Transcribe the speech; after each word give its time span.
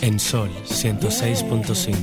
En 0.00 0.18
Sol 0.20 0.50
106.5. 0.64 1.96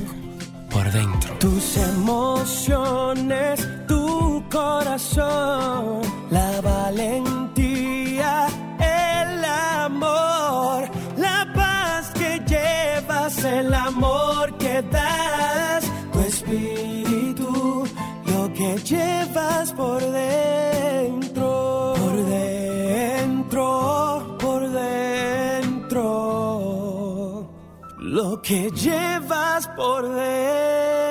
Por 0.70 0.92
dentro. 0.92 1.34
Tus 1.38 1.76
emociones, 1.78 3.66
tu 3.88 4.44
corazón, 4.50 6.02
la 6.30 6.60
valentía, 6.60 8.46
el 8.78 9.44
amor, 9.44 10.90
la 11.16 11.50
paz 11.54 12.10
que 12.10 12.42
llevas, 12.46 13.42
el 13.44 13.72
amor 13.72 14.56
que 14.58 14.82
das, 14.82 15.84
tu 16.12 16.20
espíritu, 16.20 17.86
lo 18.26 18.52
que 18.52 18.76
llevas 18.84 19.72
por 19.72 20.02
dentro, 20.02 21.25
que 28.46 28.70
llevas 28.70 29.66
por 29.74 30.04
dentro. 30.14 31.05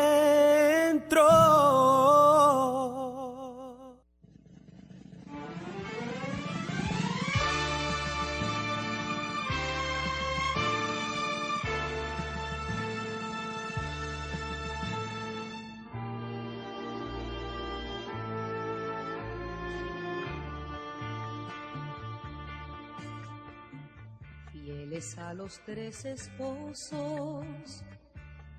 Los 25.45 25.59
tres 25.63 26.04
esposos, 26.05 27.45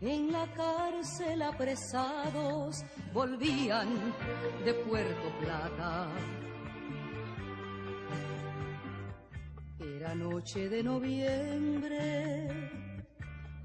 en 0.00 0.30
la 0.30 0.46
cárcel 0.52 1.42
apresados, 1.42 2.84
volvían 3.12 3.88
de 4.64 4.72
Puerto 4.72 5.28
Plata. 5.40 6.06
Era 9.80 10.14
noche 10.14 10.68
de 10.68 10.84
noviembre, 10.84 12.46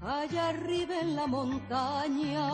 allá 0.00 0.48
arriba 0.48 0.98
en 1.00 1.14
la 1.14 1.28
montaña, 1.28 2.50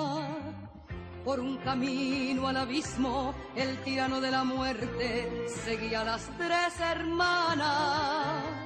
por 1.24 1.40
un 1.40 1.56
camino 1.58 2.46
al 2.46 2.58
abismo, 2.58 3.34
el 3.56 3.74
tirano 3.84 4.20
de 4.20 4.30
la 4.30 4.44
muerte 4.44 5.46
seguía 5.64 6.02
a 6.02 6.04
las 6.04 6.28
tres 6.36 6.78
hermanas. 6.78 8.57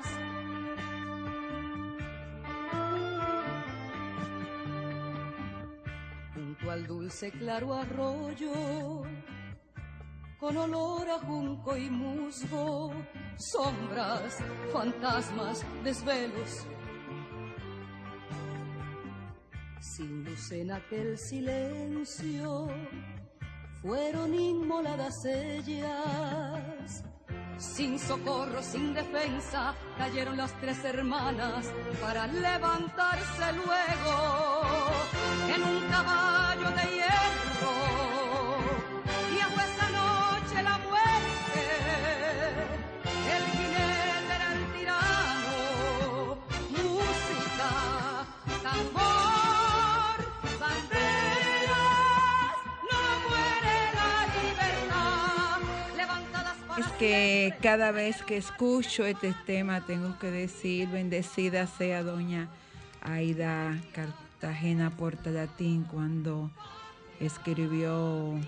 Dulce 6.87 7.31
claro 7.31 7.75
arroyo, 7.75 9.03
con 10.39 10.57
olor 10.57 11.09
a 11.11 11.19
junco 11.21 11.77
y 11.77 11.89
musgo, 11.91 12.93
sombras, 13.37 14.39
fantasmas, 14.73 15.65
desvelos. 15.85 16.67
Sin 19.81 20.25
luz 20.25 20.53
en 20.53 20.73
aquel 20.73 21.19
silencio, 21.19 22.69
fueron 23.83 24.35
inmoladas 24.35 25.25
ellas. 25.25 27.05
Sin 27.63 27.97
socorro, 27.97 28.61
sin 28.61 28.93
defensa, 28.93 29.73
cayeron 29.97 30.37
las 30.37 30.53
tres 30.61 30.85
hermanas 30.85 31.65
para 32.01 32.27
levantarse 32.27 33.53
luego 33.53 34.63
en 35.55 35.63
un 35.63 35.89
caballo 35.89 36.71
de 36.73 37.02
que 57.03 57.53
cada 57.61 57.91
vez 57.91 58.23
que 58.23 58.37
escucho 58.37 59.05
este 59.05 59.35
tema 59.45 59.85
tengo 59.85 60.17
que 60.21 60.31
decir, 60.31 60.89
bendecida 60.89 61.67
sea 61.67 62.05
doña 62.05 62.49
Aida 63.01 63.77
Cartagena 63.93 64.89
Portalatín 64.91 65.83
cuando 65.83 66.53
escribió 67.19 68.39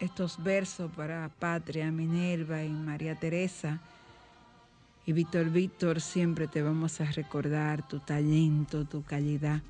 estos 0.00 0.42
versos 0.42 0.90
para 0.92 1.28
Patria, 1.38 1.92
Minerva 1.92 2.64
y 2.64 2.70
María 2.70 3.16
Teresa. 3.16 3.80
Y 5.04 5.12
Víctor 5.12 5.50
Víctor, 5.50 6.00
siempre 6.00 6.48
te 6.48 6.62
vamos 6.62 7.02
a 7.02 7.04
recordar 7.04 7.86
tu 7.86 7.98
talento, 7.98 8.86
tu 8.86 9.02
calidad. 9.02 9.60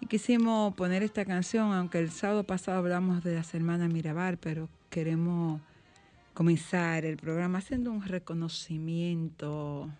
Y 0.00 0.06
quisimos 0.06 0.74
poner 0.74 1.04
esta 1.04 1.24
canción, 1.24 1.72
aunque 1.72 2.00
el 2.00 2.10
sábado 2.10 2.42
pasado 2.42 2.78
hablamos 2.78 3.22
de 3.22 3.36
las 3.36 3.54
hermanas 3.54 3.88
Mirabal, 3.88 4.36
pero 4.36 4.68
queremos 4.90 5.60
comenzar 6.34 7.04
el 7.04 7.16
programa 7.16 7.58
haciendo 7.58 7.92
un 7.92 8.02
reconocimiento 8.02 9.90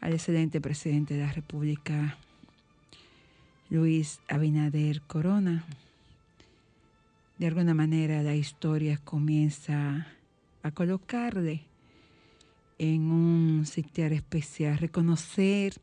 al 0.00 0.12
excelente 0.12 0.60
presidente 0.60 1.14
de 1.14 1.20
la 1.20 1.32
República, 1.32 2.18
Luis 3.70 4.20
Abinader 4.28 5.00
Corona. 5.02 5.64
De 7.38 7.46
alguna 7.46 7.72
manera 7.72 8.22
la 8.22 8.34
historia 8.34 8.98
comienza 8.98 10.06
a 10.62 10.70
colocarle 10.70 11.62
en 12.78 13.10
un 13.10 13.64
sitiar 13.64 14.12
especial, 14.12 14.76
reconocer, 14.78 15.74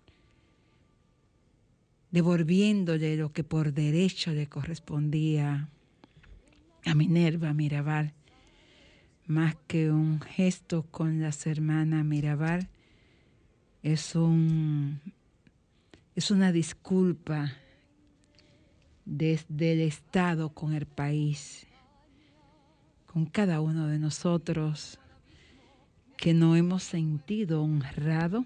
devolviéndole 2.12 3.18
lo 3.18 3.32
que 3.32 3.44
por 3.44 3.74
derecho 3.74 4.32
le 4.32 4.48
correspondía 4.48 5.70
a 6.86 6.94
Minerva 6.94 7.54
Mirabal, 7.54 8.14
más 9.30 9.56
que 9.68 9.92
un 9.92 10.20
gesto 10.22 10.88
con 10.90 11.22
las 11.22 11.46
hermanas 11.46 12.04
Mirabal, 12.04 12.68
es 13.84 14.16
un 14.16 15.00
es 16.16 16.32
una 16.32 16.52
disculpa 16.52 17.54
desde 19.06 19.74
el 19.74 19.82
Estado 19.82 20.50
con 20.50 20.74
el 20.74 20.88
país, 20.88 21.68
con 23.06 23.28
cada 23.28 23.62
uno 23.62 23.86
de 23.86 24.00
nosotros 24.00 25.00
que 26.18 26.34
no 26.34 26.56
hemos 26.56 26.82
sentido 26.82 27.62
honrado 27.62 28.46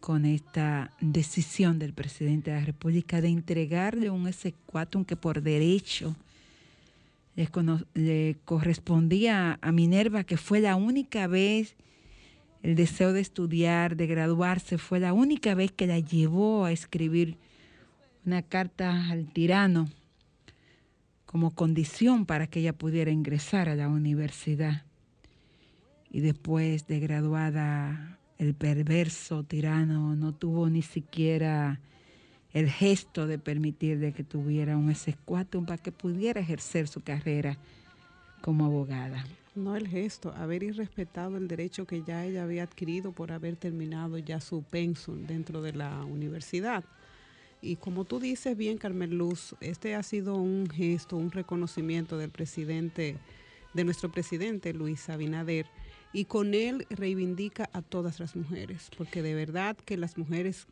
con 0.00 0.24
esta 0.24 0.90
decisión 1.00 1.78
del 1.78 1.94
presidente 1.94 2.50
de 2.50 2.58
la 2.58 2.66
República 2.66 3.20
de 3.20 3.28
entregarle 3.28 4.10
un 4.10 4.26
S4 4.26 5.06
que 5.06 5.14
por 5.14 5.42
derecho 5.42 6.16
le, 7.34 8.36
correspondía 8.44 9.58
a 9.60 9.72
Minerva, 9.72 10.24
que 10.24 10.36
fue 10.36 10.60
la 10.60 10.76
única 10.76 11.26
vez 11.26 11.76
el 12.62 12.76
deseo 12.76 13.12
de 13.12 13.20
estudiar, 13.20 13.96
de 13.96 14.06
graduarse, 14.06 14.78
fue 14.78 15.00
la 15.00 15.12
única 15.12 15.54
vez 15.54 15.72
que 15.72 15.86
la 15.86 15.98
llevó 15.98 16.64
a 16.64 16.72
escribir 16.72 17.36
una 18.24 18.42
carta 18.42 19.10
al 19.10 19.26
tirano 19.26 19.88
como 21.26 21.50
condición 21.50 22.24
para 22.24 22.46
que 22.46 22.60
ella 22.60 22.72
pudiera 22.72 23.10
ingresar 23.10 23.68
a 23.68 23.74
la 23.74 23.88
universidad. 23.88 24.84
Y 26.10 26.20
después 26.20 26.86
de 26.86 27.00
graduada, 27.00 28.18
el 28.38 28.54
perverso 28.54 29.42
tirano 29.42 30.14
no 30.14 30.34
tuvo 30.34 30.68
ni 30.68 30.82
siquiera 30.82 31.80
el 32.52 32.68
gesto 32.68 33.26
de 33.26 33.38
permitirle 33.38 34.12
que 34.12 34.24
tuviera 34.24 34.76
un 34.76 34.90
S4 34.90 35.64
para 35.64 35.78
que 35.78 35.92
pudiera 35.92 36.40
ejercer 36.40 36.88
su 36.88 37.00
carrera 37.00 37.56
como 38.42 38.66
abogada. 38.66 39.24
No 39.54 39.76
el 39.76 39.86
gesto, 39.86 40.32
haber 40.34 40.62
irrespetado 40.62 41.36
el 41.36 41.46
derecho 41.46 41.86
que 41.86 42.02
ya 42.02 42.24
ella 42.24 42.42
había 42.42 42.62
adquirido 42.62 43.12
por 43.12 43.32
haber 43.32 43.56
terminado 43.56 44.18
ya 44.18 44.40
su 44.40 44.62
pensum 44.62 45.26
dentro 45.26 45.60
de 45.62 45.72
la 45.72 46.04
universidad. 46.04 46.84
Y 47.60 47.76
como 47.76 48.04
tú 48.04 48.18
dices 48.18 48.56
bien, 48.56 48.78
Carmen 48.78 49.16
Luz, 49.16 49.54
este 49.60 49.94
ha 49.94 50.02
sido 50.02 50.36
un 50.36 50.68
gesto, 50.68 51.16
un 51.16 51.30
reconocimiento 51.30 52.18
del 52.18 52.30
presidente, 52.30 53.18
de 53.72 53.84
nuestro 53.84 54.10
presidente 54.10 54.72
Luis 54.72 55.08
Abinader, 55.08 55.66
y 56.12 56.24
con 56.24 56.54
él 56.54 56.86
reivindica 56.90 57.70
a 57.72 57.82
todas 57.82 58.20
las 58.20 58.36
mujeres, 58.36 58.90
porque 58.96 59.22
de 59.22 59.34
verdad 59.34 59.76
que 59.84 59.96
las 59.96 60.18
mujeres 60.18 60.66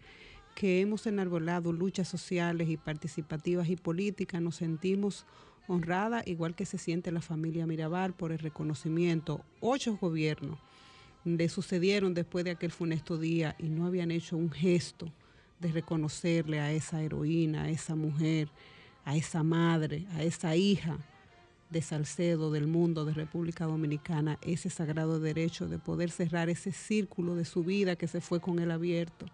que 0.55 0.81
hemos 0.81 1.07
enarbolado 1.07 1.73
luchas 1.73 2.09
sociales 2.09 2.69
y 2.69 2.77
participativas 2.77 3.69
y 3.69 3.77
políticas 3.77 4.43
nos 4.43 4.57
sentimos 4.57 5.27
honrada, 5.69 6.23
igual 6.27 6.55
que 6.55 6.67
se 6.67 6.79
siente 6.79 7.13
la 7.13 7.21
familia 7.21 7.67
Mirabal 7.67 8.13
por 8.13 8.33
el 8.33 8.39
reconocimiento. 8.39 9.45
Ocho 9.61 9.97
gobiernos 9.97 10.59
le 11.25 11.49
sucedieron 11.49 12.15
después 12.15 12.45
de 12.45 12.53
aquel 12.53 12.73
funesto 12.73 13.19
día 13.19 13.55
y 13.59 13.69
no 13.69 13.87
habían 13.87 14.11
hecho 14.11 14.37
un 14.37 14.51
gesto 14.51 15.13
de 15.61 15.71
reconocerle 15.71 16.61
a 16.61 16.73
esa 16.73 17.03
heroína, 17.03 17.65
a 17.65 17.71
esa 17.71 17.95
mujer, 17.95 18.49
a 19.05 19.17
esa 19.17 19.43
madre, 19.43 20.07
a 20.15 20.23
esa 20.23 20.57
hija 20.57 20.99
de 21.69 21.83
Salcedo, 21.83 22.51
del 22.51 22.67
mundo, 22.67 23.05
de 23.05 23.15
República 23.15 23.65
Dominicana, 23.65 24.39
ese 24.43 24.71
sagrado 24.71 25.21
derecho 25.21 25.69
de 25.69 25.79
poder 25.79 26.11
cerrar 26.11 26.49
ese 26.49 26.73
círculo 26.73 27.37
de 27.37 27.45
su 27.45 27.63
vida 27.63 27.97
que 27.97 28.09
se 28.09 28.21
fue 28.21 28.41
con 28.41 28.59
él 28.59 28.71
abierto, 28.71 29.27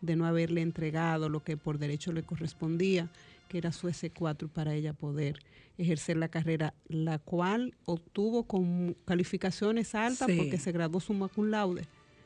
de 0.00 0.16
no 0.16 0.26
haberle 0.26 0.60
entregado 0.62 1.28
lo 1.28 1.42
que 1.42 1.56
por 1.56 1.78
derecho 1.78 2.12
le 2.12 2.22
correspondía, 2.22 3.08
que 3.48 3.58
era 3.58 3.72
su 3.72 3.88
S4 3.88 4.48
para 4.48 4.74
ella 4.74 4.92
poder 4.92 5.40
ejercer 5.78 6.16
la 6.16 6.28
carrera, 6.28 6.74
la 6.88 7.18
cual 7.18 7.74
obtuvo 7.86 8.44
con 8.44 8.94
calificaciones 9.06 9.94
altas 9.94 10.28
Sí. 10.28 10.36
porque 10.36 10.58
se 10.58 10.72
graduó 10.72 11.00
su 11.00 11.16
cum 11.34 11.46
laude. 11.50 11.84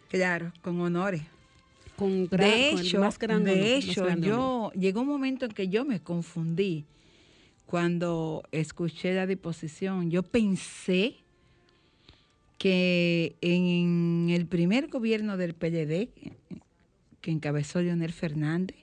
Claro, 0.09 0.53
con 0.63 0.81
honores. 0.81 1.23
Con, 1.97 2.27
gran- 2.27 2.51
de 2.51 2.71
con 2.73 2.81
hecho, 2.81 3.01
más 3.01 3.19
gran 3.19 3.43
honor, 3.43 3.55
de 3.55 3.75
más 3.77 3.85
hecho 3.85 4.05
grande 4.05 4.27
yo 4.27 4.73
llegó 4.75 5.03
un 5.03 5.07
momento 5.09 5.45
en 5.45 5.53
que 5.53 5.69
yo 5.69 5.85
me 5.85 6.01
confundí 6.01 6.85
cuando 7.67 8.43
escuché 8.51 9.15
la 9.15 9.27
disposición. 9.29 10.11
Yo 10.11 10.23
pensé 10.25 11.15
que 12.59 13.37
en 13.41 14.29
el 14.31 14.47
primer 14.47 14.89
gobierno 14.89 15.37
del 15.37 15.55
PLD, 15.55 16.09
que 17.25 17.31
encabezó 17.31 17.81
Leonel 17.81 18.13
Fernández, 18.13 18.77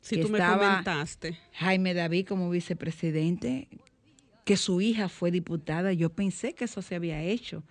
Si 0.00 0.14
que 0.14 0.22
tú 0.22 0.28
me 0.28 0.38
estaba 0.38 0.58
comentaste. 0.84 1.36
Jaime 1.54 1.92
David 1.92 2.24
como 2.28 2.48
vicepresidente, 2.48 3.66
que 4.44 4.56
su 4.56 4.80
hija 4.80 5.08
fue 5.08 5.32
diputada, 5.32 5.92
yo 5.92 6.08
pensé 6.10 6.52
que 6.54 6.66
eso 6.66 6.82
se 6.82 6.94
había 6.94 7.20
hecho. 7.20 7.64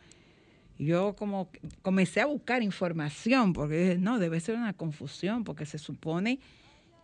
Yo 0.78 1.16
como 1.16 1.50
comencé 1.82 2.20
a 2.20 2.26
buscar 2.26 2.62
información, 2.64 3.54
porque 3.54 3.78
dije, 3.78 3.98
no, 3.98 4.20
debe 4.20 4.42
ser 4.42 4.56
una 4.56 4.74
confusión, 4.74 5.46
porque 5.46 5.66
se 5.66 5.78
supone 5.78 6.40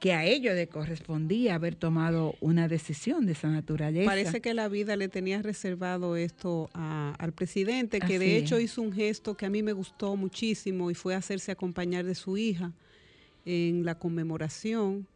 que 0.02 0.12
a 0.14 0.26
ellos 0.26 0.56
le 0.56 0.68
correspondía 0.68 1.56
haber 1.56 1.76
tomado 1.76 2.36
una 2.42 2.68
decisión 2.68 3.26
de 3.26 3.32
esa 3.34 3.50
naturaleza. 3.50 4.06
Parece 4.10 4.42
que 4.42 4.54
la 4.54 4.68
vida 4.68 4.98
le 4.98 5.08
tenía 5.08 5.42
reservado 5.42 6.18
esto 6.18 6.70
a- 6.74 7.16
al 7.18 7.32
presidente, 7.32 8.00
que 8.00 8.16
Así 8.16 8.18
de 8.18 8.38
hecho 8.38 8.58
es. 8.58 8.64
hizo 8.66 8.82
un 8.82 8.92
gesto 8.92 9.38
que 9.38 9.46
a 9.46 9.50
mí 9.50 9.62
me 9.64 9.72
gustó 9.74 10.16
muchísimo 10.18 10.90
y 10.92 10.96
fue 10.96 11.16
hacerse 11.16 11.52
acompañar 11.52 12.04
de 12.06 12.16
su 12.16 12.36
hija 12.38 12.74
en 13.50 13.84
la 13.84 13.98
conmemoración 13.98 15.08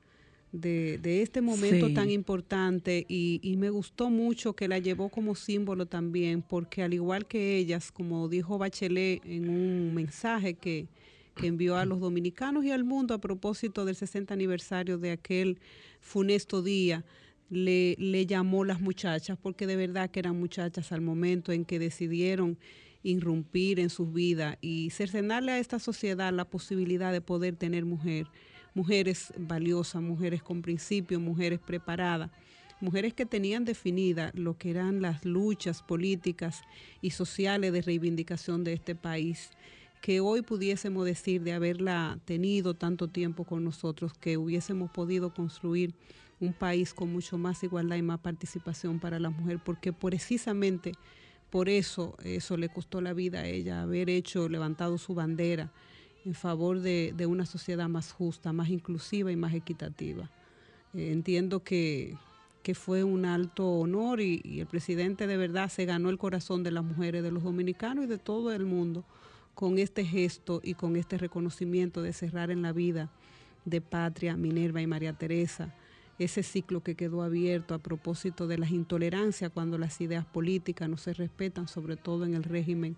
de, 0.52 1.00
de 1.02 1.22
este 1.22 1.42
momento 1.42 1.88
Sí. 1.88 1.94
tan 1.94 2.10
importante 2.12 3.06
y, 3.08 3.40
y 3.44 3.58
me 3.58 3.70
gustó 3.70 4.10
mucho 4.10 4.56
que 4.56 4.68
la 4.68 4.78
llevó 4.80 5.10
como 5.10 5.34
símbolo 5.36 5.86
también, 5.88 6.42
porque 6.42 6.84
al 6.84 6.94
igual 6.94 7.26
que 7.26 7.58
ellas, 7.58 7.92
como 7.92 8.28
dijo 8.30 8.58
Bachelet 8.58 9.22
en 9.26 9.50
un 9.50 9.94
mensaje 9.96 10.54
que, 10.56 10.88
que 11.36 11.48
envió 11.48 11.76
a 11.78 11.86
los 11.86 12.00
dominicanos 12.00 12.64
y 12.66 12.72
al 12.72 12.84
mundo 12.84 13.16
a 13.16 13.18
propósito 13.20 13.84
del 13.86 13.96
60 13.96 14.34
aniversario 14.34 14.98
de 15.00 15.12
aquel 15.12 15.60
funesto 16.00 16.62
día, 16.62 17.04
le, 17.50 17.96
le 17.98 18.26
llamó 18.26 18.64
las 18.66 18.80
muchachas, 18.80 19.38
porque 19.42 19.68
de 19.68 19.76
verdad 19.76 20.10
que 20.12 20.20
eran 20.20 20.40
muchachas 20.40 20.92
al 20.92 21.02
momento 21.02 21.52
en 21.52 21.66
que 21.66 21.78
decidieron 21.80 22.58
irrumpir 23.04 23.80
en 23.80 23.90
sus 23.90 24.12
vidas 24.14 24.58
y 24.62 24.90
cercenarle 24.90 25.52
a 25.52 25.60
esta 25.60 25.80
sociedad 25.80 26.34
la 26.34 26.46
posibilidad 26.46 27.12
de 27.12 27.22
poder 27.22 27.56
tener 27.56 27.86
mujer, 27.86 28.28
mujeres 28.74 29.34
valiosas, 29.38 30.02
mujeres 30.02 30.42
con 30.42 30.62
principios, 30.62 31.22
mujeres 31.22 31.60
preparadas, 31.60 32.32
mujeres 32.80 33.14
que 33.14 33.26
tenían 33.26 33.66
definida 33.66 34.32
lo 34.34 34.58
que 34.58 34.72
eran 34.72 35.02
las 35.02 35.24
luchas 35.26 35.84
políticas 35.84 36.62
y 37.02 37.12
sociales 37.12 37.72
de 37.74 37.82
reivindicación 37.82 38.64
de 38.64 38.74
este 38.74 38.96
país 38.96 39.52
que 40.04 40.20
hoy 40.20 40.42
pudiésemos 40.42 41.06
decir 41.06 41.44
de 41.44 41.54
haberla 41.54 42.20
tenido 42.26 42.74
tanto 42.74 43.08
tiempo 43.08 43.46
con 43.46 43.64
nosotros, 43.64 44.12
que 44.14 44.36
hubiésemos 44.36 44.92
podido 44.92 45.34
construir 45.34 45.96
un 46.42 46.52
país 46.52 46.94
con 46.94 47.10
mucho 47.10 47.38
más 47.38 47.64
igualdad 47.64 47.96
y 47.96 48.02
más 48.02 48.20
participación 48.20 49.00
para 49.00 49.18
la 49.18 49.30
mujer, 49.30 49.62
porque 49.64 49.94
precisamente 49.94 50.92
por 51.54 51.70
eso 51.70 52.18
eso 52.24 52.58
le 52.58 52.68
costó 52.68 53.00
la 53.00 53.14
vida 53.14 53.42
a 53.42 53.46
ella, 53.46 53.84
haber 53.84 54.10
hecho, 54.10 54.50
levantado 54.50 54.98
su 54.98 55.14
bandera 55.14 55.72
en 56.26 56.34
favor 56.34 56.80
de, 56.80 57.14
una 57.28 57.46
sociedad 57.46 57.88
más 57.88 58.12
justa, 58.12 58.52
más 58.52 58.70
inclusiva 58.70 59.32
y 59.32 59.36
más 59.36 59.54
equitativa. 59.54 60.32
Eh, 60.96 61.12
entiendo 61.12 61.64
que, 61.64 62.18
que 62.64 62.74
fue 62.74 63.04
un 63.04 63.26
alto 63.26 63.70
honor 63.70 64.20
y 64.20 64.42
el 64.62 64.66
presidente 64.66 65.28
de 65.28 65.38
verdad 65.38 65.70
se 65.70 65.86
ganó 65.86 66.10
el 66.10 66.18
corazón 66.18 66.64
de 66.64 66.72
las 66.72 66.84
mujeres, 66.84 67.22
de 67.22 67.30
los 67.30 67.44
dominicanos 67.44 68.06
y 68.06 68.08
de 68.08 68.18
todo 68.18 68.52
el 68.52 68.66
mundo 68.66 69.06
con 69.54 69.78
este 69.78 70.06
gesto 70.06 70.60
y 70.64 70.74
con 70.74 70.96
este 70.96 71.20
reconocimiento 71.20 72.02
de 72.02 72.14
cerrar 72.14 72.50
en 72.50 72.64
la 72.64 72.72
vida 72.72 73.12
de 73.64 73.80
Patria, 73.80 74.36
Minerva 74.36 74.82
y 74.82 74.88
María 74.88 75.14
Teresa, 75.14 75.72
ese 76.24 76.44
ciclo 76.44 76.82
que 76.82 76.96
quedó 76.96 77.24
abierto 77.24 77.74
a 77.74 77.80
propósito 77.80 78.48
de 78.48 78.58
las 78.58 78.72
intolerancias 78.72 79.52
cuando 79.54 79.78
las 79.78 80.00
ideas 80.02 80.26
políticas 80.26 80.90
no 80.90 80.98
se 80.98 81.14
respetan, 81.14 81.68
sobre 81.68 81.96
todo 81.96 82.26
en 82.26 82.34
el 82.34 82.44
régimen 82.44 82.96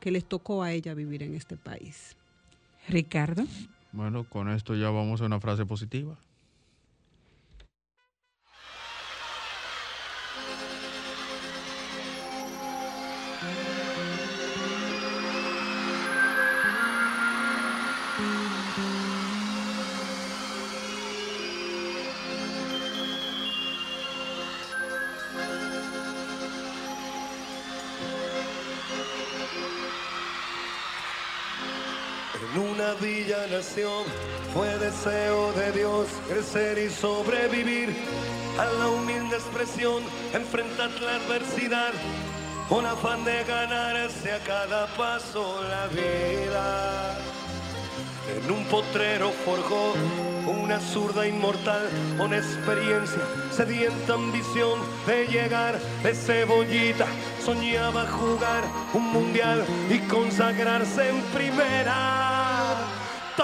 que 0.00 0.10
les 0.10 0.24
tocó 0.24 0.62
a 0.62 0.72
ella 0.72 0.94
vivir 0.94 1.22
en 1.22 1.34
este 1.34 1.56
país. 1.56 2.16
Ricardo. 2.88 3.44
Bueno, 3.92 4.24
con 4.24 4.50
esto 4.50 4.74
ya 4.74 4.90
vamos 4.90 5.20
a 5.20 5.26
una 5.26 5.40
frase 5.40 5.64
positiva. 5.64 6.16
En 32.96 33.04
una 33.04 33.14
villa 33.14 33.46
nación 33.50 34.04
fue 34.54 34.78
deseo 34.78 35.52
de 35.52 35.72
Dios 35.72 36.06
crecer 36.28 36.78
y 36.78 36.90
sobrevivir 36.90 37.94
a 38.58 38.64
la 38.64 38.88
humilde 38.88 39.36
expresión, 39.36 40.02
enfrentar 40.32 40.90
la 41.00 41.16
adversidad 41.16 41.92
con 42.68 42.86
afán 42.86 43.24
de 43.24 43.44
ganarse 43.44 44.32
a 44.32 44.38
cada 44.40 44.86
paso 44.96 45.62
la 45.68 45.86
vida. 45.88 47.18
En 48.34 48.50
un 48.50 48.64
potrero 48.66 49.30
forjó 49.44 49.94
una 50.46 50.80
zurda 50.80 51.26
inmortal 51.26 51.88
con 52.18 52.32
experiencia, 52.32 53.20
sedienta 53.50 54.14
ambición 54.14 54.80
de 55.06 55.26
llegar 55.26 55.78
de 56.02 56.14
cebollita. 56.14 57.06
Soñaba 57.44 58.06
jugar 58.06 58.64
un 58.94 59.12
mundial 59.12 59.64
y 59.90 59.98
consagrarse 60.08 61.08
en 61.08 61.20
primera. 61.34 62.15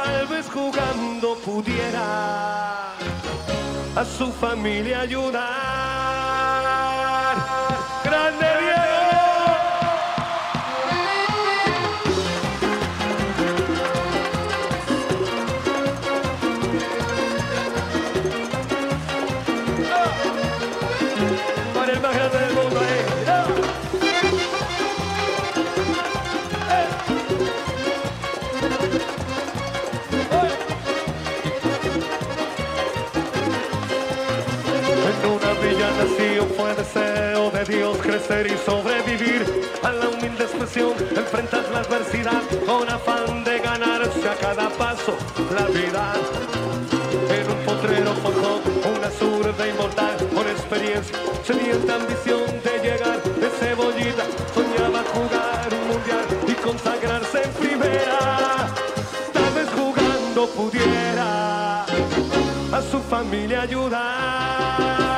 Tal 0.05 0.27
vez 0.27 0.51
jugando 0.51 1.37
pudiera 1.37 2.93
a 3.95 4.05
su 4.05 4.33
familia 4.33 5.03
ayudar. 5.03 5.47
¡Grande 8.03 8.42
crecer 38.13 38.47
y 38.47 38.59
sobrevivir 38.67 39.43
a 39.83 39.91
la 39.91 40.07
humilde 40.11 40.45
expresión, 40.45 40.93
enfrentar 41.17 41.65
la 41.73 41.79
adversidad 41.79 42.43
con 42.67 42.87
afán 42.87 43.43
de 43.43 43.59
ganarse 43.59 44.29
a 44.29 44.35
cada 44.35 44.69
paso 44.69 45.17
la 45.57 45.65
vida. 45.69 46.13
En 47.31 47.51
un 47.51 47.65
potrero 47.65 48.13
forjó 48.17 48.61
una 48.95 49.11
zurda 49.11 49.67
inmortal 49.67 50.17
con 50.35 50.47
experiencia, 50.47 51.17
sedienta 51.43 51.95
ambición 51.95 52.43
de 52.63 52.75
llegar 52.87 53.23
de 53.23 53.49
cebollita, 53.49 54.25
soñaba 54.55 55.03
jugar 55.15 55.69
un 55.73 55.89
mundial 55.89 56.27
y 56.49 56.53
consagrarse 56.53 57.45
en 57.45 57.51
primera. 57.53 58.67
Tal 59.33 59.55
vez 59.55 59.69
jugando 59.75 60.47
pudiera 60.49 61.85
a 61.85 62.83
su 62.91 63.01
familia 63.09 63.63
ayudar. 63.63 65.12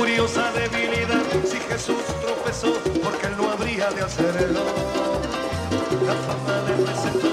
Curiosa 0.00 0.50
debilidad. 0.52 1.26
Si 1.44 1.58
Jesús 1.58 2.02
tropezó, 2.22 2.72
porque 3.04 3.26
él 3.26 3.36
no 3.36 3.50
habría 3.50 3.90
de 3.90 4.00
hacerlo. 4.00 4.62
La 6.08 6.14
fama 6.26 6.56
le 6.66 6.74
presentó 6.84 7.28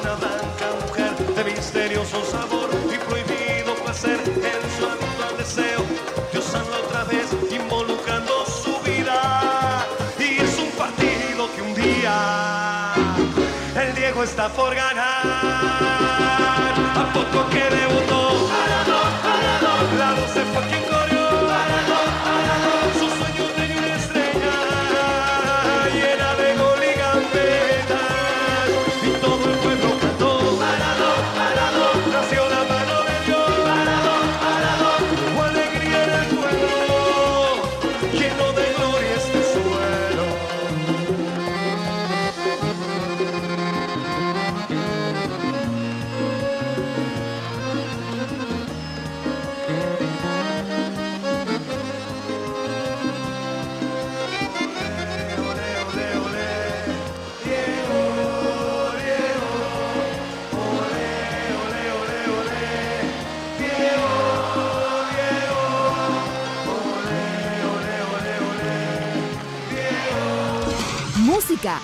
una 0.00 0.14
blanca 0.22 0.66
mujer 0.84 1.12
de 1.36 1.44
misterioso 1.44 2.22
sabor 2.30 2.68
y 2.94 2.98
prohibido 3.08 3.74
placer 3.84 4.20
en 4.26 4.60
su 4.76 4.84
habitual 4.92 5.34
deseo 5.38 5.82
de 6.30 6.38
usarla 6.38 6.76
otra 6.84 7.04
vez, 7.04 7.26
involucrando 7.50 8.44
su 8.44 8.72
vida. 8.80 9.86
Y 10.18 10.42
es 10.44 10.58
un 10.58 10.70
partido 10.72 11.48
que 11.54 11.62
un 11.62 11.74
día 11.74 12.92
el 13.82 13.94
Diego 13.94 14.22
está 14.24 14.50
por 14.50 14.74
ganar. 14.74 15.09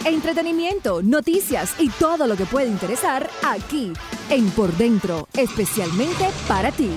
Entretenimiento, 0.05 1.03
noticias 1.03 1.75
y 1.79 1.91
todo 1.91 2.27
lo 2.27 2.35
que 2.37 2.47
puede 2.47 2.67
interesar 2.67 3.29
aquí 3.45 3.93
en 4.31 4.51
Por 4.53 4.73
Dentro, 4.73 5.29
especialmente 5.35 6.29
para 6.49 6.73
ti. 6.73 6.91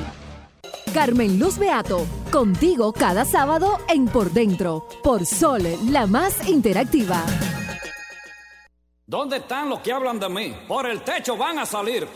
Carmen 0.94 1.38
Luz 1.38 1.58
Beato, 1.58 2.06
contigo 2.32 2.94
cada 2.94 3.26
sábado 3.26 3.80
en 3.90 4.06
Por 4.06 4.32
Dentro, 4.32 4.88
por 5.04 5.26
Sol, 5.26 5.62
la 5.90 6.08
más 6.08 6.48
interactiva. 6.48 7.22
¿Dónde 9.06 9.38
están 9.38 9.70
los 9.70 9.82
que 9.82 9.92
hablan 9.92 10.20
de 10.20 10.30
mí? 10.30 10.56
Por 10.68 10.90
el 10.90 11.02
techo 11.02 11.36
van 11.36 11.60
a 11.60 11.66
salir. 11.66 12.08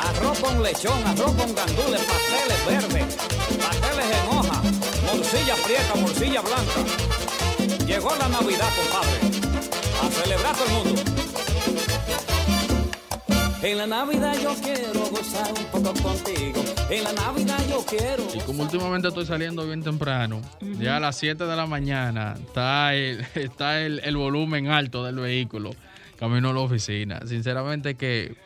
Arroz 0.00 0.40
con 0.40 0.62
lechón, 0.62 1.06
arroz 1.06 1.32
con 1.34 1.54
gandules, 1.54 2.02
pasteles 2.02 2.66
verdes, 2.66 3.16
morcilla 5.36 5.54
prieta, 5.64 5.94
morcilla 5.96 6.40
blanca. 6.40 7.86
Llegó 7.86 8.16
la 8.16 8.28
Navidad, 8.28 8.68
compadre. 8.74 9.18
A 10.02 10.10
celebrar 10.10 10.56
todo 10.56 10.66
el 10.66 10.72
mundo. 10.72 11.02
En 13.62 13.78
la 13.78 13.86
Navidad 13.86 14.34
yo 14.42 14.54
quiero 14.62 15.00
gozar 15.10 15.52
un 15.52 15.64
poco 15.66 16.02
contigo. 16.02 16.64
En 16.88 17.04
la 17.04 17.12
Navidad 17.12 17.58
yo 17.68 17.84
quiero. 17.84 18.26
Y 18.34 18.40
como 18.40 18.62
últimamente 18.62 19.08
estoy 19.08 19.26
saliendo 19.26 19.66
bien 19.66 19.82
temprano, 19.82 20.40
ya 20.78 20.96
a 20.96 21.00
las 21.00 21.16
7 21.16 21.44
de 21.44 21.56
la 21.56 21.66
mañana 21.66 22.34
está 22.38 22.94
el, 22.94 23.26
está 23.34 23.82
el, 23.82 24.00
el 24.04 24.16
volumen 24.16 24.68
alto 24.68 25.04
del 25.04 25.16
vehículo 25.16 25.72
camino 26.18 26.50
a 26.50 26.52
la 26.54 26.60
oficina. 26.60 27.20
Sinceramente 27.26 27.96
que, 27.96 28.36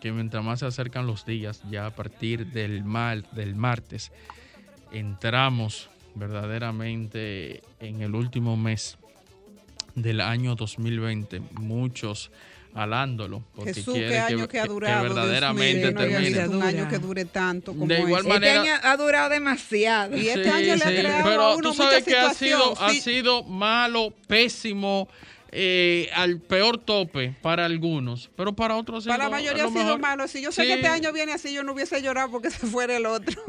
que 0.00 0.12
mientras 0.12 0.42
más 0.42 0.60
se 0.60 0.66
acercan 0.66 1.06
los 1.06 1.26
días, 1.26 1.60
ya 1.70 1.86
a 1.86 1.90
partir 1.90 2.46
del, 2.46 2.82
mar, 2.84 3.28
del 3.32 3.54
martes, 3.56 4.12
entramos 4.92 5.90
verdaderamente 6.14 7.62
en 7.80 8.02
el 8.02 8.14
último 8.14 8.56
mes 8.56 8.96
del 9.94 10.20
año 10.20 10.54
2020. 10.54 11.40
Muchos 11.60 12.30
alándolo 12.74 13.44
porque 13.54 13.72
Jesús, 13.72 13.94
quieren 13.94 14.10
qué 14.10 14.18
año 14.18 14.38
que, 14.48 14.48
que, 14.48 14.58
ha 14.60 14.62
que 14.64 14.68
durado. 14.68 15.04
Dios 15.04 15.14
verdaderamente 15.14 15.80
mío, 15.80 15.92
no 15.92 15.98
termine. 16.00 16.48
un 16.48 16.62
año 16.62 16.88
que 16.88 16.98
dure 16.98 17.24
tanto 17.24 17.72
como 17.72 17.86
De 17.86 18.00
igual 18.00 18.22
ese. 18.22 18.28
manera- 18.28 18.54
Este 18.56 18.70
año 18.70 18.80
ha 18.82 18.96
durado 18.96 19.28
demasiado. 19.30 20.16
Y 20.16 20.28
este 20.28 20.44
Sí, 20.44 20.50
año 20.50 20.74
le 20.76 20.84
ha 20.84 20.88
sí, 20.88 20.96
creado 20.96 21.20
a 21.20 21.24
pero 21.24 21.56
uno 21.56 21.68
tú 21.70 21.74
sabes 21.74 22.02
que 22.04 22.16
ha 22.16 22.34
sido, 22.34 22.58
situación. 22.70 22.88
ha 22.88 22.92
Sí, 22.92 23.00
sido 23.00 23.42
malo, 23.44 24.12
pésimo, 24.26 25.08
eh, 25.52 26.10
al 26.14 26.40
peor 26.40 26.78
tope 26.78 27.32
para 27.40 27.64
algunos, 27.64 28.28
pero 28.34 28.52
para 28.54 28.74
otros 28.76 29.04
sí 29.04 29.08
Para 29.08 29.24
la 29.24 29.30
mayoría 29.30 29.62
a 29.62 29.66
ha 29.66 29.70
sido 29.70 29.84
mejor- 29.84 30.00
malo. 30.00 30.26
Si 30.26 30.42
yo 30.42 30.50
sé 30.50 30.62
Sí. 30.62 30.66
que 30.66 30.74
este 30.74 30.88
año 30.88 31.12
viene 31.12 31.32
así, 31.32 31.52
yo 31.54 31.62
no 31.62 31.74
hubiese 31.74 32.02
llorado 32.02 32.28
porque 32.32 32.50
se 32.50 32.66
fuera 32.66 32.96
el 32.96 33.06
otro. 33.06 33.40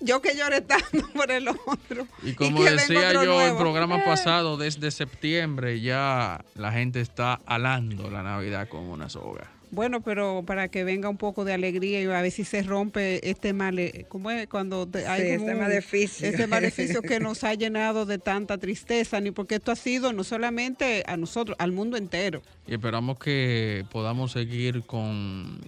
Yo 0.00 0.20
que 0.22 0.36
lloré 0.36 0.60
tanto 0.60 1.08
por 1.14 1.30
el 1.30 1.48
otro. 1.48 2.06
Y 2.22 2.32
como 2.34 2.62
decía 2.62 3.12
yo 3.12 3.22
en 3.22 3.28
el 3.30 3.34
nuevo. 3.34 3.58
programa 3.58 4.04
pasado, 4.04 4.56
desde 4.56 4.90
septiembre 4.90 5.80
ya 5.80 6.44
la 6.54 6.72
gente 6.72 7.00
está 7.00 7.40
alando 7.46 8.10
la 8.10 8.22
Navidad 8.22 8.68
con 8.68 8.82
una 8.84 9.08
soga. 9.08 9.50
Bueno, 9.70 10.00
pero 10.00 10.44
para 10.46 10.68
que 10.68 10.82
venga 10.82 11.10
un 11.10 11.18
poco 11.18 11.44
de 11.44 11.52
alegría 11.52 12.00
y 12.00 12.06
a 12.06 12.22
ver 12.22 12.30
si 12.30 12.42
se 12.44 12.62
rompe 12.62 13.28
este 13.28 13.52
mal, 13.52 13.78
eh, 13.78 14.06
¿cómo 14.08 14.30
es? 14.30 14.46
Cuando 14.48 14.88
hay 15.06 15.20
Sí, 15.20 15.28
este 15.28 15.54
maleficio. 15.54 16.26
este 16.26 16.46
maleficio 16.46 17.02
que 17.02 17.20
nos 17.20 17.44
ha 17.44 17.52
llenado 17.52 18.06
de 18.06 18.16
tanta 18.16 18.56
tristeza, 18.56 19.20
ni 19.20 19.30
porque 19.30 19.56
esto 19.56 19.70
ha 19.70 19.76
sido 19.76 20.14
no 20.14 20.24
solamente 20.24 21.04
a 21.06 21.18
nosotros, 21.18 21.54
al 21.60 21.72
mundo 21.72 21.98
entero. 21.98 22.40
Y 22.66 22.72
esperamos 22.72 23.18
que 23.18 23.84
podamos 23.92 24.32
seguir 24.32 24.84
con... 24.84 25.60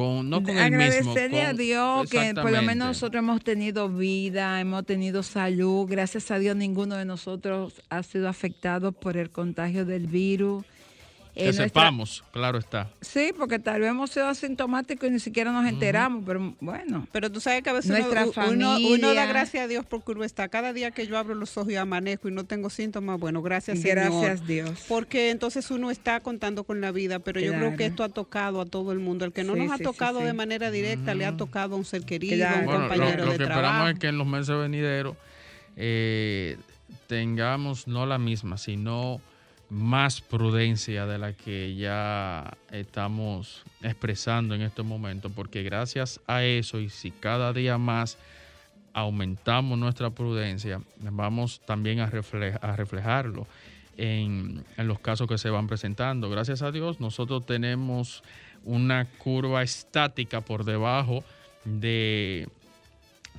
con 0.00 0.30
no 0.30 0.42
con 0.42 0.56
el 0.56 0.70
mismo. 0.70 1.10
Agradecerle 1.12 1.42
a 1.42 1.52
Dios 1.52 2.10
que 2.10 2.34
por 2.34 2.50
lo 2.50 2.62
menos 2.62 2.88
nosotros 2.88 3.20
hemos 3.22 3.42
tenido 3.42 3.88
vida, 3.88 4.60
hemos 4.60 4.86
tenido 4.86 5.22
salud. 5.22 5.86
Gracias 5.88 6.30
a 6.30 6.38
Dios 6.38 6.56
ninguno 6.56 6.96
de 6.96 7.04
nosotros 7.04 7.82
ha 7.90 8.02
sido 8.02 8.28
afectado 8.28 8.92
por 8.92 9.16
el 9.16 9.30
contagio 9.30 9.84
del 9.84 10.06
virus. 10.06 10.64
Que 11.40 11.44
Eh, 11.44 11.52
nuestra- 11.52 11.64
sepamos, 11.66 12.22
claro 12.32 12.58
está. 12.58 12.88
Sí, 13.00 13.32
porque 13.36 13.58
tal 13.58 13.80
vez 13.80 13.90
hemos 13.90 14.10
sido 14.10 14.28
asintomáticos 14.28 15.08
y 15.08 15.12
ni 15.12 15.20
siquiera 15.20 15.50
nos 15.52 15.66
enteramos, 15.66 16.22
pero 16.26 16.54
bueno. 16.60 17.06
Pero 17.12 17.30
tú 17.32 17.40
sabes 17.40 17.62
que 17.62 17.70
a 17.70 17.72
veces 17.72 17.90
Nuestra 17.90 18.24
uno, 18.26 18.42
uno- 18.50 18.76
uno 18.78 18.88
da 18.90 18.98
familia. 19.14 19.26
gracias 19.26 19.64
a 19.64 19.68
Dios 19.68 19.86
porque 19.88 20.12
uno 20.12 20.24
está. 20.24 20.48
Cada 20.48 20.72
día 20.72 20.90
que 20.90 21.06
yo 21.06 21.16
abro 21.16 21.34
los 21.34 21.56
ojos 21.56 21.72
y 21.72 21.76
amanezco 21.76 22.28
y 22.28 22.32
no 22.32 22.44
tengo 22.44 22.68
síntomas, 22.70 23.18
bueno, 23.18 23.40
gracias 23.42 23.80
Señor. 23.80 23.96
Gracias 23.96 24.46
Dios. 24.46 24.84
Porque 24.88 25.30
entonces 25.30 25.70
uno 25.70 25.90
está 25.90 26.20
contando 26.20 26.64
con 26.64 26.80
la 26.80 26.92
vida, 26.92 27.18
pero 27.20 27.40
yo 27.40 27.52
creo 27.52 27.76
que 27.76 27.86
esto 27.86 28.04
ha 28.04 28.08
tocado 28.10 28.60
a 28.60 28.66
todo 28.66 28.92
el 28.92 28.98
mundo. 28.98 29.24
El 29.24 29.32
que 29.32 29.42
no 29.44 29.54
Sí, 29.54 29.60
nos 29.60 29.72
ha 29.72 29.78
sí, 29.78 29.82
tocado 29.84 30.20
sí. 30.20 30.26
de 30.26 30.32
manera 30.34 30.70
directa, 30.70 31.14
le 31.14 31.24
ha 31.26 31.36
tocado 31.36 31.74
a 31.74 31.78
un 31.78 31.84
ser 31.84 32.04
querido, 32.04 32.36
Claro. 32.36 32.56
a 32.56 32.58
un 32.60 32.66
Bueno, 32.66 32.80
lo, 32.82 32.88
compañero 32.90 33.24
lo 33.24 33.32
de 33.32 33.38
que 33.38 33.44
trabajo. 33.44 33.60
esperamos 33.68 33.92
es 33.94 33.98
que 33.98 34.06
en 34.08 34.18
los 34.18 34.26
meses 34.26 34.56
venideros 34.56 35.16
eh, 35.76 36.56
tengamos 37.06 37.86
no 37.86 38.06
la 38.06 38.18
misma, 38.18 38.58
sino 38.58 39.20
más 39.70 40.20
prudencia 40.20 41.06
de 41.06 41.18
la 41.18 41.32
que 41.32 41.74
ya 41.76 42.56
estamos 42.72 43.62
expresando 43.82 44.54
en 44.54 44.62
estos 44.62 44.84
momentos, 44.84 45.30
porque 45.34 45.62
gracias 45.62 46.20
a 46.26 46.42
eso 46.42 46.80
y 46.80 46.90
si 46.90 47.12
cada 47.12 47.52
día 47.52 47.78
más 47.78 48.18
aumentamos 48.92 49.78
nuestra 49.78 50.10
prudencia, 50.10 50.80
vamos 50.98 51.60
también 51.64 52.00
a, 52.00 52.10
refle- 52.10 52.58
a 52.60 52.74
reflejarlo 52.74 53.46
en, 53.96 54.64
en 54.76 54.88
los 54.88 54.98
casos 54.98 55.28
que 55.28 55.38
se 55.38 55.50
van 55.50 55.68
presentando. 55.68 56.28
Gracias 56.28 56.62
a 56.62 56.72
Dios, 56.72 56.98
nosotros 56.98 57.46
tenemos 57.46 58.24
una 58.64 59.06
curva 59.18 59.62
estática 59.62 60.40
por 60.40 60.64
debajo 60.64 61.22
de, 61.64 62.48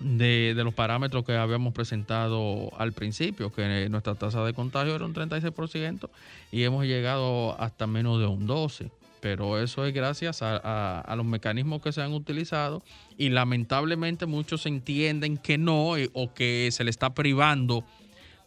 de, 0.02 0.54
los 0.64 0.74
parámetros 0.74 1.24
que 1.24 1.36
habíamos 1.36 1.74
presentado 1.74 2.72
al 2.78 2.94
principio, 2.94 3.52
que 3.52 3.88
nuestra 3.90 4.16
tasa 4.16 4.44
de 4.44 4.54
contagio 4.54 4.96
era 4.96 5.06
un 5.06 5.14
36% 5.14 6.10
y 6.52 6.64
hemos 6.64 6.86
llegado 6.86 7.60
hasta 7.62 7.88
menos 7.88 8.20
de 8.20 8.26
un 8.26 8.48
12%. 8.48 8.92
pero 9.22 9.60
eso 9.60 9.86
es 9.86 9.94
gracias 9.94 10.40
a, 10.42 11.14
los 11.16 11.26
mecanismos 11.26 11.82
que 11.82 11.92
se 11.92 12.02
han 12.02 12.14
utilizado 12.14 12.82
y 13.18 13.30
lamentablemente 13.30 14.26
muchos 14.26 14.66
entienden 14.66 15.38
que 15.38 15.58
no 15.58 15.94
o 16.14 16.34
que 16.34 16.70
se 16.72 16.84
le 16.84 16.90
está 16.90 17.14
privando 17.14 17.84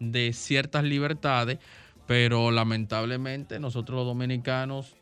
de 0.01 0.33
ciertas 0.33 0.83
libertades, 0.83 1.59
pero 2.07 2.51
lamentablemente 2.51 3.61
nosotros 3.61 3.99
los 3.99 4.07
dominicanos 4.07 4.97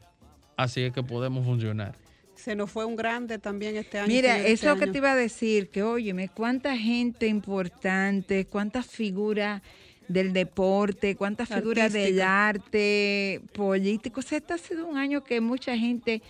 así 0.56 0.82
es 0.82 0.92
que 0.92 1.02
podemos 1.02 1.44
funcionar. 1.44 1.96
Se 2.42 2.56
nos 2.56 2.72
fue 2.72 2.84
un 2.84 2.96
grande 2.96 3.38
también 3.38 3.76
este 3.76 4.00
año. 4.00 4.08
Mira, 4.08 4.36
eso 4.36 4.46
este 4.48 4.66
es 4.66 4.72
lo 4.74 4.76
que 4.80 4.88
te 4.88 4.98
iba 4.98 5.12
a 5.12 5.16
decir, 5.16 5.68
que 5.68 5.84
óyeme, 5.84 6.28
cuánta 6.28 6.76
gente 6.76 7.28
importante, 7.28 8.46
cuántas 8.46 8.86
figuras 8.86 9.62
del 10.08 10.32
deporte, 10.32 11.14
cuántas 11.14 11.48
figuras 11.48 11.92
del 11.92 12.20
arte, 12.20 13.40
político. 13.52 14.18
O 14.18 14.22
sea, 14.24 14.38
este 14.38 14.54
ha 14.54 14.58
sido 14.58 14.86
un 14.86 14.96
año 14.96 15.22
que 15.22 15.40
mucha 15.40 15.76
gente 15.78 16.20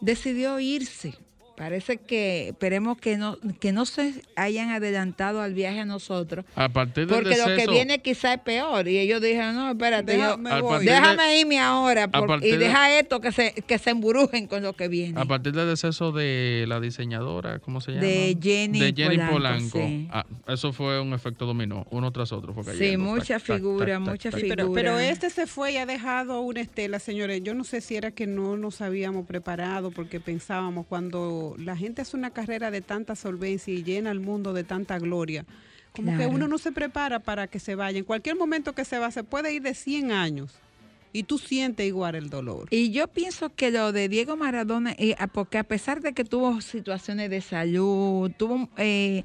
decidió 0.00 0.60
irse. 0.60 1.14
Parece 1.56 1.98
que 1.98 2.48
esperemos 2.48 2.98
que 2.98 3.16
no, 3.16 3.36
que 3.60 3.72
no 3.72 3.84
se 3.86 4.14
hayan 4.36 4.70
adelantado 4.70 5.40
al 5.42 5.54
viaje 5.54 5.80
a 5.80 5.84
nosotros. 5.84 6.44
A 6.56 6.68
partir 6.70 7.06
del 7.06 7.14
Porque 7.22 7.36
lo 7.36 7.46
que 7.56 7.66
viene 7.70 8.00
quizá 8.00 8.34
es 8.34 8.40
peor. 8.40 8.88
Y 8.88 8.98
ellos 8.98 9.20
dijeron, 9.20 9.54
no, 9.54 9.70
espérate, 9.70 10.12
Deja- 10.12 10.36
yo- 10.36 10.62
voy. 10.62 10.84
de- 10.84 10.90
déjame 10.92 11.38
irme 11.40 11.60
ahora 11.60 12.08
por- 12.08 12.42
y 12.44 12.50
de- 12.52 12.58
deja 12.58 12.98
esto 12.98 13.20
que 13.20 13.32
se, 13.32 13.52
que 13.52 13.78
se 13.78 13.90
emburujen 13.90 14.46
con 14.46 14.62
lo 14.62 14.72
que 14.72 14.88
viene. 14.88 15.20
A 15.20 15.24
partir 15.24 15.52
del 15.52 15.68
deceso 15.68 16.10
de 16.10 16.64
la 16.68 16.80
diseñadora, 16.80 17.58
¿cómo 17.58 17.80
se 17.80 17.92
llama? 17.92 18.02
De 18.06 18.36
Jenny 18.40 18.80
De 18.80 18.92
Jenny 18.96 19.16
Polanco, 19.16 19.32
Polanco. 19.32 19.78
sí. 19.78 20.08
Ah, 20.10 20.24
eso 20.48 20.72
fue 20.72 21.00
un 21.00 21.12
efecto 21.12 21.46
dominó, 21.46 21.86
uno 21.90 22.10
tras 22.12 22.32
otro. 22.32 22.54
Fue 22.54 22.64
Sí, 22.76 22.96
mucha 22.96 23.38
tac, 23.38 23.56
figura, 23.56 23.86
tac, 23.96 24.04
tac, 24.04 24.10
mucha 24.12 24.30
tac. 24.30 24.40
Sí, 24.40 24.46
pero, 24.48 24.64
figura. 24.64 24.82
pero 24.82 24.98
este 24.98 25.30
se 25.30 25.46
fue 25.46 25.72
y 25.72 25.76
ha 25.76 25.86
dejado 25.86 26.40
una 26.40 26.60
estela, 26.60 26.98
señores. 26.98 27.42
Yo 27.42 27.54
no 27.54 27.64
sé 27.64 27.80
si 27.80 27.96
era 27.96 28.10
que 28.10 28.26
no 28.26 28.56
nos 28.56 28.80
habíamos 28.80 29.26
preparado 29.26 29.90
porque 29.90 30.18
pensábamos 30.20 30.86
cuando 30.86 31.41
la 31.58 31.76
gente 31.76 32.02
hace 32.02 32.16
una 32.16 32.30
carrera 32.30 32.70
de 32.70 32.80
tanta 32.80 33.16
solvencia 33.16 33.72
y 33.72 33.82
llena 33.82 34.10
el 34.10 34.20
mundo 34.20 34.52
de 34.52 34.64
tanta 34.64 34.98
gloria, 34.98 35.44
como 35.92 36.16
que 36.16 36.26
uno 36.26 36.48
no 36.48 36.58
se 36.58 36.72
prepara 36.72 37.18
para 37.18 37.46
que 37.46 37.58
se 37.58 37.74
vaya. 37.74 37.98
En 37.98 38.04
cualquier 38.04 38.36
momento 38.36 38.74
que 38.74 38.84
se 38.84 38.98
va, 38.98 39.10
se 39.10 39.24
puede 39.24 39.52
ir 39.52 39.62
de 39.62 39.74
100 39.74 40.12
años 40.12 40.52
y 41.12 41.24
tú 41.24 41.38
sientes 41.38 41.86
igual 41.86 42.14
el 42.14 42.30
dolor. 42.30 42.68
Y 42.70 42.90
yo 42.90 43.08
pienso 43.08 43.54
que 43.54 43.70
lo 43.70 43.92
de 43.92 44.08
Diego 44.08 44.36
Maradona, 44.36 44.94
eh, 44.98 45.14
porque 45.32 45.58
a 45.58 45.64
pesar 45.64 46.00
de 46.00 46.12
que 46.12 46.24
tuvo 46.24 46.60
situaciones 46.60 47.30
de 47.30 47.40
salud, 47.40 48.30
tuvo 48.36 48.68
eh, 48.78 49.24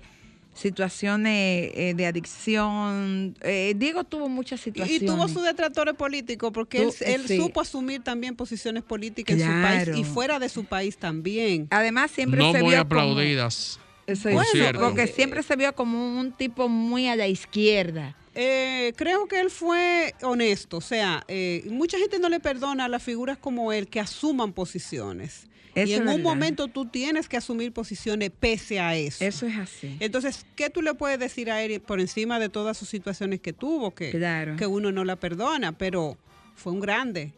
situaciones 0.58 1.72
eh, 1.76 1.94
de 1.96 2.06
adicción, 2.06 3.36
eh, 3.42 3.74
Diego 3.78 4.04
tuvo 4.04 4.30
muchas 4.30 4.60
situaciones. 4.62 5.04
y 5.04 5.06
tuvo 5.06 5.28
sus 5.28 5.44
detractores 5.44 5.94
políticos 5.96 6.52
porque 6.54 6.84
él, 6.84 6.90
Tú- 6.90 7.04
él 7.06 7.28
sí. 7.28 7.38
supo 7.38 7.62
asumir 7.62 8.04
también 8.04 8.36
posiciones 8.36 8.84
políticas 8.84 9.40
en 9.40 9.46
su 9.48 9.62
país 9.62 9.90
y 9.98 10.04
fuera 10.04 10.40
de 10.40 10.50
su 10.50 10.66
país 10.66 10.98
también. 10.98 11.68
Además, 11.72 12.12
siempre 12.12 12.40
No 12.40 12.52
se 12.52 12.62
muy 12.62 12.72
vio 12.72 12.82
aplaudidas. 12.82 13.80
Como, 13.80 13.88
Eso 14.08 14.30
por 14.30 14.44
es, 14.44 14.50
cierto. 14.52 14.80
porque 14.82 15.08
siempre 15.08 15.44
se 15.44 15.56
vio 15.56 15.74
como 15.76 16.20
un 16.20 16.32
tipo 16.32 16.70
muy 16.70 17.08
a 17.08 17.16
la 17.16 17.28
izquierda. 17.28 18.16
Eh, 18.40 18.94
creo 18.96 19.26
que 19.28 19.40
él 19.40 19.50
fue 19.50 20.14
honesto, 20.22 20.78
o 20.78 20.82
sea, 20.82 21.24
eh, 21.28 21.64
mucha 21.72 21.98
gente 21.98 22.20
no 22.20 22.30
le 22.30 22.40
perdona 22.40 22.86
a 22.86 22.88
las 22.88 23.02
figuras 23.02 23.38
como 23.40 23.74
él 23.74 23.88
que 23.88 24.00
asuman 24.00 24.54
posiciones. 24.54 25.48
Eso 25.74 25.92
y 25.92 25.94
en 25.96 26.02
un 26.02 26.08
verdad. 26.08 26.24
momento 26.24 26.68
tú 26.68 26.86
tienes 26.86 27.28
que 27.28 27.38
asumir 27.38 27.72
posiciones 27.72 28.32
pese 28.40 28.80
a 28.80 28.96
eso. 28.96 29.24
Eso 29.24 29.46
es 29.46 29.58
así. 29.58 29.96
Entonces, 30.00 30.46
¿qué 30.56 30.70
tú 30.72 30.82
le 30.82 30.94
puedes 30.96 31.20
decir 31.20 31.52
a 31.52 31.62
él 31.64 31.80
por 31.82 32.00
encima 32.00 32.40
de 32.40 32.50
todas 32.50 32.78
sus 32.78 32.90
situaciones 32.90 33.42
que 33.42 33.54
tuvo? 33.54 33.94
Que, 33.94 34.10
Claro. 34.12 34.56
que 34.56 34.66
uno 34.66 34.92
no 34.92 35.04
la 35.04 35.16
perdona, 35.18 35.78
pero 35.78 36.18
fue 36.56 36.74
un 36.74 36.80
grande. 36.80 37.34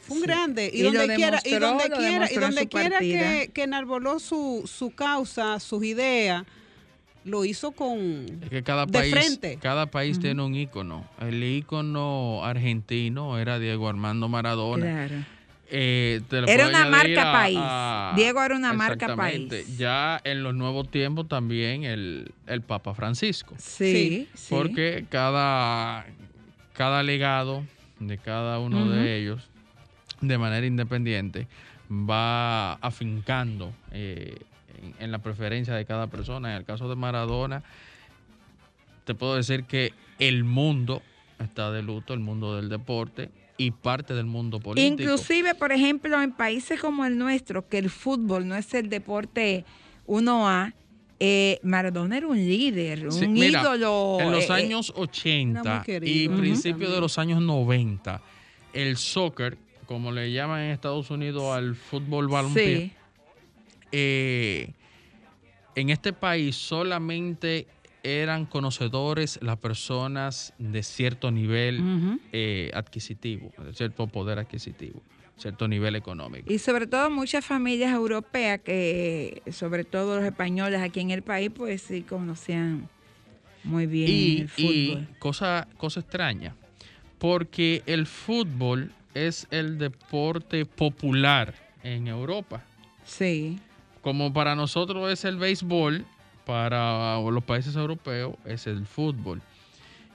Fue 0.00 0.16
un 0.16 0.22
Sí. 0.22 0.26
grande. 0.28 0.70
Y, 0.72 0.82
donde 0.82 1.14
quiera, 1.14 1.40
y 1.44 1.54
donde 1.56 1.90
quiera, 1.90 2.30
y 2.32 2.36
donde 2.36 2.68
quiera 2.68 2.98
que, 3.00 3.50
que 3.52 3.62
enarboló 3.62 4.18
su, 4.18 4.62
su 4.70 4.90
causa, 4.90 5.60
sus 5.60 5.84
ideas, 5.84 6.44
lo 7.24 7.44
hizo 7.44 7.72
con 7.72 8.26
Es 8.42 8.50
que 8.50 8.62
cada 8.62 8.86
de 8.86 8.92
país, 8.92 9.12
frente. 9.12 9.58
cada 9.60 9.86
país 9.86 10.20
tiene 10.20 10.42
un 10.42 10.54
ícono. 10.54 11.04
El 11.20 11.42
ícono 11.42 12.44
argentino 12.44 13.38
era 13.38 13.58
Diego 13.58 13.88
Armando 13.88 14.28
Maradona. 14.28 14.84
Claro. 14.84 15.24
Eh, 15.70 16.20
te 16.28 16.40
lo 16.42 16.46
Era 16.46 16.68
una 16.68 16.86
marca 16.86 17.32
país. 17.32 18.16
Diego 18.16 18.42
era 18.42 18.54
una 18.54 18.72
marca 18.74 19.16
país. 19.16 19.76
Ya 19.76 20.20
en 20.22 20.42
los 20.42 20.54
nuevos 20.54 20.90
tiempos 20.90 21.26
también 21.26 21.84
el, 21.84 22.32
el 22.46 22.60
Papa 22.60 22.94
Francisco. 22.94 23.54
Sí, 23.58 24.28
sí. 24.34 24.46
Porque 24.50 25.06
cada, 25.08 26.06
cada 26.74 27.02
legado 27.02 27.64
de 27.98 28.18
cada 28.18 28.58
uno 28.58 28.88
de 28.90 29.18
ellos, 29.18 29.48
de 30.20 30.36
manera 30.38 30.66
independiente, 30.66 31.46
va 31.90 32.74
afincando 32.74 33.72
eh, 33.92 34.36
en, 34.98 35.10
la 35.10 35.18
preferencia 35.18 35.74
de 35.74 35.84
cada 35.84 36.06
persona. 36.06 36.52
En 36.52 36.58
el 36.58 36.64
caso 36.64 36.88
de 36.88 36.96
Maradona, 36.96 37.62
te 39.04 39.14
puedo 39.14 39.36
decir 39.36 39.64
que 39.64 39.92
el 40.18 40.44
mundo 40.44 41.02
está 41.38 41.70
de 41.70 41.82
luto, 41.82 42.14
el 42.14 42.20
mundo 42.20 42.56
del 42.56 42.68
deporte 42.68 43.30
y 43.56 43.70
parte 43.70 44.14
del 44.14 44.26
mundo 44.26 44.60
político. 44.60 45.02
Inclusive, 45.02 45.54
por 45.54 45.72
ejemplo, 45.72 46.20
en 46.20 46.32
países 46.32 46.80
como 46.80 47.04
el 47.04 47.18
nuestro, 47.18 47.68
que 47.68 47.78
el 47.78 47.90
fútbol 47.90 48.48
no 48.48 48.56
es 48.56 48.72
el 48.74 48.88
deporte 48.88 49.64
1A, 50.06 50.74
eh, 51.20 51.60
Maradona 51.62 52.16
era 52.16 52.26
un 52.26 52.36
líder, 52.36 53.12
Sí, 53.12 53.24
un 53.24 53.34
mira, 53.34 53.60
ídolo. 53.60 54.18
En 54.20 54.32
los 54.32 54.50
eh, 54.50 54.52
años 54.52 54.92
80 54.96 55.84
Era 55.86 56.00
muy 56.00 56.10
y 56.10 56.28
principios 56.28 56.92
de 56.92 57.00
los 57.00 57.18
años 57.18 57.40
90, 57.40 58.20
el 58.72 58.96
soccer, 58.96 59.56
como 59.86 60.10
le 60.10 60.32
llaman 60.32 60.62
en 60.62 60.70
Estados 60.72 61.10
Unidos 61.10 61.56
al 61.56 61.76
fútbol 61.76 62.28
balompié, 62.28 62.76
sí, 62.76 62.92
eh, 63.96 64.72
en 65.76 65.90
este 65.90 66.12
país 66.12 66.56
solamente 66.56 67.68
eran 68.02 68.44
conocedores 68.44 69.38
las 69.40 69.56
personas 69.58 70.52
de 70.58 70.82
cierto 70.82 71.30
nivel 71.30 71.80
eh, 72.32 72.72
adquisitivo, 72.74 73.52
de 73.56 73.72
cierto 73.72 74.08
poder 74.08 74.40
adquisitivo, 74.40 75.00
cierto 75.36 75.68
nivel 75.68 75.94
económico. 75.94 76.52
Y 76.52 76.58
sobre 76.58 76.88
todo 76.88 77.08
muchas 77.08 77.44
familias 77.44 77.94
europeas, 77.94 78.60
que 78.62 79.42
sobre 79.52 79.84
todo 79.84 80.16
los 80.16 80.24
españoles 80.24 80.80
aquí 80.80 80.98
en 80.98 81.12
el 81.12 81.22
país, 81.22 81.50
pues 81.54 81.82
sí 81.82 82.02
conocían 82.02 82.88
muy 83.62 83.86
bien 83.86 84.10
y, 84.10 84.40
el 84.40 84.50
y 84.56 84.88
fútbol. 84.88 85.08
cosa, 85.20 85.68
cosa 85.76 86.00
extraña, 86.00 86.56
porque 87.20 87.84
el 87.86 88.06
fútbol 88.06 88.90
es 89.14 89.46
el 89.52 89.78
deporte 89.78 90.66
popular 90.66 91.54
en 91.84 92.08
Europa. 92.08 92.64
Sí, 93.06 93.58
Como 94.04 94.34
para 94.34 94.54
nosotros 94.54 95.10
es 95.10 95.24
el 95.24 95.38
béisbol, 95.38 96.04
para 96.44 97.18
los 97.18 97.42
países 97.42 97.74
europeos 97.74 98.34
es 98.44 98.66
el 98.66 98.84
fútbol. 98.84 99.40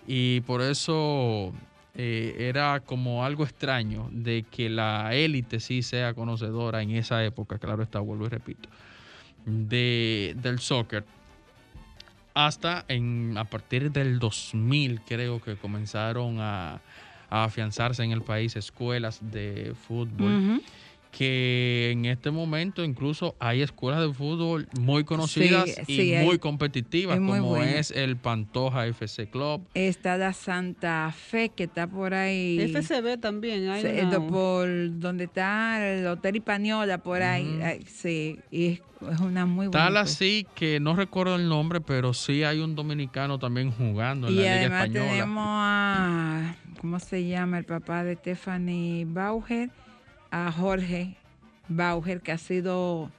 Y 0.05 0.41
por 0.41 0.61
eso 0.61 1.51
eh, 1.95 2.35
era 2.37 2.81
como 2.81 3.25
algo 3.25 3.43
extraño 3.43 4.07
de 4.11 4.43
que 4.43 4.69
la 4.69 5.15
élite 5.15 5.59
sí 5.59 5.81
sea 5.81 6.13
conocedora 6.13 6.83
en 6.83 6.91
esa 6.91 7.25
época, 7.25 7.57
claro 7.57 7.81
está, 7.81 7.99
vuelvo 7.99 8.27
y 8.27 8.29
repito, 8.29 8.69
de, 9.47 10.35
del 10.39 10.59
soccer. 10.59 11.03
Hasta 12.35 12.85
en, 12.89 13.39
a 13.39 13.45
partir 13.45 13.91
del 13.91 14.19
2000 14.19 15.01
creo 15.01 15.41
que 15.41 15.55
comenzaron 15.55 16.37
a, 16.39 16.79
afianzarse 17.31 18.03
en 18.03 18.11
el 18.11 18.21
país 18.21 18.55
escuelas 18.55 19.19
de 19.31 19.73
fútbol. 19.87 20.61
Que 21.11 21.89
en 21.91 22.05
este 22.05 22.29
momento 22.31 22.83
incluso 22.83 23.35
hay 23.39 23.61
escuelas 23.61 24.01
de 24.01 24.13
fútbol 24.13 24.67
muy 24.79 25.03
conocidas 25.03 25.65
Sí, 25.69 25.81
y 25.87 25.95
sí, 25.95 26.13
hay- 26.13 26.25
muy 26.25 26.37
competitivas, 26.39 27.15
es 27.15 27.21
muy 27.21 27.39
como 27.39 27.49
buena. 27.55 27.71
es 27.79 27.91
el 27.91 28.15
Pantoja 28.17 28.85
FC 28.87 29.27
Club. 29.29 29.67
está 29.73 30.17
la 30.17 30.33
Santa 30.33 31.11
Fe, 31.11 31.49
que 31.49 31.63
está 31.63 31.87
por 31.87 32.13
ahí. 32.13 32.59
FCB 32.61 33.17
también. 33.19 33.69
Hay 33.69 33.81
Sí, 33.81 33.87
por 34.29 34.67
donde 34.99 35.23
está 35.25 35.85
el 35.93 36.05
Hotel 36.07 36.35
Hispanola, 36.37 36.99
por 36.99 37.21
ahí. 37.23 37.59
Ay, 37.63 37.83
sí, 37.87 38.37
y 38.51 38.65
es, 38.67 38.81
es 39.11 39.19
una 39.19 39.45
muy 39.45 39.67
buena. 39.67 39.85
Tal 39.85 39.97
así 39.97 40.45
que 40.55 40.79
no 40.79 40.95
recuerdo 40.95 41.35
el 41.37 41.49
nombre, 41.49 41.81
pero 41.81 42.13
sí 42.13 42.43
hay 42.43 42.59
un 42.59 42.75
dominicano 42.75 43.39
también 43.39 43.71
jugando 43.71 44.27
en 44.27 44.33
Y 44.33 44.35
la 44.37 44.41
Liga 44.43 44.55
además 44.59 44.83
Española. 44.85 45.11
tenemos 45.11 45.43
a, 45.47 46.55
¿cómo 46.81 46.99
se 46.99 47.25
llama? 47.27 47.57
El 47.57 47.65
papá 47.65 48.03
de 48.03 48.15
Stephanie 48.15 49.05
Bauer, 49.05 49.69
a 50.31 50.51
Jorge 50.51 51.15
Bauer, 51.67 52.21
que 52.21 52.31
ha 52.31 52.37
sido 52.37 53.11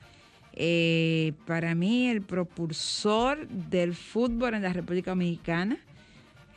eh, 0.52 1.32
para 1.46 1.74
mí 1.74 2.08
el 2.08 2.22
propulsor 2.22 3.48
del 3.48 3.94
fútbol 3.94 4.54
en 4.54 4.62
la 4.62 4.72
República 4.72 5.12
Dominicana. 5.12 5.78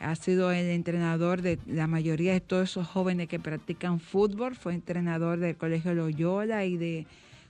Ha 0.00 0.16
sido 0.16 0.52
el 0.52 0.66
entrenador 0.66 1.40
de 1.40 1.58
la 1.66 1.86
mayoría 1.86 2.32
de 2.32 2.40
todos 2.40 2.70
esos 2.70 2.86
jóvenes 2.86 3.28
que 3.28 3.38
practican 3.38 4.00
fútbol. 4.00 4.54
Fue 4.56 4.74
entrenador 4.74 5.38
del 5.38 5.56
Colegio 5.56 5.94
Loyola 5.94 6.64
y 6.64 6.76
de 6.76 7.06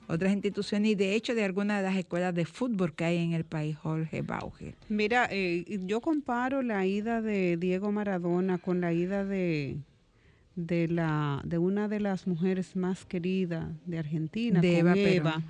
otras 0.07 0.33
instituciones 0.33 0.93
y 0.93 0.95
de 0.95 1.15
hecho 1.15 1.35
de 1.35 1.45
algunas 1.45 1.79
de 1.79 1.85
las 1.85 1.97
escuelas 1.97 2.35
de 2.35 2.45
fútbol 2.45 2.95
que 2.95 3.05
hay 3.05 3.17
en 3.19 3.33
el 3.33 3.45
país, 3.45 3.77
Jorge 3.77 4.23
Bauer. 4.23 4.75
Mira, 4.89 5.27
eh, 5.31 5.65
yo 5.87 6.01
comparo 6.01 6.63
la 6.63 6.85
ida 6.87 7.23
de 7.23 7.57
Diego 7.57 7.91
Maradona 7.91 8.59
con 8.59 8.81
la 8.83 8.93
ida 8.93 9.25
de, 9.25 9.79
de 10.57 10.89
la 10.89 11.41
de 11.45 11.59
una 11.59 11.89
de 11.89 12.01
las 12.01 12.27
mujeres 12.27 12.77
más 12.77 13.05
queridas 13.05 13.67
de 13.87 13.99
Argentina, 13.99 14.61
De 14.61 14.81
con 14.83 14.97
Eva. 14.97 15.43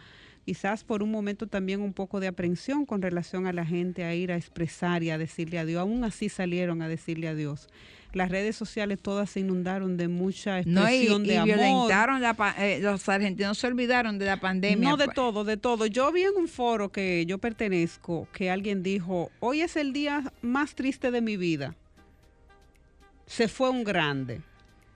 Quizás 0.46 0.84
por 0.84 1.02
un 1.02 1.10
momento 1.10 1.46
también 1.46 1.80
un 1.80 1.94
poco 1.94 2.20
de 2.20 2.26
aprensión 2.26 2.84
con 2.84 3.00
relación 3.00 3.46
a 3.46 3.52
la 3.54 3.64
gente 3.64 4.04
a 4.04 4.14
ir 4.14 4.30
a 4.30 4.36
expresar 4.36 5.02
y 5.02 5.08
a 5.10 5.16
decirle 5.16 5.58
adiós. 5.58 5.80
Aún 5.80 6.04
así 6.04 6.28
salieron 6.28 6.82
a 6.82 6.88
decirle 6.88 7.28
adiós. 7.28 7.68
Las 8.12 8.30
redes 8.30 8.54
sociales 8.54 9.00
todas 9.00 9.30
se 9.30 9.40
inundaron 9.40 9.96
de 9.96 10.06
mucha 10.06 10.60
No, 10.66 10.82
y, 10.82 10.94
expresión 10.94 11.24
y 11.24 11.28
de 11.28 11.38
amor. 11.38 11.56
violentaron 11.56 12.20
la 12.20 12.54
eh, 12.58 12.78
los 12.82 13.08
argentinos 13.08 13.56
se 13.58 13.66
olvidaron 13.66 14.18
de 14.18 14.26
la 14.26 14.38
pandemia. 14.38 14.88
No 14.90 14.96
de 14.98 15.06
Pa- 15.06 15.14
todo, 15.14 15.44
de 15.44 15.56
todo. 15.56 15.86
Yo 15.86 16.12
vi 16.12 16.22
en 16.24 16.36
un 16.36 16.46
foro 16.46 16.92
que 16.92 17.24
yo 17.26 17.38
pertenezco 17.38 18.28
que 18.32 18.50
alguien 18.50 18.82
dijo, 18.82 19.30
hoy 19.40 19.62
es 19.62 19.76
el 19.76 19.92
día 19.94 20.30
más 20.42 20.74
triste 20.74 21.10
de 21.10 21.22
mi 21.22 21.36
vida. 21.38 21.74
Se 23.26 23.48
fue 23.48 23.70
un 23.70 23.82
grande. 23.82 24.42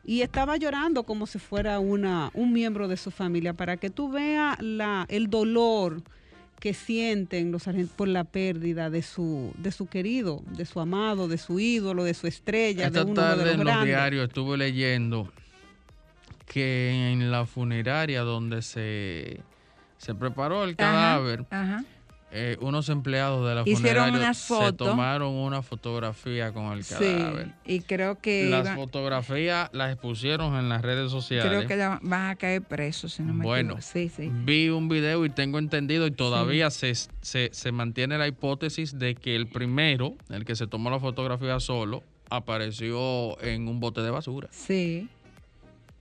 Y 0.08 0.22
estaba 0.22 0.56
llorando 0.56 1.02
como 1.02 1.26
si 1.26 1.38
fuera 1.38 1.80
una, 1.80 2.30
un 2.32 2.50
miembro 2.50 2.88
de 2.88 2.96
su 2.96 3.10
familia, 3.10 3.52
para 3.52 3.76
que 3.76 3.90
tú 3.90 4.10
veas 4.10 4.58
la, 4.58 5.04
el 5.10 5.28
dolor 5.28 6.00
que 6.60 6.72
sienten 6.72 7.52
los 7.52 7.68
argentinos 7.68 7.94
por 7.94 8.08
la 8.08 8.24
pérdida 8.24 8.88
de 8.88 9.02
su, 9.02 9.52
de 9.58 9.70
su 9.70 9.86
querido, 9.86 10.42
de 10.56 10.64
su 10.64 10.80
amado, 10.80 11.28
de 11.28 11.36
su 11.36 11.60
ídolo, 11.60 12.04
de 12.04 12.14
su 12.14 12.26
estrella, 12.26 12.88
de 12.88 12.98
Esta 13.00 13.04
de 13.04 13.12
tarde 13.12 13.44
los 13.44 13.54
en 13.56 13.64
los 13.64 13.84
diarios 13.84 14.28
estuve 14.28 14.56
leyendo 14.56 15.30
que 16.46 17.12
en 17.12 17.30
la 17.30 17.44
funeraria 17.44 18.22
donde 18.22 18.62
se, 18.62 19.42
se 19.98 20.14
preparó 20.14 20.64
el 20.64 20.70
Ajá, 20.70 20.76
cadáver, 20.78 21.44
ajá. 21.50 21.84
Eh, 22.30 22.56
unos 22.60 22.88
empleados 22.90 23.48
de 23.48 23.54
la 23.54 23.62
Hicieron 23.64 24.34
se 24.34 24.72
tomaron 24.74 25.32
una 25.34 25.62
fotografía 25.62 26.52
con 26.52 26.72
el 26.72 26.84
Sí, 26.84 26.94
cadáver. 26.94 27.52
y 27.64 27.80
creo 27.80 28.20
que 28.20 28.50
Las 28.50 28.74
fotografías 28.74 29.70
las 29.72 29.92
expusieron 29.92 30.54
en 30.56 30.68
las 30.68 30.82
redes 30.82 31.10
sociales. 31.10 31.48
creo 31.50 31.66
que 31.66 31.76
la- 31.76 31.98
van 32.02 32.30
a 32.30 32.36
caer 32.36 32.60
presos, 32.62 33.14
si 33.14 33.22
no 33.22 33.32
me 33.32 33.44
Bueno, 33.44 33.74
equivoco. 33.74 33.82
Sí, 33.92 34.08
sí. 34.14 34.30
vi 34.44 34.68
un 34.68 34.88
video 34.88 35.24
y 35.24 35.30
tengo 35.30 35.58
entendido 35.58 36.06
y 36.06 36.10
todavía 36.10 36.70
se, 36.70 36.94
se, 36.94 37.48
se 37.52 37.72
mantiene 37.72 38.18
la 38.18 38.28
hipótesis 38.28 38.98
de 38.98 39.14
que 39.14 39.34
el 39.34 39.46
primero, 39.48 40.14
el 40.28 40.44
que 40.44 40.54
se 40.54 40.66
tomó 40.66 40.90
la 40.90 41.00
fotografía 41.00 41.58
solo, 41.60 42.02
apareció 42.52 43.40
en 43.42 43.68
un 43.68 43.80
bote 43.80 44.02
de 44.02 44.10
basura. 44.10 44.48
Sí. 44.50 45.08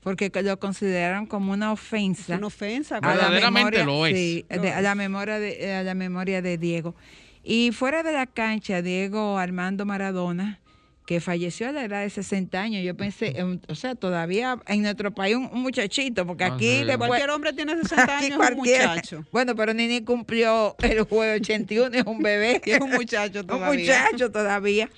Porque 0.07 0.31
que 0.31 0.41
lo 0.41 0.57
consideraron 0.57 1.25
como 1.25 1.51
una 1.51 1.73
ofensa. 1.73 2.33
Es 2.33 2.37
una 2.37 2.47
ofensa. 2.47 2.97
a 2.97 3.01
la 3.01 3.07
Verdaderamente 3.07 3.83
memoria- 3.83 3.85
lo 3.85 4.05
es. 4.07 4.15
sí, 4.15 4.45
Lo 4.49 4.61
de- 4.61 4.71
a 4.71 4.81
la 4.81 4.95
memoria 4.95 5.37
de 5.37 5.73
a 5.73 5.83
la 5.83 5.93
memoria 5.95 6.41
de 6.41 6.57
Diego. 6.57 6.95
Y 7.43 7.71
fuera 7.73 8.03
de 8.03 8.13
la 8.13 8.25
cancha, 8.25 8.81
Diego 8.81 9.37
Armando 9.37 9.85
Maradona, 9.85 10.61
que 11.05 11.19
falleció 11.19 11.67
a 11.69 11.71
la 11.73 11.83
edad 11.83 12.01
de 12.03 12.09
60 12.09 12.61
años, 12.61 12.83
yo 12.85 12.95
pensé, 12.95 13.35
o 13.67 13.75
sea, 13.75 13.95
todavía 13.95 14.59
en 14.67 14.81
nuestro 14.81 15.11
país 15.13 15.35
un, 15.35 15.49
un 15.53 15.61
muchachito, 15.61 16.25
porque 16.25 16.43
Ah, 16.45 16.53
aquí 16.55 16.79
sí. 16.79 16.83
después- 16.85 17.07
Cualquier 17.09 17.29
hombre 17.31 17.51
tiene 17.53 17.75
60 17.75 18.03
aquí 18.17 18.25
años, 18.27 18.39
es 18.43 18.51
un 18.51 18.57
muchacho. 18.57 19.25
Bueno, 19.31 19.55
pero 19.55 19.73
Nini 19.73 20.01
cumplió 20.05 20.75
el 20.79 21.01
jueves 21.03 21.41
81, 21.41 21.97
es 21.97 22.05
un 22.05 22.21
bebé. 22.21 22.61
Y 22.65 22.71
es 22.71 22.79
un 22.81 22.91
muchacho 22.91 23.39
un 23.41 23.47
todavía. 23.47 24.03
muchacho 24.09 24.31
todavía. 24.31 24.89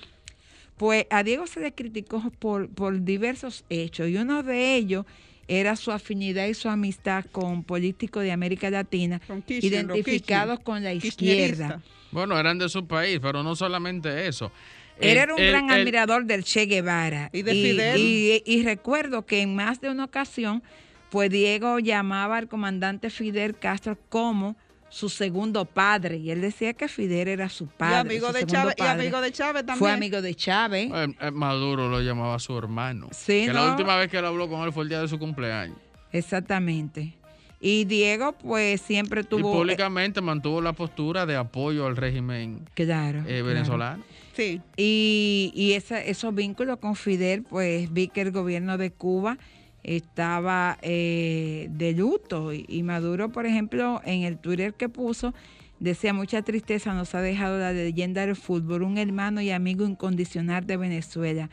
Pues 0.80 1.04
a 1.10 1.22
Diego 1.22 1.46
se 1.46 1.60
le 1.60 1.72
criticó 1.74 2.22
por, 2.38 2.70
por 2.70 3.04
diversos 3.04 3.66
hechos 3.68 4.08
y 4.08 4.16
uno 4.16 4.42
de 4.42 4.76
ellos 4.76 5.04
era 5.46 5.76
su 5.76 5.92
afinidad 5.92 6.46
y 6.46 6.54
su 6.54 6.70
amistad 6.70 7.26
con 7.30 7.64
políticos 7.64 8.22
de 8.22 8.32
América 8.32 8.70
Latina 8.70 9.20
identificados 9.46 10.58
Kirchner- 10.60 10.62
con 10.64 10.82
la 10.82 10.94
izquierda. 10.94 11.82
Bueno, 12.12 12.38
eran 12.38 12.56
de 12.58 12.70
su 12.70 12.86
país, 12.86 13.18
pero 13.20 13.42
no 13.42 13.54
solamente 13.56 14.26
eso. 14.26 14.50
Él 14.98 15.18
era 15.18 15.34
un 15.34 15.40
el- 15.42 15.50
gran 15.50 15.70
el- 15.70 15.82
admirador 15.82 16.24
del 16.24 16.44
Che 16.44 16.64
Guevara. 16.64 17.28
Y 17.34 17.42
de 17.42 17.52
Fidel. 17.52 18.00
Y, 18.00 18.42
y 18.46 18.62
recuerdo 18.62 19.26
que 19.26 19.42
en 19.42 19.54
más 19.54 19.82
de 19.82 19.90
una 19.90 20.04
ocasión, 20.04 20.62
pues 21.10 21.28
Diego 21.28 21.78
llamaba 21.78 22.38
al 22.38 22.48
comandante 22.48 23.10
Fidel 23.10 23.54
Castro 23.58 23.98
como 24.08 24.56
su 24.90 25.08
segundo 25.08 25.64
padre. 25.64 26.18
Y 26.18 26.30
él 26.30 26.40
decía 26.42 26.74
que 26.74 26.88
Fidel 26.88 27.28
era 27.28 27.48
su 27.48 27.64
Y 27.64 27.68
padre. 27.78 27.96
amigo 28.00 28.26
su 28.26 28.32
de 28.34 28.38
segundo 28.40 28.72
Chávez, 28.72 28.74
y 28.78 28.82
amigo 28.82 29.20
de 29.22 29.32
Chávez 29.32 29.60
también. 29.64 29.78
Fue 29.78 29.90
amigo 29.92 30.20
de 30.20 30.34
Chávez. 30.34 30.90
eh, 30.92 31.14
eh, 31.20 31.30
Maduro 31.30 31.88
lo 31.88 32.00
llamaba 32.02 32.38
su 32.38 32.58
hermano. 32.58 33.08
Sí, 33.12 33.46
que 33.46 33.52
¿no? 33.52 33.64
la 33.64 33.70
última 33.70 33.96
vez 33.96 34.10
que 34.10 34.18
él 34.18 34.24
habló 34.26 34.48
con 34.48 34.60
él 34.62 34.72
fue 34.72 34.82
el 34.82 34.88
día 34.90 35.00
de 35.00 35.08
su 35.08 35.18
cumpleaños. 35.18 35.78
Exactamente. 36.12 37.14
Y 37.62 37.84
Diego, 37.84 38.32
pues 38.32 38.80
siempre 38.80 39.20
y 39.20 39.24
tuvo. 39.24 39.52
públicamente 39.52 40.20
mantuvo 40.22 40.60
la 40.62 40.72
postura 40.72 41.26
de 41.26 41.36
apoyo 41.36 41.86
al 41.86 41.96
régimen 41.96 42.62
eh, 42.64 42.70
claro, 42.74 43.18
eh, 43.20 43.24
claro. 43.26 43.44
venezolano. 43.44 44.04
Sí. 44.34 44.60
Y, 44.76 45.52
y 45.54 45.72
esa- 45.72 46.00
esos 46.02 46.34
vínculos 46.34 46.78
con 46.78 46.96
Fidel, 46.96 47.42
pues 47.42 47.92
vi 47.92 48.08
que 48.08 48.22
el 48.22 48.30
gobierno 48.30 48.78
de 48.78 48.90
Cuba 48.92 49.36
estaba 49.82 50.78
eh, 50.82 51.68
de 51.70 51.92
luto. 51.92 52.52
Y, 52.52 52.82
Maduro, 52.82 53.30
por 53.30 53.46
ejemplo, 53.46 54.00
en 54.04 54.22
el 54.22 54.38
Twitter 54.38 54.74
que 54.74 54.88
puso, 54.88 55.34
decía 55.78 56.12
mucha 56.12 56.42
tristeza 56.42 56.94
nos 56.94 57.14
ha 57.14 57.20
dejado 57.20 57.58
la 57.58 57.72
leyenda 57.72 58.26
del 58.26 58.36
fútbol, 58.36 58.82
un 58.82 58.98
hermano 58.98 59.40
y 59.40 59.50
amigo 59.50 59.86
incondicional 59.86 60.66
de 60.66 60.76
Venezuela. 60.76 61.50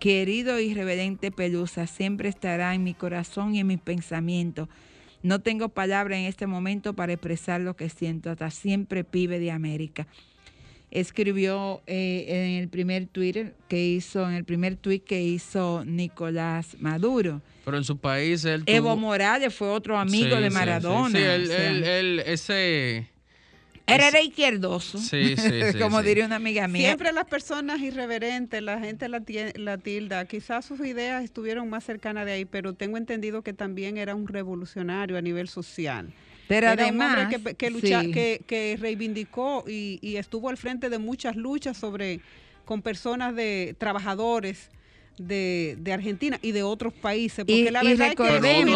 Querido 0.00 0.60
y 0.60 0.74
reverente 0.74 1.30
Pelusa, 1.30 1.86
siempre 1.86 2.28
estará 2.28 2.74
en 2.74 2.84
mi 2.84 2.94
corazón 2.94 3.54
y 3.54 3.60
en 3.60 3.66
mis 3.68 3.80
pensamientos. 3.80 4.68
No 5.22 5.40
tengo 5.40 5.70
palabra 5.70 6.18
en 6.18 6.26
este 6.26 6.46
momento 6.46 6.94
para 6.94 7.14
expresar 7.14 7.60
lo 7.60 7.74
que 7.74 7.88
siento. 7.88 8.30
Hasta 8.30 8.50
siempre, 8.50 9.04
pibe 9.04 9.38
de 9.38 9.50
América 9.50 10.06
escribió 10.90 11.82
eh, 11.86 12.24
en 12.28 12.62
el 12.62 12.68
primer 12.68 13.06
Twitter 13.06 13.54
que 13.68 13.86
hizo, 13.86 14.28
en 14.28 14.34
el 14.34 14.44
primer 14.44 14.76
tweet 14.76 15.00
que 15.00 15.22
hizo 15.22 15.84
Nicolás 15.84 16.76
Maduro. 16.80 17.42
Pero 17.66 17.78
en 17.78 17.84
su 17.84 17.98
país 17.98 18.44
él 18.44 18.62
Evo 18.66 18.90
tuvo- 18.92 18.96
Morales 19.00 19.52
fue 19.52 19.66
otro 19.68 19.98
amigo 19.98 20.36
Sí, 20.36 20.40
de 20.42 20.50
Maradona. 20.50 21.08
Sí, 21.10 21.16
sí, 21.18 21.22
él, 21.24 21.42
o 21.42 21.46
sea, 21.48 21.68
él- 21.70 21.84
él- 21.84 22.18
ese... 22.24 22.96
él 23.88 24.00
era 24.00 24.20
izquierdoso, 24.20 24.98
Sí, 24.98 25.34
sí, 25.36 25.50
sí, 25.72 25.78
como 25.80 26.00
sí. 26.00 26.06
diría 26.06 26.26
una 26.26 26.36
amiga 26.36 26.68
mía. 26.68 26.82
Siempre 26.86 27.12
las 27.12 27.24
personas 27.24 27.80
irreverentes, 27.80 28.62
la 28.62 28.78
gente 28.78 29.08
la, 29.08 29.20
la 29.56 29.78
tilda, 29.78 30.24
quizás 30.26 30.64
sus 30.64 30.78
ideas 30.78 31.24
estuvieron 31.24 31.68
más 31.68 31.82
cercanas 31.82 32.24
de 32.24 32.32
ahí, 32.34 32.44
pero 32.44 32.72
tengo 32.74 32.98
entendido 32.98 33.42
que 33.42 33.52
también 33.52 33.96
era 33.98 34.14
un 34.14 34.28
revolucionario 34.28 35.18
a 35.18 35.20
nivel 35.20 35.48
social. 35.48 36.14
Pero 36.46 36.68
era 36.68 36.74
un 36.86 37.00
además, 37.02 37.18
hombre 37.32 37.42
que, 37.42 37.54
que 37.56 37.70
lucha- 37.72 38.02
sí. 38.02 38.12
que, 38.12 38.42
que 38.46 38.78
reivindicó 38.80 39.64
y, 39.66 39.98
y 40.02 40.18
estuvo 40.18 40.50
al 40.50 40.56
frente 40.56 40.88
de 40.88 40.98
muchas 40.98 41.34
luchas 41.34 41.76
sobre 41.76 42.20
con 42.64 42.80
personas 42.80 43.34
de 43.34 43.74
trabajadores 43.76 44.70
de, 45.18 45.76
de 45.78 45.92
Argentina 45.92 46.38
y 46.42 46.52
de 46.52 46.62
otros 46.62 46.92
países. 46.92 47.38
Porque 47.44 47.52
Y- 47.54 47.70
la 47.70 47.82
y 47.82 47.88
verdad 47.88 48.08
es 48.08 48.14
que 48.16 48.22
recordemos- 48.22 48.74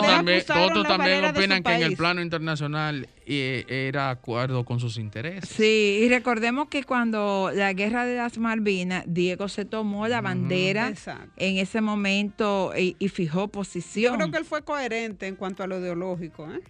otros 0.71 0.87
también, 0.87 1.25
opinan 1.25 1.63
que 1.63 1.75
en 1.75 1.83
el 1.83 1.97
plano 1.97 2.23
internacional 2.23 3.09
eh, 3.27 3.65
era 3.69 4.11
acuerdo 4.11 4.65
con 4.65 4.81
sus 4.81 4.97
intereses. 4.97 5.49
Sí, 5.49 6.01
y 6.03 6.09
recordemos 6.09 6.69
que 6.69 6.83
cuando 6.85 7.51
la 7.55 7.73
guerra 7.73 8.05
de 8.07 8.17
las 8.17 8.39
Malvinas, 8.39 9.05
Diego 9.07 9.49
se 9.49 9.65
tomó 9.65 10.09
la 10.09 10.21
bandera 10.21 10.93
en 11.37 11.57
ese 11.59 11.81
momento 11.81 12.73
y, 12.77 12.97
y 12.99 13.09
fijó 13.09 13.41
Yo 13.43 13.49
posición. 13.49 14.17
creo 14.17 14.31
que 14.31 14.39
él 14.39 14.45
fue 14.45 14.63
coherente 14.63 15.27
en 15.27 15.37
cuanto 15.37 15.63
a 15.63 15.67
lo 15.67 15.79
ideológico. 15.79 16.51
¿eh? 16.51 16.61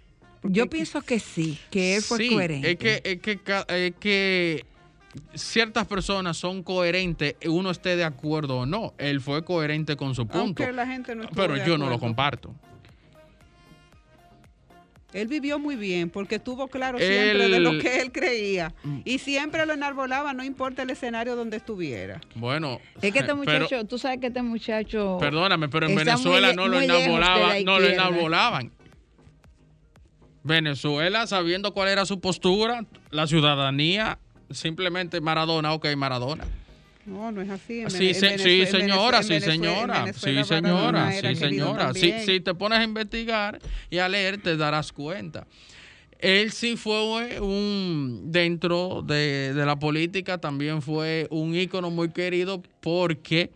Porque 0.42 0.56
Yo 0.56 0.68
pienso 0.68 1.02
que 1.02 1.18
sí, 1.18 1.58
que 1.70 1.96
él 1.96 2.02
fue 2.02 2.18
Sí, 2.18 2.30
coherente. 2.30 2.70
Es 2.72 2.76
que, 2.78 3.00
es 3.04 3.18
que, 3.20 3.38
es 3.68 3.94
que 4.00 4.64
ciertas 5.34 5.86
personas 5.86 6.36
son 6.36 6.62
coherentes, 6.62 7.36
uno 7.46 7.70
esté 7.70 7.96
de 7.96 8.04
acuerdo 8.04 8.58
o 8.58 8.66
no. 8.66 8.94
Él 8.98 9.20
fue 9.20 9.44
coherente 9.44 9.96
con 9.96 10.14
su 10.14 10.26
punto. 10.26 10.62
Aunque 10.62 10.72
la 10.72 10.86
gente 10.86 11.14
no 11.14 11.24
estuvo 11.24 11.40
Pero 11.40 11.56
yo 11.64 11.78
no 11.78 11.88
lo 11.88 11.98
comparto. 11.98 12.54
Él 15.12 15.26
vivió 15.26 15.58
muy 15.58 15.74
bien 15.74 16.08
porque 16.08 16.36
estuvo 16.36 16.68
claro 16.68 16.96
siempre 16.98 17.48
de 17.48 17.58
lo 17.58 17.78
que 17.78 18.00
él 18.00 18.12
creía. 18.12 18.72
Mm. 18.84 19.00
Y 19.04 19.18
siempre 19.18 19.66
lo 19.66 19.72
enarbolaba, 19.72 20.32
no 20.32 20.44
importa 20.44 20.82
el 20.82 20.90
escenario 20.90 21.34
donde 21.34 21.56
estuviera. 21.56 22.20
Bueno, 22.36 22.80
Es 23.02 23.12
que 23.12 23.18
este 23.18 23.22
pero- 23.22 23.36
muchacho, 23.36 23.84
tú 23.86 23.98
sabes 23.98 24.20
que 24.20 24.28
este 24.28 24.42
muchacho... 24.42 25.16
Perdóname, 25.18 25.68
pero 25.68 25.86
en 25.86 25.94
muy 25.94 26.04
Venezuela 26.04 26.52
no 26.52 26.68
lo 26.68 26.76
muy 26.76 26.84
enarbolaban, 26.84 27.64
no 27.64 27.80
lo 27.80 27.86
enarbolaban. 27.88 28.72
Venezuela, 30.42 31.26
sabiendo 31.26 31.74
cuál 31.74 31.88
era 31.88 32.06
su 32.06 32.20
postura, 32.20 32.86
la 33.10 33.26
ciudadanía, 33.26 34.18
simplemente 34.50 35.20
Maradona, 35.20 35.72
ok, 35.72 35.86
Maradona. 35.96 36.44
No, 37.06 37.32
no 37.32 37.40
es 37.40 37.48
así. 37.50 37.80
En 37.80 37.90
Sí, 37.90 38.14
se- 38.14 38.38
sí, 38.38 38.66
señora, 38.66 39.22
sí, 39.22 39.40
señora, 39.40 40.00
Venezuela 40.00 40.44
sí, 40.44 40.44
señora, 40.44 41.12
sí, 41.12 41.34
señora. 41.34 41.94
Si, 41.94 42.40
te 42.40 42.54
pones 42.54 42.78
a 42.78 42.84
investigar 42.84 43.58
y 43.88 43.98
a 43.98 44.08
leer, 44.08 44.40
te 44.40 44.56
darás 44.56 44.92
cuenta. 44.92 45.46
Él 46.18 46.52
sí 46.52 46.76
fue 46.76 47.40
un, 47.40 48.24
dentro 48.26 49.02
de, 49.02 49.54
de 49.54 49.66
la 49.66 49.76
política, 49.78 50.38
también 50.38 50.82
fue 50.82 51.26
un 51.30 51.54
ícono 51.54 51.90
muy 51.90 52.10
querido 52.10 52.62
porque 52.80 53.50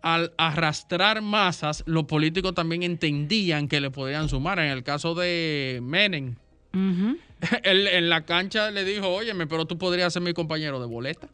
al 0.00 0.32
arrastrar 0.38 1.20
masas, 1.22 1.82
los 1.86 2.04
políticos 2.04 2.54
también 2.54 2.84
entendían 2.84 3.66
que 3.66 3.80
le 3.80 3.90
podían 3.90 4.28
sumar. 4.28 4.60
En 4.60 4.66
el 4.70 4.84
caso 4.84 5.16
de 5.16 5.80
Menem. 5.82 6.36
él 7.62 7.86
en 7.86 8.08
la 8.08 8.24
cancha 8.24 8.70
le 8.70 8.84
dijo, 8.84 9.08
óyeme, 9.08 9.46
pero 9.46 9.66
tú 9.66 9.78
podrías 9.78 10.12
ser 10.12 10.22
mi 10.22 10.32
compañero 10.32 10.80
de 10.80 10.86
boleta. 10.86 11.28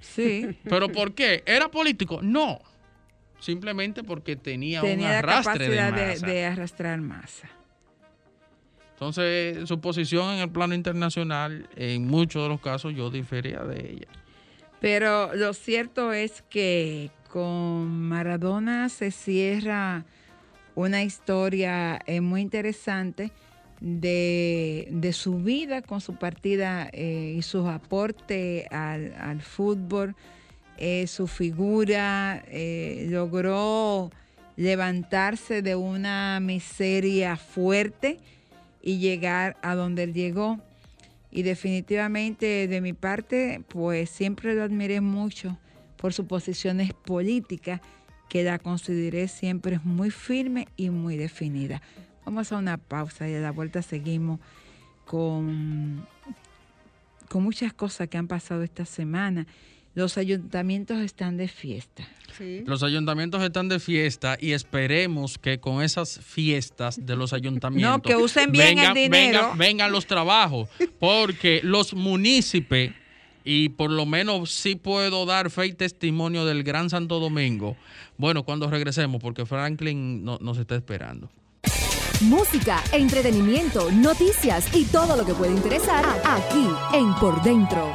Sí. 0.00 0.56
¿Pero 0.64 0.88
por 0.90 1.14
qué? 1.14 1.42
¿Era 1.46 1.68
político? 1.68 2.20
No. 2.22 2.60
simplemente 3.40 4.02
porque 4.02 4.36
tenía, 4.36 4.80
Tenía 4.80 5.06
un 5.06 5.12
la 5.12 5.18
arrastre 5.18 5.68
de 5.68 5.76
capacidad 5.76 6.06
de, 6.06 6.12
masa. 6.14 6.26
de 6.26 6.44
arrastrar 6.44 7.00
masa. 7.00 7.48
Entonces, 8.92 9.68
su 9.68 9.80
posición 9.80 10.34
en 10.34 10.40
el 10.40 10.50
plano 10.50 10.74
internacional, 10.74 11.68
en 11.76 12.04
muchos 12.08 12.42
de 12.42 12.48
los 12.48 12.60
casos, 12.60 12.94
yo 12.96 13.10
difería 13.10 13.60
de 13.60 13.92
ella. 13.92 14.08
Pero 14.80 15.34
lo 15.36 15.54
cierto 15.54 16.12
es 16.12 16.42
que 16.50 17.10
con 17.30 18.08
Maradona 18.08 18.88
se 18.88 19.12
cierra 19.12 20.04
una 20.74 21.02
historia 21.04 22.00
eh, 22.06 22.20
muy 22.20 22.40
interesante 22.40 23.30
de, 23.80 25.10
su 25.12 25.38
vida 25.38 25.82
con 25.82 26.00
su 26.00 26.16
partida 26.16 26.88
eh, 26.92 27.34
y 27.36 27.42
sus 27.42 27.66
aportes 27.66 28.66
al, 28.70 29.14
al 29.14 29.42
fútbol, 29.42 30.16
eh, 30.76 31.06
su 31.06 31.26
figura, 31.26 32.44
eh, 32.48 33.06
logró 33.10 34.10
levantarse 34.56 35.62
de 35.62 35.76
una 35.76 36.40
miseria 36.40 37.36
fuerte 37.36 38.18
y 38.82 38.98
llegar 38.98 39.56
a 39.62 39.74
donde 39.74 40.04
él 40.04 40.14
llegó. 40.14 40.60
Y 41.30 41.42
definitivamente 41.42 42.68
de 42.68 42.80
mi 42.80 42.92
parte, 42.92 43.62
pues 43.68 44.08
siempre 44.08 44.54
lo 44.54 44.62
admiré 44.62 45.00
mucho 45.00 45.58
por 45.96 46.12
sus 46.12 46.26
posiciones 46.26 46.92
políticas, 46.94 47.80
que 48.28 48.44
la 48.44 48.58
consideré 48.58 49.26
siempre 49.26 49.80
muy 49.82 50.10
firme 50.10 50.68
y 50.76 50.90
muy 50.90 51.16
definida. 51.16 51.82
Vamos 52.28 52.52
a 52.52 52.58
una 52.58 52.76
pausa 52.76 53.26
y 53.26 53.34
a 53.34 53.40
la 53.40 53.52
vuelta 53.52 53.80
seguimos 53.80 54.38
con, 55.06 56.06
con 57.30 57.42
muchas 57.42 57.72
cosas 57.72 58.06
que 58.08 58.18
han 58.18 58.28
pasado 58.28 58.62
esta 58.62 58.84
semana. 58.84 59.46
Los 59.94 60.18
ayuntamientos 60.18 60.98
están 60.98 61.38
de 61.38 61.48
fiesta. 61.48 62.06
Sí. 62.36 62.64
Los 62.66 62.82
ayuntamientos 62.82 63.42
están 63.42 63.70
de 63.70 63.80
fiesta 63.80 64.36
y 64.38 64.52
esperemos 64.52 65.38
que 65.38 65.58
con 65.58 65.82
esas 65.82 66.20
fiestas 66.20 67.06
de 67.06 67.16
los 67.16 67.32
ayuntamientos 67.32 67.96
No, 67.96 68.02
que 68.02 68.14
usen 68.16 68.52
bien 68.52 68.78
el 68.78 68.92
dinero. 68.92 69.10
vengan- 69.54 69.56
vengan 69.58 69.90
los 69.92 70.06
trabajos, 70.06 70.68
porque 71.00 71.62
los 71.64 71.94
municipios, 71.94 72.92
y 73.42 73.70
por 73.70 73.90
lo 73.90 74.04
menos 74.04 74.52
sí 74.52 74.74
puedo 74.76 75.24
dar 75.24 75.48
fe 75.50 75.68
y 75.68 75.72
testimonio 75.72 76.44
del 76.44 76.62
Gran 76.62 76.90
Santo 76.90 77.20
Domingo, 77.20 77.74
bueno, 78.18 78.42
cuando 78.42 78.68
regresemos, 78.70 79.18
porque 79.22 79.46
Franklin 79.46 80.22
no- 80.26 80.36
nos 80.42 80.58
está 80.58 80.76
esperando. 80.76 81.30
Música, 82.22 82.82
entretenimiento, 82.90 83.92
noticias 83.92 84.74
y 84.74 84.84
todo 84.86 85.16
lo 85.16 85.24
que 85.24 85.34
puede 85.34 85.52
interesar 85.52 86.04
aquí 86.24 86.68
en 86.92 87.14
Por 87.14 87.40
Dentro. 87.44 87.94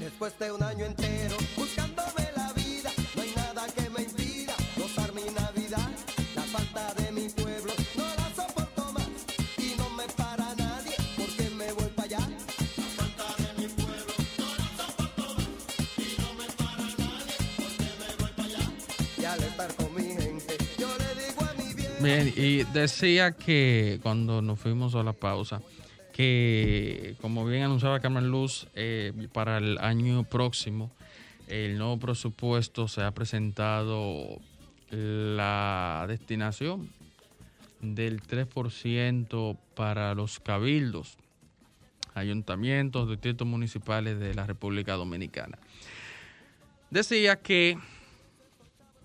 Después 0.00 0.38
de 0.38 0.52
un 0.52 0.62
año 0.62 0.86
entero 0.86 1.36
y 22.34 22.64
decía 22.64 23.32
que 23.32 24.00
cuando 24.02 24.42
nos 24.42 24.58
fuimos 24.58 24.94
a 24.94 25.02
la 25.02 25.12
pausa, 25.12 25.62
que 26.12 27.14
como 27.20 27.44
bien 27.44 27.64
anunciaba 27.64 28.00
Carmen 28.00 28.30
Luz, 28.30 28.66
eh, 28.74 29.12
para 29.32 29.58
el 29.58 29.78
año 29.78 30.24
próximo, 30.24 30.90
el 31.46 31.78
nuevo 31.78 31.98
presupuesto 31.98 32.88
se 32.88 33.02
ha 33.02 33.12
presentado 33.12 34.40
la 34.90 36.04
destinación 36.08 36.90
del 37.80 38.22
3% 38.22 39.58
para 39.74 40.14
los 40.14 40.40
cabildos, 40.40 41.18
ayuntamientos, 42.14 43.08
distritos 43.08 43.46
municipales 43.46 44.18
de 44.18 44.34
la 44.34 44.46
República 44.46 44.94
Dominicana. 44.94 45.58
Decía 46.90 47.36
que 47.36 47.78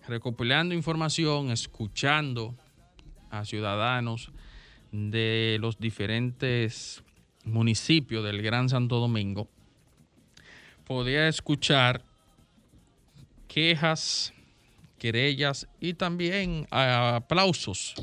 recopilando 0.07 0.73
información, 0.73 1.51
escuchando 1.51 2.55
a 3.31 3.45
ciudadanos 3.45 4.31
de 4.91 5.57
los 5.59 5.79
diferentes 5.79 7.03
municipios 7.45 8.23
del 8.23 8.41
Gran 8.41 8.69
Santo 8.69 8.99
Domingo, 8.99 9.47
podía 10.85 11.27
escuchar 11.27 12.03
quejas, 13.47 14.33
querellas 14.99 15.67
y 15.79 15.93
también 15.93 16.67
aplausos 16.69 17.95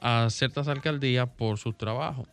a 0.00 0.28
ciertas 0.30 0.68
alcaldías 0.68 1.28
por 1.28 1.58
su 1.58 1.72
trabajo. 1.72 2.26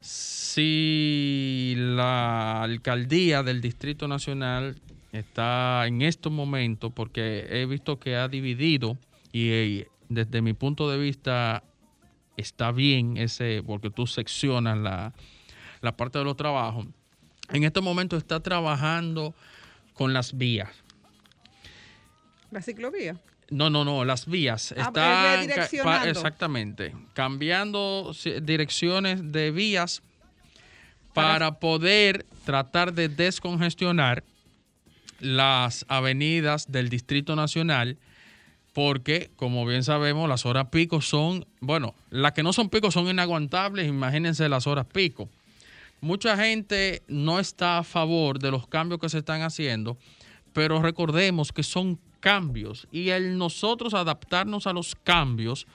Si 0.00 1.74
la 1.76 2.62
alcaldía 2.62 3.42
del 3.42 3.60
Distrito 3.60 4.08
Nacional 4.08 4.80
está 5.12 5.86
en 5.86 6.02
estos 6.02 6.32
momentos, 6.32 6.92
porque 6.94 7.46
he 7.48 7.66
visto 7.66 7.98
que 7.98 8.16
ha 8.16 8.28
dividido 8.28 8.98
y 9.32 9.84
desde 10.08 10.42
mi 10.42 10.52
punto 10.52 10.90
de 10.90 10.98
vista 10.98 11.62
está 12.36 12.72
bien 12.72 13.16
ese, 13.16 13.62
porque 13.66 13.90
tú 13.90 14.06
seccionas 14.06 14.76
la, 14.78 15.12
la 15.80 15.96
parte 15.96 16.18
de 16.18 16.24
los 16.24 16.36
trabajos. 16.36 16.86
En 17.50 17.64
este 17.64 17.80
momento 17.80 18.16
está 18.16 18.40
trabajando 18.40 19.34
con 19.92 20.12
las 20.12 20.36
vías. 20.36 20.70
La 22.50 22.62
ciclovía. 22.62 23.20
No, 23.50 23.68
no, 23.68 23.84
no, 23.84 24.04
las 24.04 24.26
vías. 24.26 24.72
Ah, 24.76 24.86
Están 24.88 25.84
pa- 25.84 26.08
exactamente. 26.08 26.94
Cambiando 27.12 28.12
direcciones 28.42 29.32
de 29.32 29.50
vías 29.50 30.02
para 31.12 31.60
poder 31.60 32.24
tratar 32.44 32.94
de 32.94 33.08
descongestionar 33.08 34.24
las 35.20 35.84
avenidas 35.88 36.70
del 36.72 36.88
Distrito 36.88 37.36
Nacional, 37.36 37.98
porque, 38.74 39.30
como 39.36 39.64
bien 39.64 39.84
sabemos, 39.84 40.28
las 40.28 40.44
horas 40.44 40.66
pico 40.70 41.00
son, 41.00 41.46
bueno, 41.60 41.94
las 42.10 42.32
que 42.32 42.42
no 42.42 42.52
son 42.52 42.68
pico 42.68 42.90
son 42.90 43.08
inaguantables, 43.08 43.88
imagínense 43.88 44.48
las 44.48 44.66
horas 44.66 44.84
pico. 44.92 45.30
Mucha 46.00 46.36
gente 46.36 47.02
no 47.06 47.38
está 47.38 47.78
a 47.78 47.84
favor 47.84 48.40
de 48.40 48.50
los 48.50 48.66
cambios 48.66 49.00
que 49.00 49.08
se 49.08 49.18
están 49.18 49.42
haciendo, 49.42 49.96
pero 50.52 50.82
recordemos 50.82 51.52
que 51.52 51.62
son 51.62 52.00
cambios 52.18 52.88
y 52.90 53.10
el 53.10 53.38
nosotros 53.38 53.94
adaptarnos 53.94 54.66
a 54.66 54.72
los 54.72 54.96
cambios, 54.96 55.68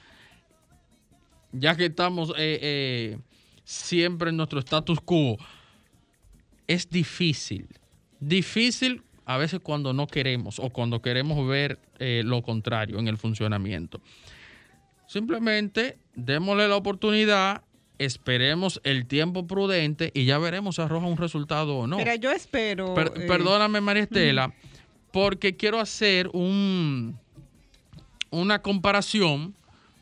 ya 1.53 1.77
que 1.77 1.85
estamos 1.85 2.31
eh, 2.31 2.59
eh, 2.61 3.17
siempre 3.63 4.29
en 4.29 4.37
nuestro 4.37 4.59
status 4.59 4.99
quo, 4.99 5.37
es 6.67 6.89
difícil. 6.89 7.65
Difícil 8.19 9.03
a 9.29 9.37
veces 9.37 9.59
cuando 9.59 9.93
no 9.93 10.07
queremos 10.07 10.57
o 10.57 10.71
cuando 10.71 11.03
queremos 11.03 11.47
ver 11.47 11.77
eh, 11.99 12.23
lo 12.25 12.41
contrario 12.41 12.97
en 12.97 13.07
el 13.07 13.15
funcionamiento. 13.15 14.01
Simplemente 15.05 15.99
démosle 16.15 16.67
la 16.67 16.75
oportunidad, 16.75 17.61
esperemos 17.99 18.81
el 18.83 19.05
tiempo 19.05 19.45
prudente 19.45 20.09
y 20.15 20.25
ya 20.25 20.39
veremos 20.39 20.77
si 20.77 20.81
arroja 20.81 21.05
un 21.05 21.17
resultado 21.17 21.77
o 21.77 21.85
no. 21.85 21.97
Mira, 21.97 22.15
yo 22.15 22.31
espero. 22.31 22.95
Per- 22.95 23.13
eh, 23.15 23.27
perdóname, 23.27 23.81
María 23.81 24.03
Estela, 24.03 24.51
porque 25.11 25.55
quiero 25.55 25.79
hacer 25.79 26.29
un, 26.33 27.15
una 28.31 28.63
comparación 28.63 29.53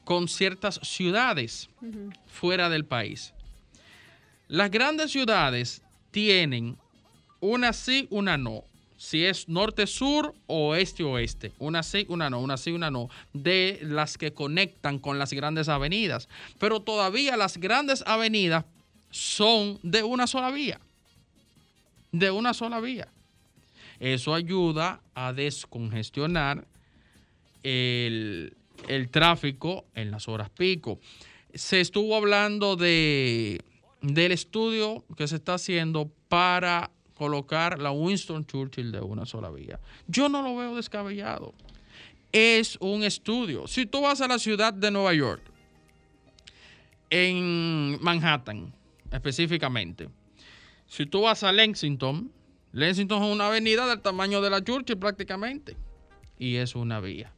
con 0.05 0.29
ciertas 0.29 0.79
ciudades 0.83 1.69
fuera 2.27 2.69
del 2.69 2.85
país. 2.85 3.33
Las 4.47 4.71
grandes 4.71 5.11
ciudades 5.11 5.81
tienen 6.11 6.77
una 7.41 7.73
sí, 7.73 8.07
una 8.09 8.37
no. 8.37 8.63
Si 8.97 9.23
es 9.23 9.47
norte-sur 9.47 10.33
o 10.47 10.75
este-oeste. 10.75 11.53
Una 11.59 11.83
sí, 11.83 12.05
una 12.09 12.29
no, 12.29 12.39
una 12.39 12.57
sí, 12.57 12.71
una 12.71 12.89
no. 12.89 13.09
De 13.33 13.79
las 13.83 14.17
que 14.17 14.33
conectan 14.33 14.97
con 14.97 15.19
las 15.19 15.33
grandes 15.33 15.69
avenidas. 15.69 16.27
Pero 16.59 16.81
todavía 16.81 17.37
las 17.37 17.57
grandes 17.57 18.03
avenidas 18.07 18.65
son 19.11 19.79
de 19.83 20.03
una 20.03 20.25
sola 20.25 20.49
vía. 20.49 20.79
De 22.11 22.31
una 22.31 22.53
sola 22.53 22.79
vía. 22.79 23.07
Eso 23.99 24.33
ayuda 24.33 25.01
a 25.13 25.31
descongestionar 25.33 26.65
el, 27.63 28.55
el 28.87 29.09
tráfico 29.09 29.85
en 29.93 30.11
las 30.11 30.27
horas 30.27 30.49
pico. 30.49 30.99
Se 31.53 31.81
estuvo 31.81 32.15
hablando 32.15 32.75
de, 32.75 33.61
del 34.01 34.31
estudio 34.31 35.05
que 35.15 35.27
se 35.27 35.35
está 35.35 35.55
haciendo 35.55 36.11
para 36.29 36.91
colocar 37.17 37.79
la 37.79 37.91
Winston 37.91 38.45
Churchill 38.45 38.91
de 38.91 39.01
una 39.01 39.25
sola 39.25 39.49
vía. 39.49 39.79
Yo 40.07 40.29
no 40.29 40.41
lo 40.41 40.55
veo 40.55 40.75
descabellado. 40.75 41.53
Es 42.31 42.77
un 42.79 43.03
estudio. 43.03 43.67
Si 43.67 43.85
tú 43.85 44.01
vas 44.01 44.21
a 44.21 44.27
la 44.27 44.37
ciudad 44.37 44.73
de 44.73 44.91
Nueva 44.91 45.13
York, 45.13 45.41
en 47.09 47.97
Manhattan 48.01 48.73
específicamente, 49.11 50.09
si 50.87 51.05
tú 51.05 51.21
vas 51.21 51.43
a 51.43 51.51
Lexington, 51.51 52.31
Lexington 52.71 53.23
es 53.23 53.33
una 53.33 53.47
avenida 53.47 53.87
del 53.87 54.01
tamaño 54.01 54.41
de 54.41 54.49
la 54.49 54.63
Churchill 54.63 54.97
prácticamente. 54.97 55.75
Y 56.37 56.57
es 56.57 56.75
una 56.75 56.99
vía. 56.99 57.33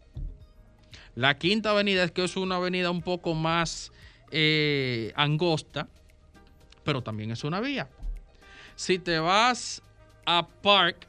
La 1.15 1.37
quinta 1.37 1.71
avenida 1.71 2.03
es 2.03 2.11
que 2.11 2.23
es 2.23 2.35
una 2.35 2.57
avenida 2.57 2.91
un 2.91 3.01
poco 3.01 3.33
más 3.33 3.91
eh, 4.31 5.13
angosta, 5.15 5.87
pero 6.83 7.01
también 7.01 7.31
es 7.31 7.43
una 7.43 7.61
vía. 7.61 7.89
Si 8.79 8.97
te 8.97 9.19
vas 9.19 9.83
a 10.25 10.47
Park, 10.47 11.05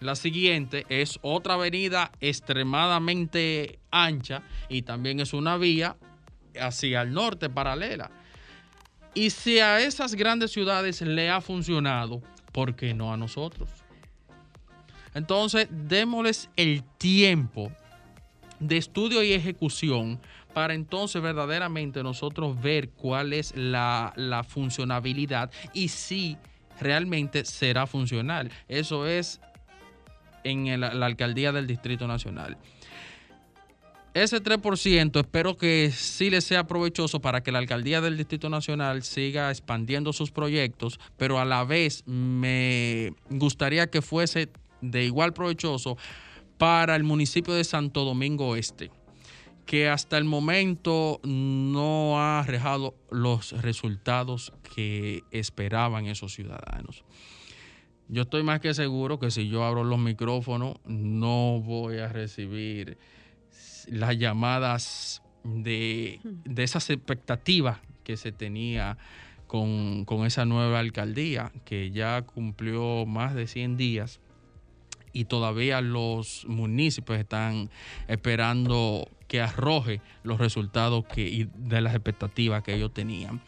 la 0.00 0.14
siguiente 0.14 0.84
es 0.90 1.18
otra 1.22 1.54
avenida 1.54 2.12
extremadamente 2.20 3.78
ancha 3.90 4.42
y 4.68 4.82
también 4.82 5.18
es 5.18 5.32
una 5.32 5.56
vía 5.56 5.96
hacia 6.60 7.00
el 7.00 7.14
norte 7.14 7.48
paralela. 7.48 8.10
Y 9.14 9.30
si 9.30 9.58
a 9.58 9.80
esas 9.80 10.16
grandes 10.16 10.52
ciudades 10.52 11.00
le 11.00 11.30
ha 11.30 11.40
funcionado, 11.40 12.20
¿por 12.52 12.76
qué 12.76 12.92
no 12.92 13.10
a 13.10 13.16
nosotros? 13.16 13.70
Entonces, 15.14 15.66
démosles 15.70 16.50
el 16.56 16.84
tiempo 16.98 17.72
de 18.60 18.76
estudio 18.76 19.22
y 19.22 19.32
ejecución 19.32 20.20
para 20.52 20.74
entonces 20.74 21.22
verdaderamente 21.22 22.02
nosotros 22.02 22.60
ver 22.60 22.90
cuál 22.90 23.32
es 23.32 23.56
la, 23.56 24.12
la 24.14 24.44
funcionabilidad 24.44 25.50
y 25.72 25.88
si 25.88 26.36
realmente 26.80 27.44
será 27.44 27.86
funcional. 27.86 28.50
Eso 28.68 29.06
es 29.06 29.40
en 30.44 30.80
la 30.80 31.06
alcaldía 31.06 31.52
del 31.52 31.66
Distrito 31.66 32.06
Nacional. 32.06 32.56
Ese 34.14 34.42
3% 34.42 35.20
espero 35.20 35.56
que 35.56 35.92
sí 35.94 36.30
le 36.30 36.40
sea 36.40 36.66
provechoso 36.66 37.20
para 37.20 37.42
que 37.42 37.52
la 37.52 37.58
alcaldía 37.58 38.00
del 38.00 38.16
Distrito 38.16 38.48
Nacional 38.48 39.02
siga 39.02 39.50
expandiendo 39.50 40.12
sus 40.12 40.30
proyectos, 40.30 40.98
pero 41.16 41.38
a 41.38 41.44
la 41.44 41.62
vez 41.64 42.02
me 42.06 43.12
gustaría 43.30 43.88
que 43.90 44.02
fuese 44.02 44.48
de 44.80 45.04
igual 45.04 45.34
provechoso 45.34 45.98
para 46.56 46.96
el 46.96 47.04
municipio 47.04 47.54
de 47.54 47.62
Santo 47.62 48.04
Domingo 48.04 48.56
Este, 48.56 48.90
que 49.68 49.86
hasta 49.86 50.16
el 50.16 50.24
momento 50.24 51.20
no 51.24 52.18
ha 52.18 52.40
arrojado 52.40 52.94
los 53.10 53.52
resultados 53.60 54.54
que 54.74 55.24
esperaban 55.30 56.06
esos 56.06 56.32
ciudadanos. 56.32 57.04
Yo 58.08 58.22
estoy 58.22 58.42
más 58.42 58.60
que 58.60 58.72
seguro 58.72 59.18
que 59.18 59.30
si 59.30 59.50
yo 59.50 59.64
abro 59.64 59.84
los 59.84 59.98
micrófonos 59.98 60.76
no 60.86 61.60
voy 61.60 61.98
a 61.98 62.08
recibir 62.08 62.96
las 63.88 64.16
llamadas 64.16 65.22
de, 65.44 66.18
de 66.24 66.62
esas 66.62 66.88
expectativas 66.88 67.78
que 68.04 68.16
se 68.16 68.32
tenía 68.32 68.96
con, 69.46 70.06
con 70.06 70.24
esa 70.24 70.46
nueva 70.46 70.78
alcaldía, 70.78 71.52
que 71.66 71.90
ya 71.90 72.22
cumplió 72.22 73.04
más 73.04 73.34
de 73.34 73.46
100 73.46 73.76
días 73.76 74.20
y 75.12 75.26
todavía 75.26 75.82
los 75.82 76.46
municipios 76.46 77.18
están 77.18 77.68
esperando 78.06 79.10
que 79.28 79.40
arroje 79.40 80.00
los 80.24 80.38
resultados 80.38 81.04
que, 81.04 81.20
y 81.20 81.48
de 81.54 81.80
las 81.80 81.94
expectativas 81.94 82.62
que 82.62 82.74
ellos 82.74 82.92
tenían. 82.92 83.40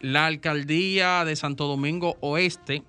La 0.00 0.26
alcaldía 0.26 1.26
de 1.26 1.36
Santo 1.36 1.66
Domingo 1.66 2.16
Oeste 2.20 2.82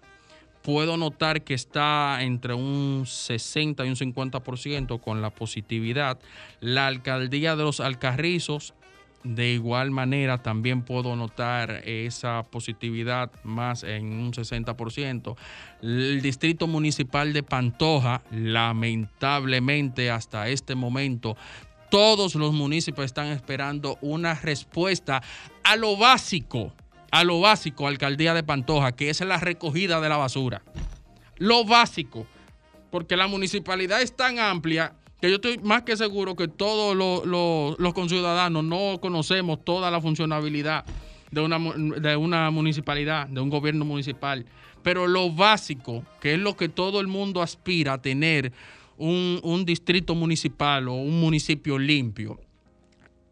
puedo 0.62 0.97
notar 0.97 1.43
que 1.43 1.53
está 1.53 2.19
entre 2.21 2.53
un 2.53 3.03
60 3.05 3.86
y 3.86 3.89
un 3.89 3.95
50% 3.95 4.99
con 5.01 5.21
la 5.21 5.31
positividad. 5.31 6.19
La 6.60 6.88
alcaldía 6.88 7.55
de 7.55 7.63
los 7.63 7.79
Alcarrizos, 7.79 8.73
de 9.23 9.51
igual 9.51 9.91
manera, 9.91 10.41
también 10.41 10.84
puedo 10.84 11.15
notar 11.15 11.81
esa 11.86 12.43
positividad 12.43 13.31
más 13.43 13.84
en 13.84 14.13
un 14.13 14.31
60%. 14.31 15.36
El 15.81 16.21
distrito 16.21 16.67
municipal 16.67 17.34
de 17.34 17.43
Pantoja, 17.43 18.23
lamentablemente 18.31 20.10
hasta 20.10 20.47
este 20.49 20.75
momento, 20.75 21.36
todos 21.91 22.34
los 22.34 22.51
municipios 22.54 23.06
están 23.06 23.27
esperando 23.27 23.99
una 24.01 24.34
respuesta 24.34 25.21
a 25.63 25.75
lo 25.75 25.95
básico 25.97 26.73
a 27.13 27.25
lo 27.25 27.41
básico, 27.41 27.88
alcaldía 27.88 28.34
de 28.34 28.41
Pantoja, 28.41 28.93
que 28.93 29.10
es 29.10 29.19
la 29.19 29.38
recogida 29.38 29.99
de 29.99 30.08
la 30.08 30.15
basura. 30.15 30.62
Lo 31.36 31.65
básico, 31.65 32.25
porque 32.89 33.17
la 33.17 33.27
municipalidad 33.27 34.01
es 34.01 34.15
tan 34.15 34.39
amplia 34.39 34.93
que 35.19 35.30
yo 35.30 35.36
estoy 35.36 35.58
más 35.58 35.82
que 35.82 35.97
seguro 35.97 36.38
que 36.38 36.47
todos 36.47 36.95
los, 36.95 37.25
los- 37.25 37.77
los 37.80 37.93
conciudadanos 37.93 38.63
no 38.63 38.97
conocemos 39.01 39.65
toda 39.65 39.91
la 39.91 39.99
funcionabilidad 39.99 40.86
de 41.32 41.41
una, 41.41 41.60
de 41.99 42.15
una 42.15 42.49
municipalidad, 42.49 43.27
de 43.27 43.41
un 43.41 43.49
gobierno 43.49 43.84
municipal. 43.84 44.45
Pero 44.82 45.06
lo 45.06 45.30
básico, 45.32 46.06
que 46.21 46.36
es 46.36 46.39
lo 46.39 46.56
que 46.56 46.69
todo 46.69 47.01
el 47.01 47.08
mundo 47.08 47.41
aspira 47.41 47.91
a 47.95 48.01
tener 48.01 48.54
un, 49.01 49.65
distrito 49.65 50.15
municipal 50.15 50.87
o 50.87 50.93
un 50.93 51.19
municipio 51.19 51.79
limpio, 51.79 52.39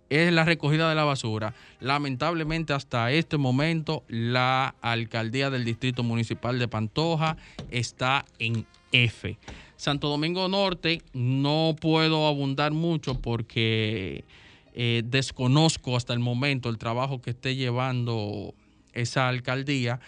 es 0.09 0.33
la 0.33 0.43
recogida 0.43 0.89
de 0.89 0.95
la 0.95 1.03
basura. 1.03 1.53
Lamentablemente 1.79 2.73
hasta 2.73 3.11
este 3.11 3.37
momento 3.37 4.03
la 4.07 4.75
alcaldía 4.81 5.51
del 5.51 5.65
distrito 5.65 6.01
municipal 6.01 6.57
de 6.57 6.67
Pantoja 6.67 7.37
está 7.69 8.25
en 8.39 8.65
F. 8.91 9.37
Santo 9.75 10.09
Domingo 10.09 10.49
Norte 10.49 11.03
no 11.13 11.75
puedo 11.79 12.27
abundar 12.27 12.71
mucho 12.71 13.21
porque 13.21 14.25
eh, 14.73 15.03
desconozco 15.05 15.95
hasta 15.95 16.13
el 16.13 16.19
momento 16.19 16.69
el 16.69 16.79
trabajo 16.79 17.21
que 17.21 17.29
esté 17.29 17.55
llevando 17.55 18.55
esa 18.93 19.27
alcaldía. 19.29 19.99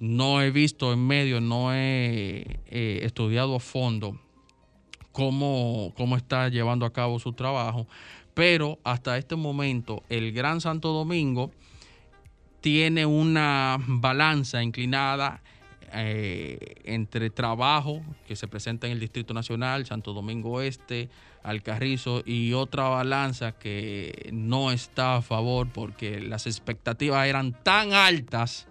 No 0.00 0.40
he 0.40 0.50
visto 0.50 0.92
en 0.92 1.06
medio, 1.06 1.40
no 1.40 1.74
he 1.74 2.60
eh, 2.66 3.00
estudiado 3.02 3.56
a 3.56 3.60
fondo 3.60 4.18
cómo, 5.14 5.92
cómo 5.96 6.16
está 6.16 6.48
llevando 6.48 6.84
a 6.84 6.92
cabo 6.92 7.18
su 7.20 7.32
trabajo. 7.32 7.86
Pero 8.34 8.80
hasta 8.82 9.16
este 9.16 9.36
momento, 9.36 10.02
el 10.08 10.32
Gran 10.32 10.60
Santo 10.60 10.92
Domingo 10.92 11.52
tiene 12.60 13.06
una 13.06 13.78
balanza 13.86 14.60
inclinada 14.62 15.40
eh, 15.92 16.58
entre 16.82 17.30
trabajo 17.30 18.02
que 18.26 18.34
se 18.34 18.48
presenta 18.48 18.88
en 18.88 18.94
el 18.94 19.00
Distrito 19.00 19.32
Nacional, 19.32 19.86
Santo 19.86 20.12
Domingo 20.12 20.60
Este, 20.60 21.08
Alcarrizo, 21.44 22.24
y 22.26 22.52
otra 22.52 22.88
balanza 22.88 23.52
que 23.52 24.30
no 24.32 24.72
está 24.72 25.16
a 25.16 25.22
favor 25.22 25.68
porque 25.68 26.18
las 26.18 26.48
expectativas 26.48 27.28
eran 27.28 27.52
tan 27.62 27.92
altas 27.92 28.66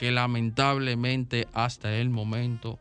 que 0.00 0.10
lamentablemente 0.10 1.46
hasta 1.52 1.94
el 1.94 2.10
momento 2.10 2.80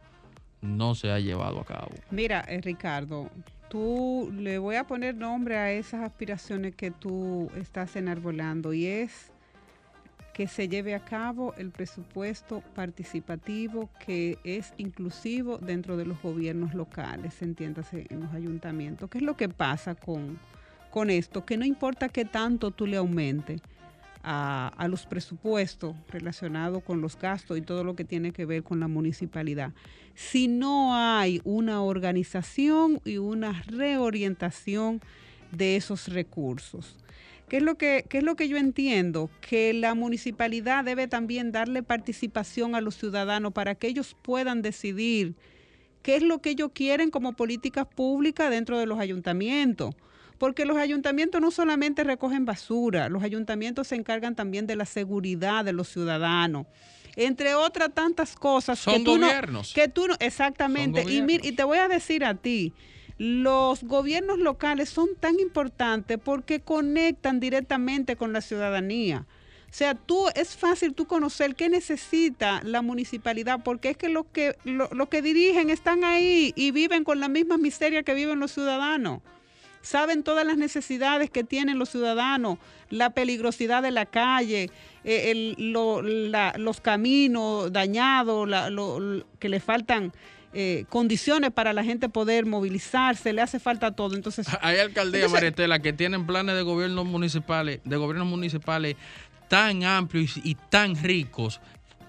no 0.62 0.96
se 0.96 1.12
ha 1.12 1.20
llevado 1.20 1.60
a 1.60 1.66
cabo. 1.66 1.92
Mira, 2.12 2.44
eh, 2.48 2.62
Ricardo, 2.62 3.30
tú 3.70 4.32
le 4.34 4.58
voy 4.58 4.76
a 4.76 4.86
poner 4.86 5.16
nombre 5.16 5.58
a 5.58 5.72
esas 5.72 6.04
aspiraciones 6.04 6.76
que 6.76 6.92
tú 6.92 7.50
estás 7.56 7.96
enarbolando 7.96 8.74
y 8.74 8.86
es 8.86 9.32
que 10.34 10.48
se 10.48 10.70
lleve 10.70 10.94
a 10.94 11.00
cabo 11.00 11.56
el 11.58 11.72
presupuesto 11.72 12.62
participativo 12.76 13.90
que 14.06 14.38
es 14.44 14.72
inclusivo 14.78 15.58
dentro 15.58 15.98
de 15.98 16.06
los 16.06 16.22
gobiernos 16.22 16.76
locales, 16.76 17.42
entiéndase, 17.42 18.06
en 18.10 18.20
los 18.20 18.32
ayuntamientos. 18.34 19.10
¿Qué 19.10 19.18
es 19.18 19.24
lo 19.24 19.36
que 19.36 19.50
pasa 19.50 19.96
con, 19.96 20.38
con 20.92 21.10
esto? 21.10 21.44
Que 21.44 21.58
no 21.58 21.66
importa 21.66 22.10
qué 22.10 22.24
tanto 22.24 22.70
tú 22.70 22.86
le 22.86 22.98
aumentes 22.98 23.62
a, 24.30 24.88
los 24.90 25.06
presupuestos 25.06 25.96
relacionados 26.10 26.84
con 26.84 27.00
los 27.00 27.18
gastos 27.18 27.58
y 27.58 27.62
todo 27.62 27.86
lo 27.86 27.96
que 27.96 28.04
tiene 28.04 28.34
que 28.34 28.46
ver 28.46 28.62
con 28.62 28.82
la 28.82 28.90
municipalidad, 28.90 29.72
si 30.16 30.50
no 30.50 30.96
hay 30.96 31.42
una 31.46 31.82
organización 31.82 33.00
y 33.06 33.18
una 33.18 33.64
reorientación 33.68 35.02
de 35.52 35.78
esos 35.78 36.10
recursos. 36.10 36.98
¿Qué 37.48 37.58
es, 37.58 37.64
lo 37.64 37.76
que, 37.76 38.04
¿Qué 38.10 38.18
es 38.18 38.24
lo 38.26 38.36
que 38.36 38.50
yo 38.50 38.58
entiendo? 38.58 39.30
Que 39.40 39.74
la 39.74 39.96
municipalidad 39.96 40.84
debe 40.84 41.08
también 41.08 41.54
darle 41.54 41.82
participación 41.82 42.76
a 42.76 42.82
los 42.82 42.98
ciudadanos 42.98 43.54
para 43.54 43.76
que 43.76 43.88
ellos 43.88 44.18
puedan 44.22 44.62
decidir 44.62 45.36
qué 46.02 46.18
es 46.18 46.24
lo 46.24 46.42
que 46.42 46.50
ellos 46.50 46.72
quieren 46.74 47.10
como 47.10 47.38
políticas 47.38 47.88
públicas 47.88 48.50
dentro 48.50 48.78
de 48.78 48.86
los 48.86 49.00
ayuntamientos. 49.00 49.96
Porque 50.38 50.66
los 50.66 50.78
ayuntamientos 50.78 51.42
no 51.42 51.50
solamente 51.52 52.04
recogen 52.04 52.46
basura, 52.46 53.10
los 53.10 53.24
ayuntamientos 53.24 53.88
se 53.88 53.96
encargan 53.96 54.36
también 54.36 54.68
de 54.68 54.76
la 54.76 54.86
seguridad 54.86 55.66
de 55.66 55.74
los 55.74 55.88
ciudadanos. 55.90 56.68
Entre 57.16 57.56
otras 57.56 57.92
tantas 57.94 58.36
cosas 58.36 58.78
Son 58.78 58.94
que 58.94 59.00
tú 59.04 59.18
no- 59.18 59.26
gobiernos. 59.26 59.74
que 59.74 59.88
tú 59.88 60.08
no, 60.08 60.16
exactamente. 60.20 61.02
Y, 61.12 61.22
mir- 61.24 61.44
y 61.44 61.54
te 61.54 61.64
voy 61.64 61.80
a 61.80 61.88
decir 61.88 62.24
a 62.24 62.36
ti, 62.36 62.74
los 63.18 63.84
gobiernos 63.84 64.38
locales 64.38 64.90
son 64.90 65.08
tan 65.20 65.40
importantes 65.40 66.20
porque 66.24 66.60
conectan 66.60 67.40
directamente 67.40 68.16
con 68.16 68.34
la 68.34 68.42
ciudadanía. 68.42 69.26
O 69.70 69.74
sea, 69.78 69.96
tú 69.96 70.28
es 70.36 70.56
fácil 70.56 70.94
tú 70.94 71.08
conocer 71.08 71.56
qué 71.56 71.68
necesita 71.70 72.62
la 72.64 72.84
municipalidad, 72.84 73.64
porque 73.64 73.90
es 73.90 73.98
que 73.98 74.08
los 74.10 74.28
que 74.32 74.56
lo, 74.64 74.88
lo 74.92 75.10
que 75.10 75.24
dirigen 75.24 75.72
están 75.72 76.04
ahí 76.04 76.54
y 76.56 76.70
viven 76.72 77.04
con 77.04 77.20
la 77.20 77.28
misma 77.28 77.58
miseria 77.58 78.04
que 78.04 78.14
viven 78.14 78.40
los 78.40 78.52
ciudadanos. 78.52 79.22
Saben 79.82 80.24
todas 80.24 80.46
las 80.46 80.58
necesidades 80.58 81.30
que 81.30 81.44
tienen 81.44 81.80
los 81.80 81.90
ciudadanos, 81.90 82.58
la 82.90 83.10
peligrosidad 83.12 83.82
de 83.84 83.92
la 83.92 84.06
calle, 84.06 84.70
eh, 85.04 85.32
el- 85.32 85.72
lo- 85.72 86.02
la- 86.02 86.54
los 86.58 86.82
caminos 86.82 87.72
dañados, 87.72 88.48
la- 88.48 88.70
lo- 88.70 89.00
lo- 89.00 89.26
que 89.40 89.50
le 89.50 89.60
faltan 89.60 90.12
eh, 90.54 90.86
condiciones 90.90 91.52
para 91.52 91.74
la 91.74 91.84
gente 91.84 92.08
poder 92.10 92.46
movilizarse, 92.46 93.32
le 93.34 93.42
hace 93.42 93.60
falta 93.60 93.92
todo. 93.92 94.16
Entonces, 94.16 94.48
Hay 94.62 94.78
alcaldías, 94.80 95.30
Marietela, 95.30 95.80
que 95.80 95.92
tienen 95.94 96.26
planes 96.26 96.56
de 96.56 96.62
gobiernos 96.64 97.06
municipales, 97.06 97.80
de 97.84 97.98
gobiernos 97.98 98.28
municipales 98.28 98.96
tan 99.50 99.84
amplios 99.84 100.38
y 100.44 100.56
tan 100.56 100.96
ricos 100.96 101.60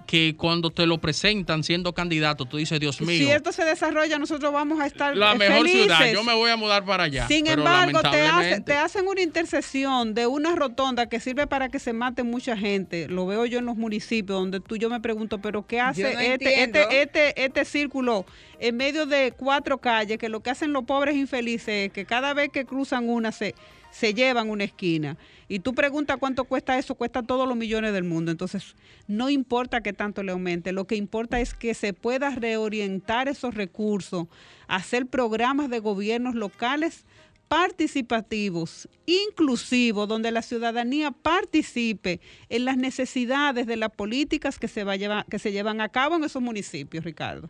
que 0.09 0.35
cuando 0.39 0.71
te 0.71 0.87
lo 0.87 0.97
presentan 0.97 1.63
siendo 1.63 1.93
candidato, 1.93 2.47
tú 2.47 2.57
dices, 2.57 2.81
Dios 2.81 2.99
mío, 3.03 3.19
si 3.27 3.31
esto 3.31 3.53
se 3.53 3.63
desarrolla, 3.67 4.19
nosotros 4.19 4.51
vamos 4.55 4.81
a 4.81 4.87
estar 4.87 5.15
la 5.15 5.35
mejor 5.35 5.59
felices. 5.59 5.83
ciudad, 5.83 6.11
yo 6.11 6.25
me 6.25 6.33
voy 6.33 6.51
a 6.51 6.57
mudar 6.57 6.83
para 6.87 7.05
allá. 7.05 7.29
Sin 7.29 7.45
Pero 7.45 7.61
embargo, 7.61 8.01
te, 8.01 8.23
hace- 8.23 8.61
te 8.63 8.73
hacen 8.73 9.07
una 9.07 9.21
intercesión 9.21 10.15
de 10.15 10.27
una 10.27 10.55
rotonda 10.57 11.11
que 11.11 11.21
sirve 11.21 11.47
para 11.47 11.69
que 11.69 11.79
se 11.79 11.93
mate 11.93 12.23
mucha 12.23 12.57
gente. 12.57 13.07
Lo 13.07 13.27
veo 13.27 13.45
yo 13.45 13.59
en 13.59 13.67
los 13.67 13.77
municipios 13.77 14.39
donde 14.41 14.61
tú 14.61 14.77
yo 14.77 14.89
me 14.89 14.99
pregunto, 15.01 15.43
pero 15.43 15.67
¿qué 15.67 15.79
hace 15.79 16.15
no 16.15 16.21
este, 16.21 16.63
este, 16.63 17.03
este, 17.03 17.45
este 17.45 17.65
círculo 17.67 18.25
en 18.61 18.79
medio 18.79 19.05
de 19.05 19.33
cuatro 19.37 19.77
calles 19.77 20.17
que 20.17 20.31
lo 20.31 20.41
que 20.41 20.49
hacen 20.49 20.73
los 20.73 20.85
pobres 20.85 21.17
infelices 21.17 21.89
es 21.89 21.93
que 21.93 22.07
cada 22.07 22.33
vez 22.33 22.49
que 22.51 22.65
cruzan 22.65 23.11
una 23.11 23.31
se, 23.31 23.55
se 23.91 24.14
llevan 24.14 24.51
una 24.51 24.64
esquina? 24.64 25.16
Y 25.49 25.61
tú 25.61 25.74
preguntas 25.74 26.18
cuánto 26.18 26.45
cuesta 26.45 26.78
eso, 26.78 26.95
cuesta 26.95 27.22
todos 27.22 27.49
los 27.49 27.57
millones 27.57 27.93
del 27.93 28.05
mundo. 28.05 28.30
Entonces, 28.30 28.76
no 29.07 29.30
importa 29.30 29.80
que 29.80 29.93
tanto 29.93 30.22
le 30.22 30.32
aumente, 30.32 30.72
lo 30.72 30.86
que 30.86 30.97
importa 30.97 31.41
es 31.41 31.55
que 31.55 31.72
se 31.74 31.93
pueda 31.95 32.30
reorientar 32.30 33.28
esos 33.28 33.55
recursos, 33.55 34.26
hacer 34.66 35.07
programas 35.07 35.70
de 35.70 35.78
gobiernos 35.80 36.34
locales 36.34 37.05
participativos, 37.49 38.89
inclusivos, 39.07 40.07
donde 40.07 40.30
la 40.32 40.43
ciudadanía 40.43 41.11
participe 41.11 42.20
en 42.51 42.66
las 42.66 42.76
necesidades 42.76 43.66
de 43.66 43.76
las 43.76 43.91
políticas 43.91 44.59
que 44.59 44.68
se, 44.68 44.84
va 44.84 44.93
a 44.93 44.97
llevar- 44.97 45.24
que 45.30 45.39
se 45.39 45.51
llevan 45.51 45.80
a 45.80 45.89
cabo 45.89 46.16
en 46.16 46.24
esos 46.24 46.43
municipios, 46.43 47.05
Ricardo. 47.05 47.49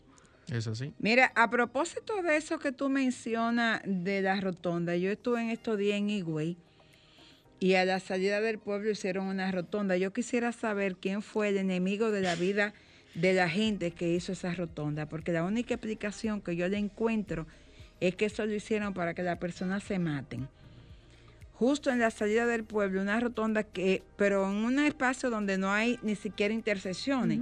Es 0.51 0.67
así. 0.67 0.93
Mira, 0.99 1.33
a 1.35 1.51
propósito 1.51 2.23
de 2.23 2.37
eso 2.37 2.59
que 2.59 2.73
tú 2.73 2.89
mencionas 2.89 3.83
de 3.85 4.23
la 4.23 4.41
rotonda, 4.41 4.97
yo 4.97 5.11
estuve 5.11 5.43
en 5.43 5.51
estos 5.51 5.77
días 5.79 5.99
en 5.99 6.09
Higüey 6.09 6.57
y 7.61 7.75
a 7.75 7.85
la 7.85 8.01
salida 8.01 8.41
del 8.41 8.59
pueblo 8.59 8.91
hicieron 8.91 9.27
una 9.27 9.51
rotonda. 9.51 9.97
Yo 9.97 10.13
quisiera 10.13 10.53
saber 10.53 10.97
quién 10.97 11.23
fue 11.23 11.49
el 11.49 11.59
enemigo 11.59 12.11
de 12.11 12.23
la 12.23 12.35
vida 12.35 12.73
de 13.15 13.33
la 13.33 13.49
gente 13.49 13.91
que 13.91 14.13
hizo 14.13 14.33
esa 14.33 14.55
rotonda, 14.55 15.07
porque 15.07 15.33
la 15.33 15.45
única 15.45 15.75
explicación 15.75 16.41
que 16.41 16.57
yo 16.57 16.69
le 16.69 16.79
encuentro 16.79 17.47
es 18.01 18.15
que 18.15 18.27
eso 18.27 18.47
lo 18.47 18.55
hicieron 18.55 18.95
para 18.95 19.13
que 19.13 19.23
las 19.23 19.39
personas 19.39 19.83
se 19.83 19.99
maten. 19.99 20.49
Justo 21.55 21.91
en 21.91 21.99
la 21.99 22.13
salida 22.13 22.47
del 22.47 22.63
pueblo, 22.63 23.03
una 23.03 23.19
rotonda 23.19 23.65
que, 23.65 24.03
pero 24.17 24.49
en 24.49 24.59
un 24.59 24.79
espacio 24.79 25.29
donde 25.29 25.59
no 25.59 25.73
hay 25.73 25.99
ni 26.03 26.15
siquiera 26.15 26.55
intersecciones. 26.55 27.41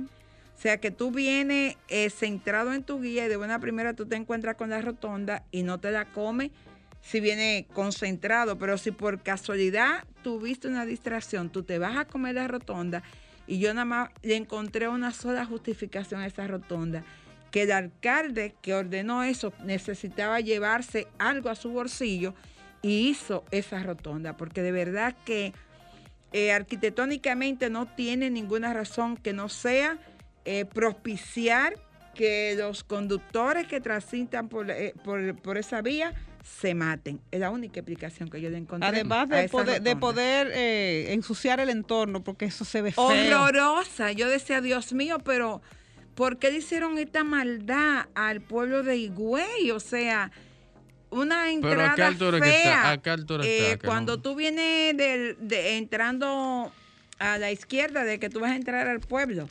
O 0.57 0.59
sea 0.59 0.79
que 0.79 0.91
tú 0.91 1.11
vienes 1.11 1.77
eh, 1.89 2.09
centrado 2.09 2.73
en 2.73 2.83
tu 2.83 3.01
guía 3.01 3.27
y 3.27 3.29
de 3.29 3.37
buena 3.37 3.59
primera 3.59 3.93
tú 3.93 4.07
te 4.07 4.17
encuentras 4.17 4.57
con 4.57 4.71
la 4.71 4.81
rotonda 4.81 5.45
y 5.51 5.63
no 5.63 5.79
te 5.79 5.91
la 5.91 6.07
comes 6.07 6.51
si 7.03 7.21
viene 7.21 7.67
concentrado, 7.75 8.59
pero 8.59 8.79
si 8.79 8.91
por 8.91 9.23
casualidad 9.23 10.05
tuviste 10.23 10.67
una 10.67 10.87
distracción, 10.87 11.51
tú 11.51 11.63
te 11.63 11.79
vas 11.79 11.97
a 11.99 12.07
comer 12.07 12.37
la 12.37 12.49
rotonda 12.49 13.03
y 13.47 13.59
yo 13.59 13.73
nada 13.75 13.85
más 13.85 14.11
le 14.23 14.35
encontré 14.35 14.89
una 14.89 15.13
sola 15.13 15.45
justificación 15.45 16.21
a 16.21 16.27
esa 16.27 16.47
rotonda, 16.49 17.05
que 17.51 17.63
el 17.63 17.73
alcalde 17.73 18.55
que 18.63 18.75
ordenó 18.75 19.23
eso 19.23 19.53
necesitaba 19.63 20.41
llevarse 20.41 21.07
algo 21.19 21.51
a 21.51 21.55
su 21.55 21.71
bolsillo 21.71 22.35
y 22.83 23.09
hizo 23.09 23.45
esa 23.51 23.83
rotonda, 23.83 24.37
porque 24.37 24.63
de 24.63 24.73
verdad 24.73 25.15
que 25.25 25.53
eh, 26.33 26.51
arquitectónicamente 26.51 27.71
no 27.71 27.87
tiene 27.87 28.31
ninguna 28.31 28.73
razón 28.73 29.17
que 29.17 29.33
no 29.33 29.49
sea 29.49 29.99
eh, 30.47 30.65
propiciar 30.65 31.75
que 32.15 32.55
los 32.57 32.83
conductores 32.85 33.67
que 33.67 33.81
transitan 33.81 34.49
por, 34.49 34.71
eh, 34.71 34.95
por, 35.05 35.37
por 35.43 35.59
esa 35.59 35.83
vía 35.83 36.15
se 36.43 36.75
maten. 36.75 37.21
Es 37.31 37.41
la 37.41 37.51
única 37.51 37.81
explicación 37.81 38.31
que 38.31 38.41
yo 38.41 38.49
le 38.49 38.57
encontré. 38.59 38.89
Además 38.89 39.29
de 39.29 39.49
poder, 39.49 39.83
de 39.83 39.97
poder 39.97 40.51
eh, 40.55 41.13
ensuciar 41.13 41.61
el 41.61 41.69
entorno, 41.69 42.23
porque 42.25 42.47
eso 42.47 42.65
se 42.65 42.81
ve 42.81 42.93
feo. 42.93 43.05
horrorosa. 43.05 44.13
Yo 44.13 44.29
decía, 44.31 44.61
Dios 44.61 44.93
mío, 44.93 45.19
pero 45.25 45.61
¿por 46.15 46.39
qué 46.39 46.51
le 46.53 46.59
hicieron 46.59 46.97
esta 46.99 47.25
maldad 47.25 48.07
al 48.15 48.41
pueblo 48.41 48.83
de 48.85 48.97
Higüey? 48.97 49.73
O 49.73 49.81
sea, 49.81 50.31
una 51.11 51.45
Pero 51.47 51.51
entrada 51.51 51.93
¿a 51.93 51.95
qué 51.97 52.03
altura 52.05 52.39
que 52.41 52.45
fea. 52.47 52.57
está? 52.77 52.91
¿A 52.93 53.03
qué 53.03 53.11
altura 53.11 53.45
Eh, 53.45 53.59
está? 53.73 53.79
Que 53.79 53.87
cuando 53.87 54.17
no- 54.17 54.23
tú 54.23 54.35
vienes 54.37 54.97
del- 54.97 55.37
de, 55.41 55.77
entrando 55.77 56.73
a 57.19 57.39
la 57.39 57.51
izquierda 57.51 58.05
de 58.05 58.19
que 58.19 58.31
tú 58.31 58.41
vas 58.41 58.53
a 58.53 58.57
entrar 58.57 58.87
al 58.87 59.01
pueblo. 59.01 59.49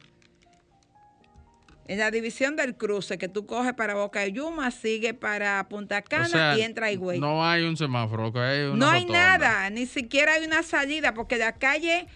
En 1.87 1.99
la 1.99 2.09
división 2.09 2.55
del 2.55 2.75
cruce 2.75 3.17
que 3.19 3.27
tú 3.29 3.45
coges 3.45 3.73
para 3.73 3.93
Boca 3.93 4.21
de 4.21 4.31
Yuma, 4.31 4.71
sigue 4.71 5.13
para 5.13 5.67
Punta 5.69 6.01
Cana 6.01 6.25
O 6.25 6.29
sea, 6.29 6.57
y 6.57 6.61
entra 6.63 6.87
a 6.87 6.91
Higüey. 6.91 7.19
No 7.19 7.45
hay 7.47 7.63
un 7.63 7.77
semáforo, 7.77 8.33
que 8.33 8.39
hay 8.39 8.61
una 8.65 8.75
No 8.77 8.89
hay 8.89 9.01
rotonda. 9.01 9.37
nada, 9.37 9.69
ni 9.69 9.85
siquiera 9.85 10.33
hay 10.33 10.45
una 10.45 10.63
salida, 10.63 11.13
porque 11.13 11.37
la 11.37 11.51
calle, 11.53 12.07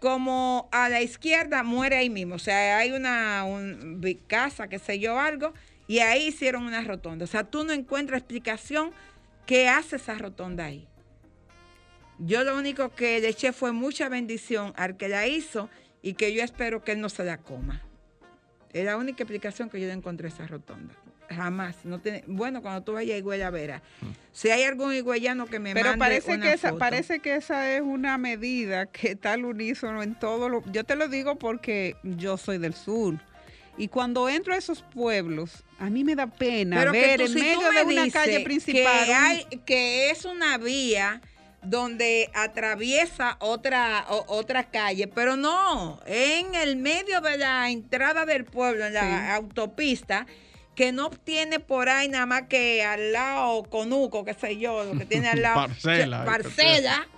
como 0.00 0.68
a 0.72 0.88
la 0.88 1.02
izquierda, 1.02 1.62
muere 1.62 1.96
ahí 1.96 2.08
mismo. 2.08 2.36
O 2.36 2.38
sea, 2.38 2.78
hay 2.78 2.92
una 2.92 3.44
un- 3.44 4.00
casa, 4.26 4.68
qué 4.68 4.78
sé 4.78 4.98
yo, 4.98 5.20
algo, 5.20 5.52
y 5.86 5.98
ahí 5.98 6.28
hicieron 6.28 6.64
una 6.64 6.80
rotonda. 6.80 7.24
O 7.24 7.28
sea, 7.28 7.44
tú 7.44 7.64
no 7.64 7.72
encuentras 7.74 8.18
explicación 8.20 8.92
qué 9.44 9.68
hace 9.68 9.96
esa 9.96 10.14
rotonda 10.14 10.64
ahí. 10.64 10.88
Yo 12.18 12.44
lo 12.44 12.56
único 12.56 12.94
que 12.94 13.20
le 13.20 13.28
eché 13.28 13.52
fue 13.52 13.72
mucha 13.72 14.08
bendición 14.08 14.72
al 14.76 14.96
que 14.96 15.08
la 15.08 15.26
hizo 15.26 15.68
y 16.02 16.14
que 16.14 16.32
yo 16.32 16.42
espero 16.42 16.82
que 16.82 16.92
él 16.92 17.00
no 17.00 17.10
se 17.10 17.24
la 17.24 17.36
coma. 17.38 17.82
Es 18.72 18.84
la 18.84 18.96
única 18.96 19.22
explicación 19.22 19.68
que 19.70 19.80
yo 19.80 19.86
le 19.86 19.92
encontré 19.92 20.28
a 20.28 20.30
esa 20.30 20.46
rotonda. 20.46 20.94
Jamás. 21.28 21.76
No 21.84 21.98
tiene, 21.98 22.24
bueno, 22.26 22.60
cuando 22.62 22.82
tú 22.82 22.92
vayas 22.92 23.14
a 23.14 23.18
Higüey 23.18 23.40
a 23.42 23.50
verás. 23.50 23.82
Si 24.32 24.50
hay 24.50 24.64
algún 24.64 24.92
higüeyano 24.92 25.46
que 25.46 25.58
me 25.58 25.72
Pero 25.72 25.90
mande 25.90 25.98
parece 25.98 26.34
una 26.34 26.46
que 26.46 26.52
esa, 26.52 26.68
foto. 26.70 26.78
parece 26.78 27.20
que 27.20 27.36
esa 27.36 27.72
es 27.74 27.80
una 27.82 28.18
medida 28.18 28.86
que 28.86 29.12
está 29.12 29.32
al 29.32 29.44
unísono 29.46 30.02
en 30.02 30.14
todo 30.18 30.48
lo. 30.48 30.62
Yo 30.72 30.84
te 30.84 30.94
lo 30.96 31.08
digo 31.08 31.36
porque 31.38 31.96
yo 32.02 32.36
soy 32.36 32.58
del 32.58 32.74
sur. 32.74 33.14
Y 33.78 33.88
cuando 33.88 34.28
entro 34.28 34.52
a 34.52 34.58
esos 34.58 34.82
pueblos, 34.82 35.64
a 35.78 35.88
mí 35.88 36.04
me 36.04 36.14
da 36.14 36.26
pena 36.26 36.76
Pero 36.80 36.92
que 36.92 37.00
ver 37.00 37.16
tú- 37.20 37.22
en 37.26 37.28
si 37.28 37.34
tú 37.38 37.40
medio 37.40 37.72
me 37.72 37.78
de 37.94 38.00
una 38.02 38.10
calle 38.10 38.40
principal. 38.40 39.04
Que, 39.06 39.14
hay, 39.14 39.44
que 39.64 40.10
es 40.10 40.26
una 40.26 40.58
vía 40.58 41.22
donde 41.62 42.30
atraviesa 42.34 43.36
otra, 43.40 44.04
o- 44.08 44.24
otra 44.28 44.64
calle, 44.64 45.06
pero 45.08 45.36
no, 45.36 46.00
en 46.06 46.54
el 46.54 46.76
medio 46.76 47.20
de 47.20 47.38
la 47.38 47.70
entrada 47.70 48.24
del 48.26 48.44
pueblo, 48.44 48.84
en 48.86 48.94
la 48.94 49.00
Sí. 49.26 49.30
autopista, 49.32 50.26
que 50.74 50.90
no 50.90 51.10
tiene 51.10 51.60
por 51.60 51.88
ahí 51.88 52.08
nada 52.08 52.26
más 52.26 52.42
que 52.48 52.82
al 52.82 53.12
lado 53.12 53.62
Conuco, 53.64 54.24
qué 54.24 54.34
sé 54.34 54.56
yo, 54.58 54.84
lo 54.84 54.98
que 54.98 55.04
tiene 55.04 55.28
al 55.28 55.40
lado. 55.42 55.54
Parcela. 55.68 56.24
Parcela. 56.24 57.08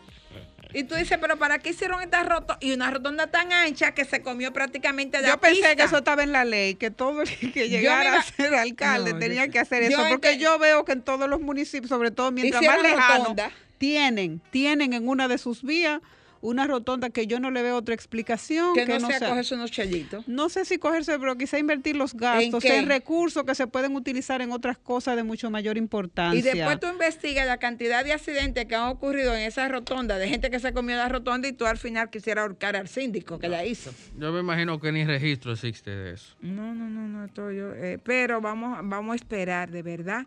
Y 0.75 0.85
tú 0.85 0.97
dices, 0.97 1.17
pero 1.21 1.39
¿para 1.39 1.59
qué 1.61 1.71
hicieron 1.71 2.03
esta 2.03 2.23
rotonda? 2.25 2.59
Y 2.61 2.73
una 2.73 2.91
rotonda 2.91 3.29
tan 3.29 3.53
ancha 3.53 3.93
que 3.95 4.05
se 4.05 4.21
comió 4.23 4.53
prácticamente 4.53 5.23
la 5.23 5.29
Yo 5.29 5.39
pensé 5.41 5.61
pista. 5.61 5.77
que 5.77 5.83
eso 5.85 5.99
estaba 5.99 6.23
en 6.25 6.33
la 6.33 6.45
ley, 6.45 6.75
que 6.75 6.91
todo 6.91 7.23
el 7.23 7.29
que 7.53 7.69
llegara 7.69 8.11
iba- 8.11 8.19
a 8.19 8.23
ser 8.25 8.55
alcalde 8.55 9.13
No, 9.13 9.19
tenía 9.21 9.47
yo- 9.47 9.53
que 9.53 9.59
hacer 9.61 9.83
yo 9.91 9.99
eso, 10.01 10.09
porque 10.11 10.33
ente- 10.33 10.39
yo 10.43 10.59
veo 10.59 10.85
que 10.85 10.93
en 10.93 11.03
todos 11.03 11.29
los 11.31 11.41
municipios, 11.41 11.89
sobre 11.89 12.11
todo 12.11 12.33
mientras 12.33 12.61
más 12.63 12.77
Hicieron 12.77 12.97
lejano, 12.97 13.19
rotonda. 13.21 13.51
tienen, 13.79 14.41
tienen 14.51 14.93
en 14.95 15.09
una 15.09 15.29
de 15.29 15.39
sus 15.39 15.63
vías 15.63 16.01
una 16.45 16.67
rotonda 16.67 17.09
que 17.09 17.27
yo 17.27 17.41
no 17.41 17.51
le 17.51 17.63
veo 17.63 17.77
otra 17.77 17.95
explicación. 17.95 18.75
que, 18.75 18.87
no, 18.87 19.01
sea 19.09 19.19
sea- 19.19 19.29
cogerse 19.31 19.55
unos 19.55 19.71
chelitos. 19.71 20.29
No 20.29 20.51
sé 20.51 20.67
si 20.67 20.79
cogerse, 20.79 21.19
pero 21.19 21.37
quizá 21.37 21.59
invertir 21.59 21.97
los 21.97 22.13
gastos 22.15 22.65
en, 22.67 22.87
recursos 22.87 23.45
que 23.45 23.55
se 23.55 23.67
pueden 23.67 23.97
utilizar 23.97 24.43
en 24.43 24.53
otras 24.53 24.77
cosas 24.77 25.17
de 25.17 25.23
mucho 25.23 25.51
mayor 25.51 25.79
importancia. 25.79 26.39
Y 26.39 26.43
después 26.43 26.79
tú 26.81 26.89
investigas 26.89 27.47
la 27.47 27.57
cantidad 27.57 28.05
de 28.05 28.13
accidentes 28.13 28.67
que 28.67 28.75
han 28.75 28.89
ocurrido 28.89 29.35
en 29.35 29.41
esa 29.41 29.67
rotonda, 29.69 30.19
de 30.19 30.29
gente 30.29 30.51
que 30.51 30.61
se 30.61 30.75
comió 30.75 30.97
la 30.97 31.09
rotonda 31.09 31.49
y 31.49 31.53
tú 31.53 31.65
al 31.65 31.79
final 31.79 32.11
quisiera 32.11 32.43
ahorcar 32.43 32.77
al 32.77 32.89
síndico 32.89 33.39
que 33.39 33.49
la 33.49 33.65
hizo. 33.65 33.91
Yo 34.19 34.31
me 34.31 34.41
imagino 34.41 34.79
que 34.79 34.93
ni 34.93 35.05
registro 35.05 35.53
existe 35.53 35.91
de 35.91 36.13
eso. 36.13 36.37
No, 36.41 36.75
no, 36.75 36.91
no, 36.91 37.09
no, 37.09 37.25
esto 37.25 37.51
yo, 37.53 37.73
eh, 37.75 37.99
pero 38.03 38.43
vamos, 38.43 38.79
vamos 38.83 39.15
a 39.15 39.17
esperar, 39.17 39.71
de 39.71 39.83
verdad. 39.83 40.27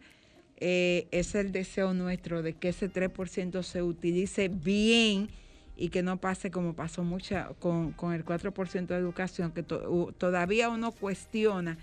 eh, 0.59 1.07
es 1.11 1.35
el 1.35 1.51
deseo 1.51 1.93
nuestro 1.93 2.41
de 2.41 2.53
que 2.53 2.69
ese 2.69 2.89
3% 2.91 3.61
se 3.61 3.83
utilice 3.83 4.47
bien 4.47 5.29
y 5.77 5.89
que 5.89 6.01
no 6.03 6.17
pase 6.17 6.49
como 6.51 6.73
pasó 6.73 7.03
mucha 7.03 7.49
con, 7.59 7.91
con 7.91 8.13
el 8.13 8.25
4% 8.25 8.87
de 8.87 8.95
educación, 8.97 9.51
que 9.51 9.61
to- 9.63 10.13
todavía 10.17 10.69
uno 10.69 10.91
cuestiona 10.91 11.77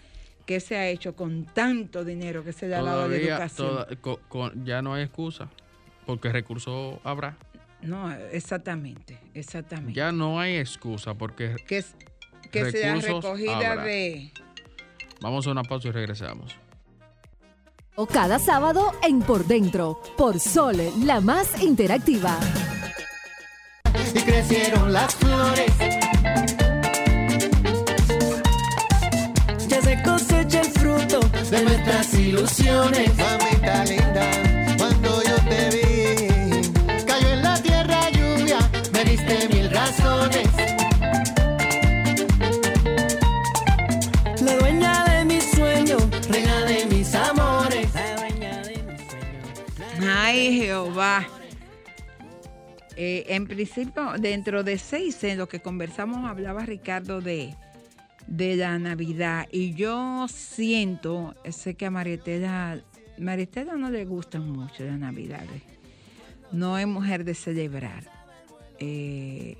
qué 0.46 0.60
se 0.60 0.76
ha 0.76 0.88
hecho 0.88 1.14
con 1.14 1.44
tanto 1.44 2.04
dinero 2.04 2.44
que 2.44 2.52
se 2.52 2.66
le 2.68 2.74
ha 2.76 2.82
dado 2.82 3.04
a 3.04 3.08
la 3.08 3.16
educación. 3.16 3.68
toda- 3.68 3.86
co- 4.00 4.20
con- 4.28 4.64
ya 4.64 4.82
no 4.82 4.94
hay 4.94 5.04
excusa, 5.04 5.48
porque 6.06 6.30
recursos 6.32 6.96
habrá. 7.04 7.36
No, 7.82 8.10
exactamente, 8.12 9.18
exactamente. 9.34 9.92
Ya 9.94 10.10
no 10.10 10.40
hay 10.40 10.56
excusa 10.56 11.14
porque 11.14 11.54
que 11.66 11.84
que 12.50 12.70
sea 12.70 12.94
recogida 12.96 13.56
habrá. 13.72 13.84
de... 13.84 14.32
vamos 15.20 15.46
a 15.46 15.50
una 15.50 15.62
pausa 15.62 15.88
y 15.88 15.90
regresamos. 15.92 16.56
O 17.96 18.06
cada 18.06 18.38
sábado 18.40 18.90
en 19.06 19.20
Por 19.20 19.46
Dentro, 19.46 20.00
por 20.16 20.40
Sol, 20.40 20.76
la 21.04 21.20
más 21.20 21.62
interactiva. 21.62 22.38
Y 24.14 24.20
crecieron 24.20 24.92
las 24.92 25.14
flores. 25.14 25.72
Ya 29.68 29.82
se 29.82 30.02
cosecha 30.02 30.60
el 30.60 30.70
fruto 30.70 31.20
de 31.50 31.62
nuestras 31.62 32.14
ilusiones. 32.14 33.10
Mamita 33.16 33.84
linda, 33.84 34.30
cuando 34.78 35.22
yo 35.22 35.36
te 35.48 35.70
vi, 35.74 37.04
cayó 37.04 37.28
en 37.28 37.42
la 37.42 37.60
tierra 37.60 38.10
lluvia, 38.10 38.58
me 38.92 39.04
diste 39.04 39.48
mil 39.48 39.70
razones. 39.70 40.48
La 44.40 44.56
dueña 44.56 45.04
de 45.04 45.24
mis 45.24 45.50
sueños, 45.50 46.02
reina 46.28 46.60
de 46.64 46.86
mis 46.86 47.14
amores. 47.14 47.88
La 47.94 48.16
dueña 48.16 48.62
de 48.62 48.82
mis 48.82 49.00
sueños. 49.10 50.16
Ay, 50.16 50.60
Jehová. 50.60 51.26
Eh, 52.96 53.24
en 53.28 53.46
principio, 53.46 54.12
dentro 54.18 54.62
de 54.62 54.78
seis 54.78 55.22
en 55.24 55.38
lo 55.38 55.48
que 55.48 55.60
conversamos, 55.60 56.28
hablaba 56.28 56.64
Ricardo 56.64 57.20
de, 57.20 57.54
de 58.26 58.56
la 58.56 58.78
Navidad. 58.78 59.46
Y 59.50 59.74
yo 59.74 60.26
siento, 60.28 61.34
sé 61.50 61.74
que 61.74 61.86
a 61.86 61.90
Marietela, 61.90 62.80
Marietela 63.18 63.74
no 63.74 63.90
le 63.90 64.04
gustan 64.04 64.48
mucho 64.48 64.84
las 64.84 64.98
Navidades. 64.98 65.62
No 66.52 66.78
es 66.78 66.86
mujer 66.86 67.24
de 67.24 67.34
celebrar. 67.34 68.04
Eh, 68.78 69.56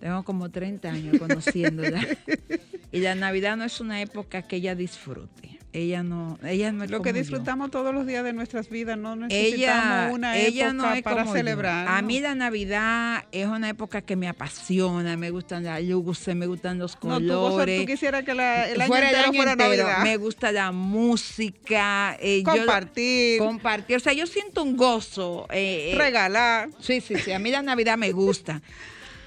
tengo 0.00 0.24
como 0.24 0.50
30 0.50 0.90
años 0.90 1.18
conociéndola. 1.18 2.04
y 2.92 3.00
la 3.00 3.14
Navidad 3.14 3.56
no 3.56 3.64
es 3.64 3.80
una 3.80 4.00
época 4.00 4.42
que 4.42 4.56
ella 4.56 4.74
disfrute. 4.74 5.59
Ella 5.72 6.02
no, 6.02 6.36
ella 6.44 6.72
no 6.72 6.82
es 6.82 6.90
Lo 6.90 6.96
como 6.98 7.04
que 7.04 7.10
yo. 7.12 7.18
disfrutamos 7.20 7.70
todos 7.70 7.94
los 7.94 8.04
días 8.04 8.24
de 8.24 8.32
nuestras 8.32 8.68
vidas, 8.68 8.98
no 8.98 9.14
necesitamos 9.14 10.06
Ella, 10.06 10.10
una 10.12 10.36
ella 10.36 10.68
época 10.68 10.72
no 10.72 10.94
es 10.94 11.02
para 11.02 11.26
celebrar. 11.26 11.86
A 11.86 12.00
¿no? 12.02 12.08
mí 12.08 12.18
la 12.18 12.34
Navidad 12.34 13.24
es 13.30 13.46
una 13.46 13.68
época 13.68 14.02
que 14.02 14.16
me 14.16 14.26
apasiona, 14.26 15.16
me 15.16 15.30
gustan 15.30 15.62
las 15.62 15.80
luces, 15.84 16.34
me 16.34 16.46
gustan 16.46 16.78
los 16.80 16.98
No, 17.04 17.20
tú, 17.20 17.28
colores. 17.28 17.80
tú 17.82 17.86
quisieras 17.86 18.24
que 18.24 18.34
la- 18.34 18.68
el 18.68 18.80
año 18.80 18.88
fuera 18.88 19.10
el 19.10 19.14
año 19.16 19.32
fuera 19.32 19.52
entero, 19.52 19.68
Navidad. 19.84 20.02
Me 20.02 20.16
gusta 20.16 20.50
la 20.50 20.72
música. 20.72 22.16
eh, 22.20 22.42
yo- 22.44 22.52
Compartir. 22.52 23.38
compartir. 23.38 23.96
O 23.96 24.00
sea, 24.00 24.12
yo 24.12 24.26
siento 24.26 24.64
un 24.64 24.76
gozo. 24.76 25.46
eh, 25.52 25.92
eh, 25.92 25.98
Regalar. 25.98 26.70
Sí, 26.80 27.00
sí, 27.00 27.14
sí. 27.16 27.30
A 27.32 27.38
mí 27.38 27.50
la 27.52 27.62
Navidad 27.62 27.96
me 27.96 28.10
gusta. 28.10 28.60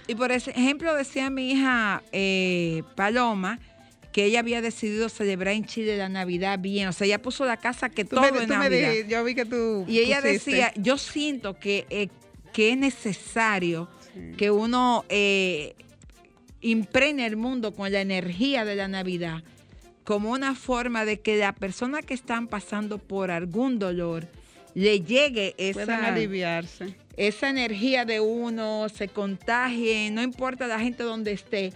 Y 0.07 0.15
por 0.15 0.31
ejemplo, 0.33 0.93
decía 0.93 1.29
mi 1.29 1.51
hija 1.51 2.03
eh, 2.11 2.83
Paloma 2.95 3.59
que 4.13 4.23
ella 4.25 4.39
había 4.39 4.61
decidido 4.61 5.09
celebrar 5.09 5.55
en 5.55 5.65
Chile 5.65 5.97
la 5.97 6.07
Navidad 6.07 6.59
bien. 6.59 6.87
O 6.87 6.93
sea, 6.93 7.05
ella 7.05 7.21
puso 7.21 7.43
la 7.43 7.57
casa 7.57 7.89
que 7.89 8.05
Tú 8.05 8.15
todo 8.15 8.21
me, 8.31 8.39
es 8.39 8.47
tú 8.47 8.53
me 8.53 8.69
Navidad. 8.69 8.93
yo 9.09 9.23
vi 9.25 9.35
que 9.35 9.43
tú 9.45 9.83
Y 9.87 9.99
ella 9.99 10.21
pusiste. 10.21 10.51
decía, 10.51 10.73
yo 10.77 10.97
siento 10.97 11.59
que, 11.59 11.85
eh, 11.89 12.07
que 12.53 12.71
es 12.71 12.77
necesario 12.77 13.89
que 14.37 14.51
uno 14.51 15.03
eh, 15.09 15.75
impregne 16.61 17.25
el 17.25 17.35
mundo 17.35 17.73
con 17.73 17.91
la 17.91 17.99
energía 18.01 18.63
de 18.63 18.75
la 18.75 18.87
Navidad 18.87 19.43
como 20.03 20.31
una 20.31 20.53
forma 20.53 21.05
de 21.05 21.19
que 21.19 21.37
la 21.37 21.53
persona 21.53 22.01
que 22.01 22.13
están 22.13 22.47
pasando 22.47 22.97
por 22.99 23.31
algún 23.31 23.79
dolor 23.79 24.27
le 24.75 25.01
llegue 25.01 25.55
esa, 25.57 26.07
aliviarse. 26.07 26.95
esa 27.15 27.49
energía 27.49 28.05
de 28.05 28.19
uno, 28.19 28.87
se 28.89 29.07
contagie, 29.07 30.09
no 30.11 30.21
importa 30.21 30.67
la 30.67 30.79
gente 30.79 31.03
donde 31.03 31.31
esté, 31.31 31.73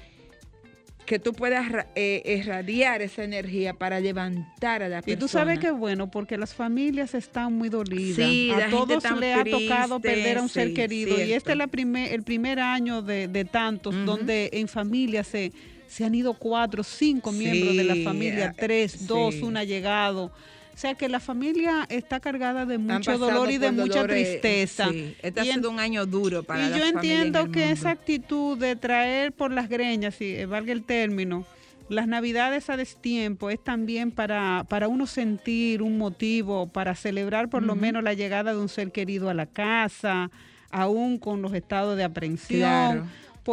que 1.07 1.19
tú 1.19 1.33
puedas 1.33 1.65
eh, 1.95 2.21
irradiar 2.39 3.01
esa 3.01 3.23
energía 3.23 3.73
para 3.73 3.99
levantar 3.99 4.83
a 4.83 4.89
la 4.89 4.99
Y 4.99 5.01
persona. 5.01 5.19
tú 5.19 5.27
sabes 5.29 5.57
que 5.57 5.71
bueno 5.71 6.11
porque 6.11 6.37
las 6.37 6.53
familias 6.53 7.15
están 7.15 7.53
muy 7.53 7.69
dolidas. 7.69 8.17
Sí, 8.17 8.51
a 8.51 8.69
todos 8.69 9.03
le 9.19 9.33
ha 9.33 9.43
tocado 9.43 9.99
perder 9.99 10.37
a 10.37 10.41
un 10.43 10.49
ser 10.49 10.73
querido. 10.73 11.15
Y 11.23 11.31
este 11.33 11.53
es 11.53 11.57
la 11.57 11.67
primer, 11.67 12.13
el 12.13 12.23
primer 12.23 12.59
año 12.59 13.01
de, 13.01 13.27
de 13.29 13.45
tantos 13.45 13.95
donde 14.05 14.49
en 14.51 14.67
familia 14.67 15.23
se, 15.23 15.53
se 15.87 16.03
han 16.03 16.13
ido 16.13 16.33
cuatro, 16.33 16.83
cinco 16.83 17.31
miembros 17.31 17.75
de 17.77 17.83
la 17.85 17.95
familia, 18.03 18.53
tres, 18.55 19.07
dos, 19.07 19.35
un 19.41 19.55
allegado. 19.57 20.31
O 20.77 20.79
sea 20.79 20.93
que 20.93 21.09
la 21.09 21.19
familia 21.19 21.87
está 21.89 22.19
cargada 22.19 22.67
de 22.67 22.77
mucho 22.77 23.17
dolor 23.17 23.49
y 23.49 23.57
de 23.57 23.71
mucha 23.71 24.05
tristeza. 24.05 24.87
sí. 24.91 25.15
Este 25.23 25.43
Y 25.43 25.51
sido 25.51 25.71
un 25.71 25.79
año 25.79 26.05
duro 26.05 26.43
para 26.43 26.67
y 26.67 26.69
la 26.69 26.77
yo 26.77 26.83
en 26.83 26.95
entiendo 26.97 27.45
que 27.45 27.61
mundo. 27.61 27.73
esa 27.73 27.89
actitud 27.89 28.59
de 28.59 28.75
traer 28.75 29.31
por 29.31 29.51
las 29.51 29.69
greñas, 29.69 30.13
si 30.13 30.35
eh, 30.35 30.45
valga 30.45 30.71
el 30.71 30.83
término, 30.83 31.47
las 31.89 32.07
navidades 32.07 32.69
a 32.69 32.77
destiempo 32.77 33.49
es 33.49 33.63
también 33.63 34.11
para, 34.11 34.67
para 34.69 34.87
uno 34.87 35.07
sentir 35.07 35.81
un 35.81 35.97
motivo, 35.97 36.67
para 36.67 36.93
celebrar 36.93 37.49
por 37.49 37.63
lo 37.63 37.75
menos 37.75 38.03
la 38.03 38.13
llegada 38.13 38.53
de 38.53 38.59
un 38.59 38.69
ser 38.69 38.91
querido 38.91 39.31
a 39.31 39.33
la 39.33 39.47
casa, 39.47 40.29
aún 40.69 41.17
con 41.17 41.41
los 41.41 41.55
estados 41.55 41.97
de 41.97 42.03
aprensión. 42.03 42.59
Claro. 42.59 43.07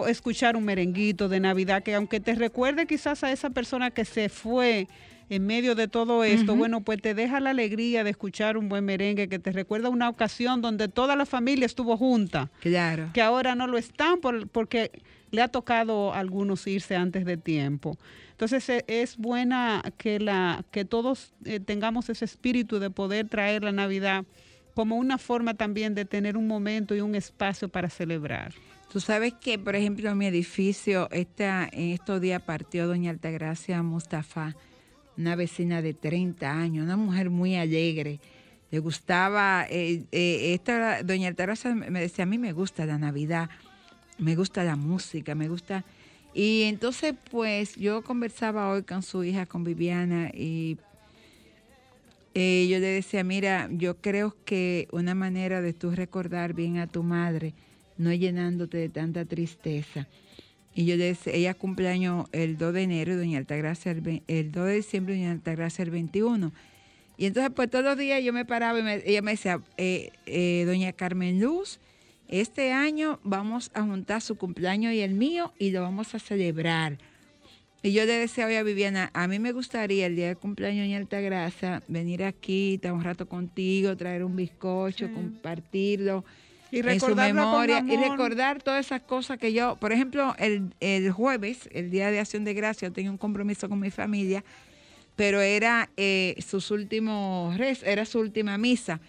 Escuchar 0.08 0.56
un 0.56 0.64
merenguito 0.66 1.30
de 1.30 1.40
Navidad 1.40 1.82
que 1.82 1.94
aunque 1.94 2.20
te 2.20 2.34
recuerde 2.34 2.84
quizás 2.86 3.24
a 3.24 3.32
esa 3.32 3.48
persona 3.48 3.90
que 3.92 4.04
se 4.04 4.28
fue 4.28 4.88
en 5.30 5.46
medio 5.46 5.74
de 5.74 5.88
todo 5.88 6.22
esto, 6.24 6.54
bueno, 6.56 6.82
pues 6.82 7.00
te 7.00 7.14
deja 7.14 7.40
la 7.40 7.50
alegría 7.50 8.04
de 8.04 8.10
escuchar 8.10 8.56
un 8.56 8.68
buen 8.68 8.84
merengue 8.84 9.28
que 9.28 9.38
te 9.38 9.52
recuerda 9.52 9.88
una 9.88 10.08
ocasión 10.08 10.60
donde 10.62 10.88
toda 10.88 11.16
la 11.16 11.26
familia 11.26 11.66
estuvo 11.66 11.96
junta 11.96 12.50
Claro. 12.60 13.10
que 13.14 13.22
ahora 13.22 13.54
no 13.54 13.66
lo 13.66 13.78
están 13.78 14.20
por- 14.20 14.48
porque 14.48 14.90
le 15.30 15.42
ha 15.42 15.48
tocado 15.48 16.12
a 16.14 16.18
algunos 16.20 16.66
irse 16.66 16.94
antes 16.94 17.24
de 17.24 17.36
tiempo. 17.36 17.98
Entonces 18.32 18.68
e- 18.68 18.84
es 18.86 19.16
buena 19.16 19.82
que, 19.98 20.20
la, 20.20 20.64
que 20.70 20.84
todos 20.84 21.32
eh, 21.44 21.58
tengamos 21.60 22.08
ese 22.10 22.24
espíritu 22.24 22.78
de 22.78 22.90
poder 22.90 23.28
traer 23.28 23.64
la 23.64 23.72
Navidad 23.72 24.24
como 24.74 24.96
una 24.96 25.18
forma 25.18 25.54
también 25.54 25.94
de 25.94 26.04
tener 26.04 26.36
un 26.36 26.46
momento 26.46 26.94
y 26.94 27.00
un 27.00 27.14
espacio 27.14 27.68
para 27.68 27.88
celebrar. 27.90 28.52
Tú 28.92 29.00
sabes 29.00 29.32
que, 29.34 29.58
por 29.58 29.74
ejemplo, 29.74 30.08
en 30.10 30.18
mi 30.18 30.26
edificio, 30.26 31.08
esta, 31.10 31.68
en 31.72 31.90
estos 31.90 32.20
días 32.20 32.42
partió 32.42 32.86
doña 32.86 33.10
Altagracia 33.10 33.82
Mustafa, 33.82 34.54
una 35.16 35.36
vecina 35.36 35.82
de 35.82 35.94
30 35.94 36.50
años, 36.50 36.84
una 36.84 36.96
mujer 36.96 37.30
muy 37.30 37.56
alegre. 37.56 38.20
Le 38.70 38.78
gustaba, 38.78 39.66
eh, 39.70 40.02
eh, 40.10 40.54
esta, 40.54 41.02
doña 41.02 41.28
Altagracia 41.28 41.74
me 41.74 42.00
decía, 42.00 42.24
a 42.24 42.26
mí 42.26 42.38
me 42.38 42.52
gusta 42.52 42.86
la 42.86 42.98
Navidad, 42.98 43.48
me 44.18 44.34
gusta 44.36 44.64
la 44.64 44.76
música, 44.76 45.34
me 45.34 45.48
gusta... 45.48 45.84
Y 46.36 46.62
entonces, 46.64 47.14
pues, 47.30 47.76
yo 47.76 48.02
conversaba 48.02 48.68
hoy 48.68 48.82
con 48.82 49.04
su 49.04 49.22
hija, 49.22 49.46
con 49.46 49.62
Viviana, 49.62 50.30
y 50.34 50.78
eh, 52.34 52.66
yo 52.68 52.80
le 52.80 52.88
decía, 52.88 53.22
mira, 53.22 53.68
yo 53.70 53.96
creo 53.98 54.34
que 54.44 54.88
una 54.90 55.14
manera 55.14 55.62
de 55.62 55.72
tú 55.72 55.92
recordar 55.92 56.52
bien 56.52 56.78
a 56.78 56.88
tu 56.88 57.04
madre 57.04 57.54
no 57.96 58.12
llenándote 58.12 58.78
de 58.78 58.88
tanta 58.88 59.24
tristeza. 59.24 60.08
Y 60.74 60.86
yo 60.86 60.96
le 60.96 61.04
decía, 61.04 61.32
ella 61.32 61.54
cumpleaños 61.54 62.26
el 62.32 62.58
2 62.58 62.74
de 62.74 62.82
enero 62.82 63.16
doña 63.16 63.38
Altagracia 63.38 63.92
el, 63.92 64.22
el 64.26 64.50
2 64.52 64.66
de 64.66 64.74
diciembre 64.74 65.14
doña 65.14 65.30
Altagracia 65.30 65.82
el 65.84 65.90
21. 65.90 66.52
Y 67.16 67.26
entonces, 67.26 67.52
pues 67.54 67.70
todos 67.70 67.84
los 67.84 67.96
días 67.96 68.22
yo 68.24 68.32
me 68.32 68.44
paraba 68.44 68.78
y 68.78 68.82
me- 68.82 69.02
ella 69.06 69.22
me 69.22 69.30
decía, 69.32 69.60
eh, 69.76 70.10
eh, 70.26 70.64
doña 70.66 70.92
Carmen 70.92 71.40
Luz, 71.40 71.78
este 72.26 72.72
año 72.72 73.20
vamos 73.22 73.70
a 73.74 73.82
juntar 73.82 74.20
su 74.20 74.36
cumpleaños 74.36 74.92
y 74.94 75.00
el 75.00 75.14
mío 75.14 75.52
y 75.58 75.70
lo 75.70 75.82
vamos 75.82 76.12
a 76.14 76.18
celebrar. 76.18 76.98
Y 77.84 77.92
yo 77.92 78.04
le 78.06 78.14
decía 78.14 78.46
hoy 78.46 78.54
a 78.54 78.62
Viviana, 78.62 79.10
a 79.12 79.28
mí 79.28 79.38
me 79.38 79.52
gustaría 79.52 80.06
el 80.06 80.16
día 80.16 80.28
del 80.28 80.38
cumpleaños 80.38 80.88
de 80.88 80.96
Altagracia 80.96 81.82
venir 81.86 82.24
aquí, 82.24 82.74
estar 82.74 82.92
un 82.92 83.04
rato 83.04 83.28
contigo, 83.28 83.94
traer 83.96 84.24
un 84.24 84.34
bizcocho, 84.34 85.12
compartirlo 85.12 86.24
Y 86.70 86.78
en 86.78 86.82
su 86.84 87.06
recordarla 87.06 87.42
con 87.42 87.50
memoria 87.50 87.84
y 87.86 87.96
recordar 87.96 88.62
todas 88.62 88.86
esas 88.86 89.02
cosas 89.02 89.38
que 89.38 89.52
yo, 89.52 89.76
por 89.76 89.92
ejemplo, 89.92 90.34
el, 90.38 90.74
el 90.80 91.10
jueves, 91.12 91.68
el 91.72 91.90
día 91.90 92.10
de 92.10 92.20
Acción 92.20 92.44
de 92.44 92.54
Gracia, 92.54 92.90
tenía 92.90 93.10
un 93.10 93.18
compromiso 93.18 93.68
con 93.68 93.78
mi 93.78 93.90
familia, 93.90 94.44
pero 95.16 95.40
era 95.40 95.90
eh, 95.96 96.34
sus 96.44 96.70
últimos 96.70 97.56
res, 97.56 97.82
era 97.82 98.04
su 98.04 98.18
última 98.18 98.58
misa. 98.58 99.00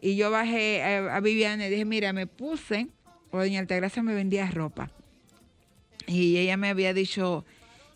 Y 0.00 0.16
yo 0.16 0.30
bajé 0.30 0.82
a, 0.82 1.16
a 1.16 1.20
Viviana 1.20 1.66
y 1.66 1.70
dije, 1.70 1.84
mira, 1.84 2.12
me 2.12 2.26
puse, 2.26 2.86
o 3.30 3.38
doña 3.38 3.60
Altagracia 3.60 4.02
me 4.02 4.14
vendía 4.14 4.50
ropa. 4.50 4.90
Y 6.06 6.38
ella 6.38 6.56
me 6.56 6.68
había 6.68 6.94
dicho, 6.94 7.44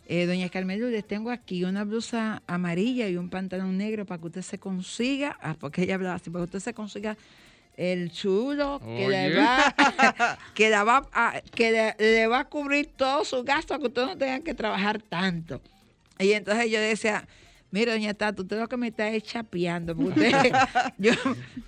eh, 0.07 0.27
doña 0.27 0.49
Carmen 0.51 0.81
Lourdes, 0.81 1.07
tengo 1.07 1.31
aquí 1.31 1.65
una 1.65 1.85
blusa 1.85 2.43
amarilla 2.47 3.09
y 3.09 3.17
un 3.17 3.31
pantalón 3.31 3.79
negro 3.79 4.05
para 4.05 4.21
que 4.21 4.27
usted 4.27 4.43
se 4.43 4.59
consiga, 4.59 5.39
ah, 5.41 5.57
porque 5.59 5.83
ella 5.83 5.95
hablaba 5.95 6.17
así, 6.17 6.31
para 6.31 6.43
que 6.43 6.57
usted 6.57 6.61
se 6.61 6.75
consiga 6.75 7.17
el 7.77 8.11
chulo 8.13 8.81
que 8.85 9.09
le 9.09 9.37
va, 9.37 9.75
que 10.55 10.71
la 10.71 10.85
va 10.85 11.09
a- 11.13 11.41
que 11.55 11.73
le, 11.73 11.95
le 11.99 12.27
va 12.27 12.41
a 12.41 12.45
cubrir 12.45 12.87
todos 12.97 13.29
sus 13.29 13.45
gastos, 13.45 13.79
que 13.79 13.87
usted 13.87 14.07
no 14.07 14.17
tenga 14.17 14.41
que 14.41 14.55
trabajar 14.55 15.01
tanto. 15.03 15.61
Y 16.19 16.33
entonces 16.33 16.71
yo 16.71 16.81
decía, 16.81 17.27
Mira, 17.71 17.91
doña 17.93 18.15
Tata, 18.15 18.41
usted 18.43 18.61
lo 18.61 18.69
que 18.69 18.77
me 18.77 18.87
está 18.87 19.09
es 19.09 19.25
chapeando. 19.25 19.95
usted- 19.99 20.53
yo, 20.99 21.11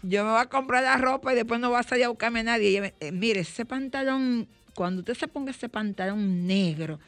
yo 0.04 0.24
me 0.24 0.30
voy 0.30 0.40
a 0.40 0.46
comprar 0.46 0.84
la 0.84 0.96
ropa 0.98 1.32
y 1.32 1.34
después 1.34 1.58
no 1.58 1.72
va 1.72 1.80
a 1.80 1.82
salir 1.82 2.04
a 2.04 2.08
buscarme 2.10 2.40
a 2.40 2.42
nadie. 2.44 2.70
Y 2.70 2.76
ella 2.76 2.80
me- 2.82 2.94
eh, 3.00 3.10
mire, 3.10 3.40
ese 3.40 3.64
pantalón, 3.64 4.46
cuando 4.74 5.00
usted 5.00 5.14
se 5.14 5.26
ponga 5.26 5.50
ese 5.50 5.68
pantalón 5.68 6.46
negro, 6.46 7.00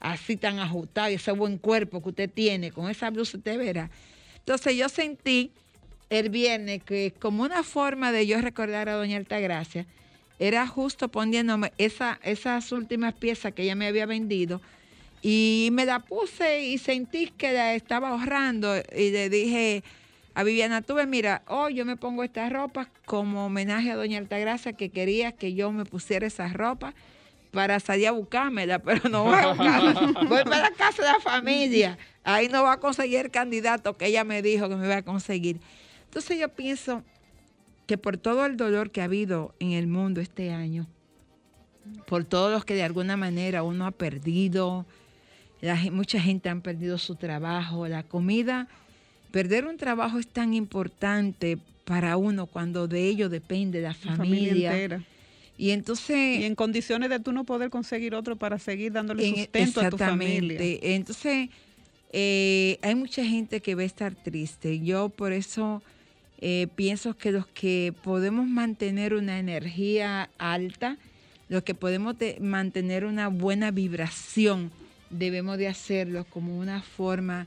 así 0.00 0.36
tan 0.36 0.58
ajustado 0.58 1.08
y 1.10 1.14
ese 1.14 1.32
buen 1.32 1.56
cuerpo 1.56 2.02
que 2.02 2.10
usted 2.10 2.28
tiene, 2.30 2.70
con 2.72 2.90
esa 2.90 3.08
blusa 3.08 3.38
usted 3.38 3.56
verá. 3.56 3.88
Entonces 4.40 4.76
yo 4.76 4.86
sentí 4.90 5.52
el 6.12 6.28
viernes 6.28 6.82
que 6.84 7.14
como 7.18 7.42
una 7.42 7.62
forma 7.62 8.12
de 8.12 8.26
yo 8.26 8.38
recordar 8.42 8.90
a 8.90 8.96
doña 8.96 9.16
Altagracia, 9.16 9.86
era 10.38 10.66
justo 10.66 11.08
poniéndome 11.08 11.72
esa, 11.78 12.20
esas 12.22 12.70
últimas 12.70 13.14
piezas 13.14 13.54
que 13.54 13.62
ella 13.62 13.74
me 13.74 13.86
había 13.86 14.04
vendido 14.04 14.60
y 15.22 15.70
me 15.72 15.86
la 15.86 16.00
puse 16.00 16.64
y 16.64 16.76
sentí 16.76 17.28
que 17.28 17.52
la 17.52 17.74
estaba 17.74 18.10
ahorrando 18.10 18.76
y 18.76 19.10
le 19.10 19.30
dije 19.30 19.84
a 20.34 20.42
Viviana, 20.42 20.82
tú 20.82 20.94
ves, 20.94 21.08
mira, 21.08 21.42
hoy 21.46 21.74
yo 21.74 21.86
me 21.86 21.96
pongo 21.96 22.24
esta 22.24 22.46
ropa 22.50 22.90
como 23.06 23.46
homenaje 23.46 23.90
a 23.90 23.96
doña 23.96 24.18
Altagracia 24.18 24.74
que 24.74 24.90
quería 24.90 25.32
que 25.32 25.54
yo 25.54 25.72
me 25.72 25.86
pusiera 25.86 26.26
esa 26.26 26.48
ropa 26.48 26.92
para 27.52 27.80
salir 27.80 28.08
a 28.08 28.10
buscármela, 28.10 28.78
pero 28.84 29.08
no 29.08 29.24
voy 29.24 29.36
a 29.36 29.48
buscarla. 29.48 29.92
Voy 30.28 30.44
para 30.44 30.62
la 30.62 30.70
casa 30.72 31.02
de 31.02 31.08
la 31.08 31.20
familia. 31.20 31.96
Ahí 32.22 32.48
no 32.48 32.64
va 32.64 32.74
a 32.74 32.80
conseguir 32.80 33.20
el 33.20 33.30
candidato 33.30 33.96
que 33.96 34.06
ella 34.06 34.24
me 34.24 34.42
dijo 34.42 34.68
que 34.68 34.76
me 34.76 34.84
iba 34.86 34.96
a 34.96 35.02
conseguir. 35.02 35.58
Entonces 36.12 36.38
yo 36.38 36.50
pienso 36.50 37.02
que 37.86 37.96
por 37.96 38.18
todo 38.18 38.44
el 38.44 38.58
dolor 38.58 38.90
que 38.90 39.00
ha 39.00 39.04
habido 39.04 39.54
en 39.60 39.72
el 39.72 39.86
mundo 39.86 40.20
este 40.20 40.50
año, 40.52 40.86
por 42.06 42.24
todos 42.24 42.52
los 42.52 42.66
que 42.66 42.74
de 42.74 42.82
alguna 42.82 43.16
manera 43.16 43.62
uno 43.62 43.86
ha 43.86 43.92
perdido, 43.92 44.84
la 45.62 45.74
mucha 45.90 46.20
gente 46.20 46.50
ha 46.50 46.54
perdido 46.56 46.98
su 46.98 47.14
trabajo, 47.14 47.88
la 47.88 48.02
comida, 48.02 48.68
perder 49.30 49.64
un 49.64 49.78
trabajo 49.78 50.18
es 50.18 50.26
tan 50.26 50.52
importante 50.52 51.56
para 51.86 52.18
uno 52.18 52.44
cuando 52.44 52.88
de 52.88 53.08
ello 53.08 53.30
depende 53.30 53.80
la 53.80 53.88
La 53.88 53.94
familia. 53.94 54.16
familia 54.16 54.72
entera. 54.72 55.02
Y 55.56 55.70
entonces... 55.70 56.40
Y 56.40 56.44
en 56.44 56.54
condiciones 56.54 57.08
de 57.08 57.20
tú 57.20 57.32
no 57.32 57.44
poder 57.44 57.70
conseguir 57.70 58.14
otro 58.14 58.36
para 58.36 58.58
seguir 58.58 58.92
dándole 58.92 59.26
En- 59.26 59.36
sustento 59.36 59.80
a 59.80 59.88
tu 59.88 59.96
familia. 59.96 60.52
Exactamente. 60.60 60.94
Entonces, 60.94 61.48
eh, 62.12 62.78
hay 62.82 62.94
mucha 62.96 63.24
gente 63.24 63.60
que 63.62 63.74
va 63.74 63.80
a 63.80 63.86
estar 63.86 64.14
triste. 64.14 64.80
Yo 64.80 65.08
por 65.08 65.32
eso 65.32 65.82
eh, 66.44 66.66
pienso 66.74 67.16
que 67.16 67.30
los 67.30 67.46
que 67.46 67.94
podemos 68.02 68.48
mantener 68.48 69.14
una 69.14 69.38
energía 69.38 70.28
alta, 70.38 70.98
los 71.48 71.62
que 71.62 71.74
podemos 71.74 72.18
te- 72.18 72.40
mantener 72.40 73.04
una 73.04 73.28
buena 73.28 73.70
vibración, 73.70 74.72
debemos 75.08 75.56
de 75.56 75.68
hacerlo 75.68 76.24
como 76.24 76.58
una 76.58 76.82
forma 76.82 77.46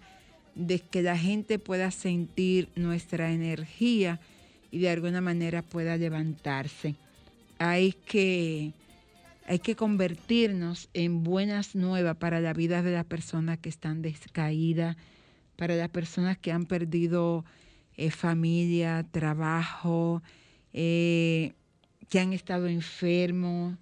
de 0.56 0.80
que 0.80 1.02
la 1.02 1.18
gente 1.18 1.60
pueda 1.60 1.92
sentir 1.92 2.70
nuestra 2.78 3.34
energía 3.34 4.22
y 4.72 4.80
de 4.80 4.90
alguna 4.90 5.20
manera 5.20 5.62
pueda 5.62 5.98
levantarse. 5.98 6.96
Hay 7.60 7.92
que 8.06 8.72
hay 9.48 9.60
que 9.60 9.76
convertirnos 9.76 10.88
en 10.94 11.24
buenas 11.24 11.76
nuevas 11.76 12.16
para 12.18 12.40
la 12.40 12.54
vida 12.54 12.82
de 12.82 12.94
las 12.94 13.06
personas 13.06 13.60
que 13.60 13.70
están 13.70 14.02
descaídas, 14.02 14.96
para 15.58 15.76
las 15.76 15.90
personas 15.90 16.38
que 16.38 16.52
han 16.54 16.66
perdido 16.66 17.44
eh, 17.98 18.12
familia, 18.12 19.06
trabajo, 19.10 20.22
eh, 20.74 21.54
que 22.10 22.20
han 22.20 22.34
estado 22.34 22.68
enfermos. 22.68 23.78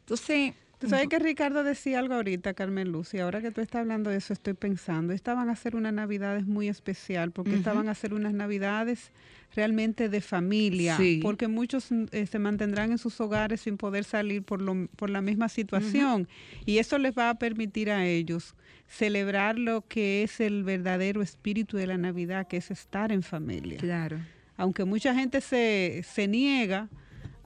Entonces, 0.00 0.54
Tú 0.82 0.88
sabes 0.88 1.06
que 1.06 1.20
Ricardo 1.20 1.62
decía 1.62 2.00
algo 2.00 2.14
ahorita, 2.14 2.54
Carmen 2.54 2.90
Luz, 2.90 3.14
y 3.14 3.20
ahora 3.20 3.40
que 3.40 3.52
tú 3.52 3.60
estás 3.60 3.82
hablando 3.82 4.10
de 4.10 4.16
eso, 4.16 4.32
estoy 4.32 4.54
pensando, 4.54 5.12
estaban 5.12 5.48
a 5.48 5.52
hacer 5.52 5.76
unas 5.76 5.92
navidades 5.92 6.44
muy 6.44 6.68
especial, 6.68 7.30
porque 7.30 7.54
estaban 7.54 7.86
a 7.86 7.92
hacer 7.92 8.12
unas 8.14 8.34
navidades 8.34 9.12
realmente 9.54 10.08
de 10.08 10.20
familia, 10.20 10.96
Sí. 10.96 11.20
porque 11.22 11.48
muchos 11.48 11.88
eh, 12.12 12.26
se 12.26 12.38
mantendrán 12.38 12.90
en 12.92 12.98
sus 12.98 13.20
hogares 13.20 13.60
sin 13.60 13.76
poder 13.76 14.04
salir 14.04 14.42
por, 14.42 14.60
lo, 14.62 14.88
por 14.96 15.10
la 15.10 15.20
misma 15.20 15.48
situación, 15.48 16.28
y 16.66 16.78
eso 16.78 16.98
les 16.98 17.12
va 17.16 17.30
a 17.30 17.34
permitir 17.38 17.90
a 17.90 18.06
ellos 18.06 18.54
celebrar 18.88 19.58
lo 19.58 19.86
que 19.88 20.22
es 20.22 20.40
el 20.40 20.64
verdadero 20.64 21.22
espíritu 21.22 21.76
de 21.76 21.86
la 21.86 21.96
Navidad, 21.98 22.46
que 22.46 22.58
es 22.58 22.70
estar 22.70 23.10
en 23.12 23.22
familia 23.22 23.78
claro. 23.78 24.18
aunque 24.56 24.84
mucha 24.84 25.14
gente 25.14 25.40
se, 25.40 26.02
se 26.06 26.28
niega 26.28 26.88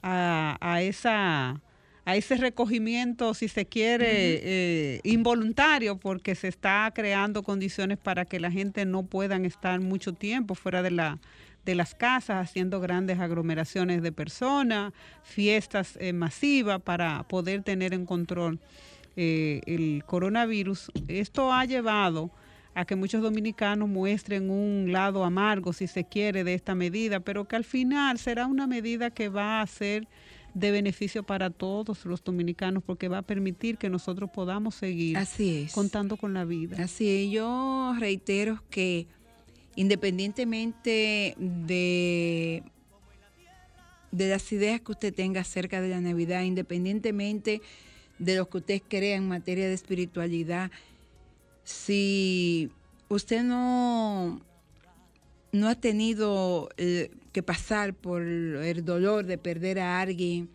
a, 0.01 0.57
a 0.61 0.81
esa 0.81 1.61
a 2.05 2.15
ese 2.15 2.37
recogimiento, 2.37 3.33
si 3.33 3.49
se 3.49 3.65
quiere, 3.65 4.07
eh, 4.09 5.01
involuntario, 5.03 5.97
porque 5.97 6.35
se 6.35 6.47
está 6.47 6.89
creando 6.95 7.43
condiciones 7.43 7.97
para 7.97 8.23
que 8.23 8.39
la 8.39 8.49
gente 8.49 8.85
no 8.85 9.03
puedan 9.03 9.43
estar 9.43 9.81
mucho 9.81 10.13
tiempo 10.13 10.55
fuera 10.55 10.81
de 10.81 10.91
la 10.91 11.19
de 11.67 11.75
las 11.75 11.93
casas 11.93 12.47
haciendo 12.47 12.79
grandes 12.79 13.19
aglomeraciones 13.19 14.01
de 14.01 14.13
personas, 14.13 14.93
fiestas 15.21 15.97
eh, 15.99 16.13
masivas 16.13 16.81
para 16.81 17.27
poder 17.27 17.61
tener 17.61 17.93
en 17.93 18.05
control 18.05 18.57
eh, 19.17 19.59
el 19.65 20.03
coronavirus. 20.05 20.89
Esto 21.09 21.51
ha 21.51 21.65
llevado 21.65 22.31
a 22.73 22.85
que 22.85 22.95
muchos 22.95 23.21
dominicanos 23.21 23.89
muestren 23.89 24.49
un 24.49 24.93
lado 24.93 25.25
amargo, 25.25 25.73
si 25.73 25.87
se 25.87 26.05
quiere, 26.05 26.45
de 26.45 26.53
esta 26.53 26.73
medida, 26.73 27.19
pero 27.19 27.49
que 27.49 27.57
al 27.57 27.65
final 27.65 28.17
será 28.17 28.47
una 28.47 28.65
medida 28.65 29.09
que 29.11 29.27
va 29.27 29.59
a 29.59 29.67
ser 29.67 30.07
de 30.53 30.71
beneficio 30.71 31.23
para 31.23 31.49
todos 31.49 32.05
los 32.05 32.23
dominicanos 32.23 32.81
porque 32.81 33.09
va 33.09 33.17
a 33.17 33.23
permitir 33.23 33.77
que 33.77 33.89
nosotros 33.89 34.29
podamos 34.29 34.75
seguir 34.75 35.17
Así 35.17 35.63
es. 35.65 35.73
contando 35.73 36.15
con 36.15 36.33
la 36.33 36.45
vida. 36.45 36.81
Así 36.81 37.25
es, 37.25 37.31
yo 37.31 37.93
reitero 37.99 38.63
que 38.69 39.07
independientemente 39.77 41.35
de, 41.37 42.63
de 44.11 44.27
las 44.27 44.51
ideas 44.51 44.81
que 44.81 44.91
usted 44.91 45.13
tenga 45.13 45.41
acerca 45.41 45.81
de 45.81 45.89
la 45.89 46.01
Navidad, 46.01 46.41
independientemente 46.41 47.61
de 48.17 48.35
lo 48.35 48.49
que 48.49 48.57
usted 48.57 48.81
crea 48.89 49.15
en 49.15 49.27
materia 49.27 49.67
de 49.67 49.75
espiritualidad, 49.75 50.71
si 51.63 52.71
usted 53.07 53.43
no, 53.43 54.41
no 55.51 55.67
ha 55.67 55.75
tenido 55.75 56.69
eh, 56.77 57.11
que 57.31 57.43
pasar 57.43 57.93
por 57.93 58.23
el 58.23 58.83
dolor 58.83 59.27
de 59.27 59.37
perder 59.37 59.77
a 59.77 60.01
alguien, 60.01 60.49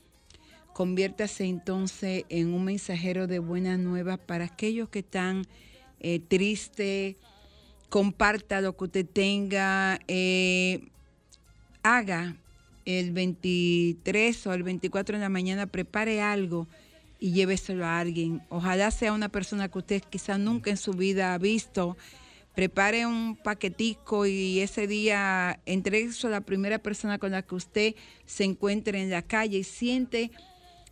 conviértase 0.72 1.44
entonces 1.44 2.24
en 2.28 2.52
un 2.52 2.64
mensajero 2.64 3.28
de 3.28 3.38
buenas 3.38 3.78
nuevas 3.78 4.18
para 4.18 4.46
aquellos 4.46 4.88
que 4.88 4.98
están 4.98 5.44
eh, 6.00 6.18
tristes, 6.18 7.14
comparta 7.92 8.62
lo 8.62 8.74
que 8.74 8.84
usted 8.84 9.06
tenga, 9.06 10.00
eh, 10.08 10.80
haga 11.82 12.36
el 12.86 13.12
23 13.12 14.46
o 14.46 14.54
el 14.54 14.62
24 14.62 15.18
de 15.18 15.22
la 15.22 15.28
mañana, 15.28 15.66
prepare 15.66 16.22
algo 16.22 16.66
y 17.20 17.32
lléveselo 17.32 17.84
a 17.84 17.98
alguien. 17.98 18.40
Ojalá 18.48 18.90
sea 18.92 19.12
una 19.12 19.28
persona 19.28 19.68
que 19.68 19.76
usted 19.76 20.02
quizá 20.08 20.38
nunca 20.38 20.70
en 20.70 20.78
su 20.78 20.94
vida 20.94 21.34
ha 21.34 21.38
visto. 21.38 21.98
Prepare 22.54 23.04
un 23.04 23.36
paquetico 23.36 24.24
y 24.24 24.60
ese 24.60 24.86
día 24.86 25.60
entrégueselo 25.66 26.34
a 26.34 26.38
la 26.38 26.46
primera 26.46 26.78
persona 26.78 27.18
con 27.18 27.32
la 27.32 27.42
que 27.42 27.56
usted 27.56 27.94
se 28.24 28.44
encuentre 28.44 29.02
en 29.02 29.10
la 29.10 29.20
calle 29.20 29.58
y 29.58 29.64
siente, 29.64 30.30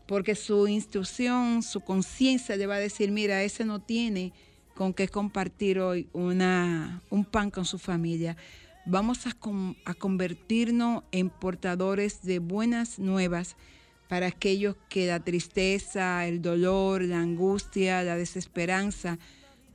porque 0.04 0.34
su 0.34 0.68
instrucción, 0.68 1.62
su 1.62 1.80
conciencia 1.80 2.56
le 2.56 2.66
va 2.66 2.74
a 2.74 2.78
decir, 2.78 3.10
mira, 3.10 3.42
ese 3.42 3.64
no 3.64 3.78
tiene 3.78 4.34
con 4.80 4.94
qué 4.94 5.08
compartir 5.08 5.78
hoy 5.78 6.08
una, 6.14 7.02
un 7.10 7.26
pan 7.26 7.50
con 7.50 7.66
su 7.66 7.78
familia. 7.78 8.38
Vamos 8.86 9.26
a, 9.26 9.36
a 9.84 9.92
convertirnos 9.92 11.04
en 11.12 11.28
portadores 11.28 12.22
de 12.22 12.38
buenas 12.38 12.98
nuevas 12.98 13.56
para 14.08 14.28
aquellos 14.28 14.76
que 14.88 15.06
la 15.06 15.20
tristeza, 15.20 16.26
el 16.26 16.40
dolor, 16.40 17.02
la 17.02 17.20
angustia, 17.20 18.02
la 18.02 18.16
desesperanza 18.16 19.18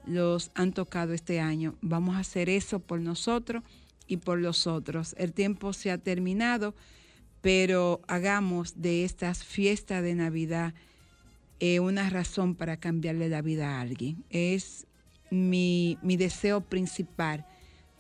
los 0.08 0.49
han 0.56 0.74
tocado 0.74 1.14
este 1.14 1.39
año. 1.39 1.76
Vamos 1.82 2.16
a 2.16 2.22
hacer 2.22 2.49
eso 2.49 2.80
por 2.80 2.99
nosotros 2.99 3.62
y 4.08 4.18
por 4.18 4.39
los 4.39 4.66
otros. 4.66 5.14
El 5.20 5.34
tiempo 5.34 5.72
se 5.74 5.91
ha 5.91 5.99
terminado, 5.99 6.74
pero 7.41 8.01
hagamos 8.08 8.82
de 8.82 9.06
estas 9.06 9.43
fiestas 9.43 10.01
de 10.01 10.16
Navidad 10.16 10.74
eh, 11.60 11.80
una 11.80 12.10
razón 12.10 12.56
para 12.56 12.78
cambiarle 12.78 13.30
la 13.30 13.43
vida 13.43 13.78
a 13.78 13.82
alguien. 13.82 14.26
Es 14.32 14.88
mi, 15.30 15.97
mi 16.01 16.17
deseo 16.17 16.61
principal 16.61 17.45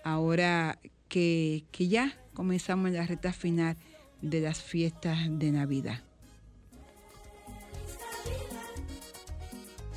ahora 0.03 0.79
que, 1.07 1.63
que 1.71 1.87
ya 1.87 2.17
comenzamos 2.33 2.87
en 2.87 2.95
la 2.95 3.05
recta 3.05 3.33
final 3.33 3.77
de 4.21 4.41
las 4.41 4.61
fiestas 4.61 5.17
de 5.29 5.51
Navidad. 5.51 6.01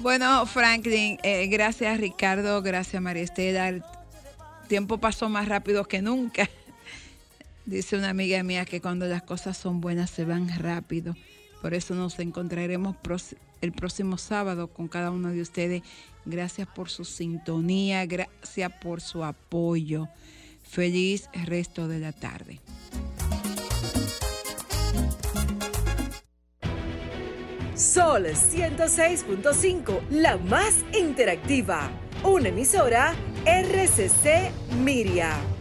Bueno, 0.00 0.46
Franklin, 0.46 1.18
eh, 1.24 1.48
gracias 1.48 1.98
Ricardo, 1.98 2.62
gracias 2.62 3.02
María 3.02 3.24
Estela. 3.24 3.68
El 3.68 3.82
tiempo 4.68 4.98
pasó 4.98 5.28
más 5.28 5.48
rápido 5.48 5.84
que 5.86 6.00
nunca. 6.02 6.48
Dice 7.66 7.96
una 7.96 8.10
amiga 8.10 8.42
mía 8.44 8.64
que 8.64 8.80
cuando 8.80 9.06
las 9.06 9.22
cosas 9.22 9.56
son 9.56 9.80
buenas 9.80 10.10
se 10.10 10.24
van 10.24 10.48
rápido. 10.56 11.16
Por 11.60 11.74
eso 11.74 11.96
nos 11.96 12.16
encontraremos 12.20 12.94
el 13.60 13.72
próximo 13.72 14.18
sábado 14.18 14.68
con 14.68 14.86
cada 14.86 15.10
uno 15.10 15.30
de 15.30 15.42
ustedes. 15.42 15.82
Gracias 16.28 16.68
por 16.68 16.90
su 16.90 17.06
sintonía, 17.06 18.04
gracias 18.04 18.70
por 18.82 19.00
su 19.00 19.24
apoyo. 19.24 20.08
Feliz 20.62 21.30
resto 21.46 21.88
de 21.88 22.00
la 22.00 22.12
tarde. 22.12 22.60
Sol 27.74 28.26
106.5, 28.26 30.02
la 30.10 30.36
más 30.36 30.74
interactiva. 30.92 31.90
Una 32.22 32.50
emisora 32.50 33.14
RCC 33.46 34.52
Miria. 34.84 35.57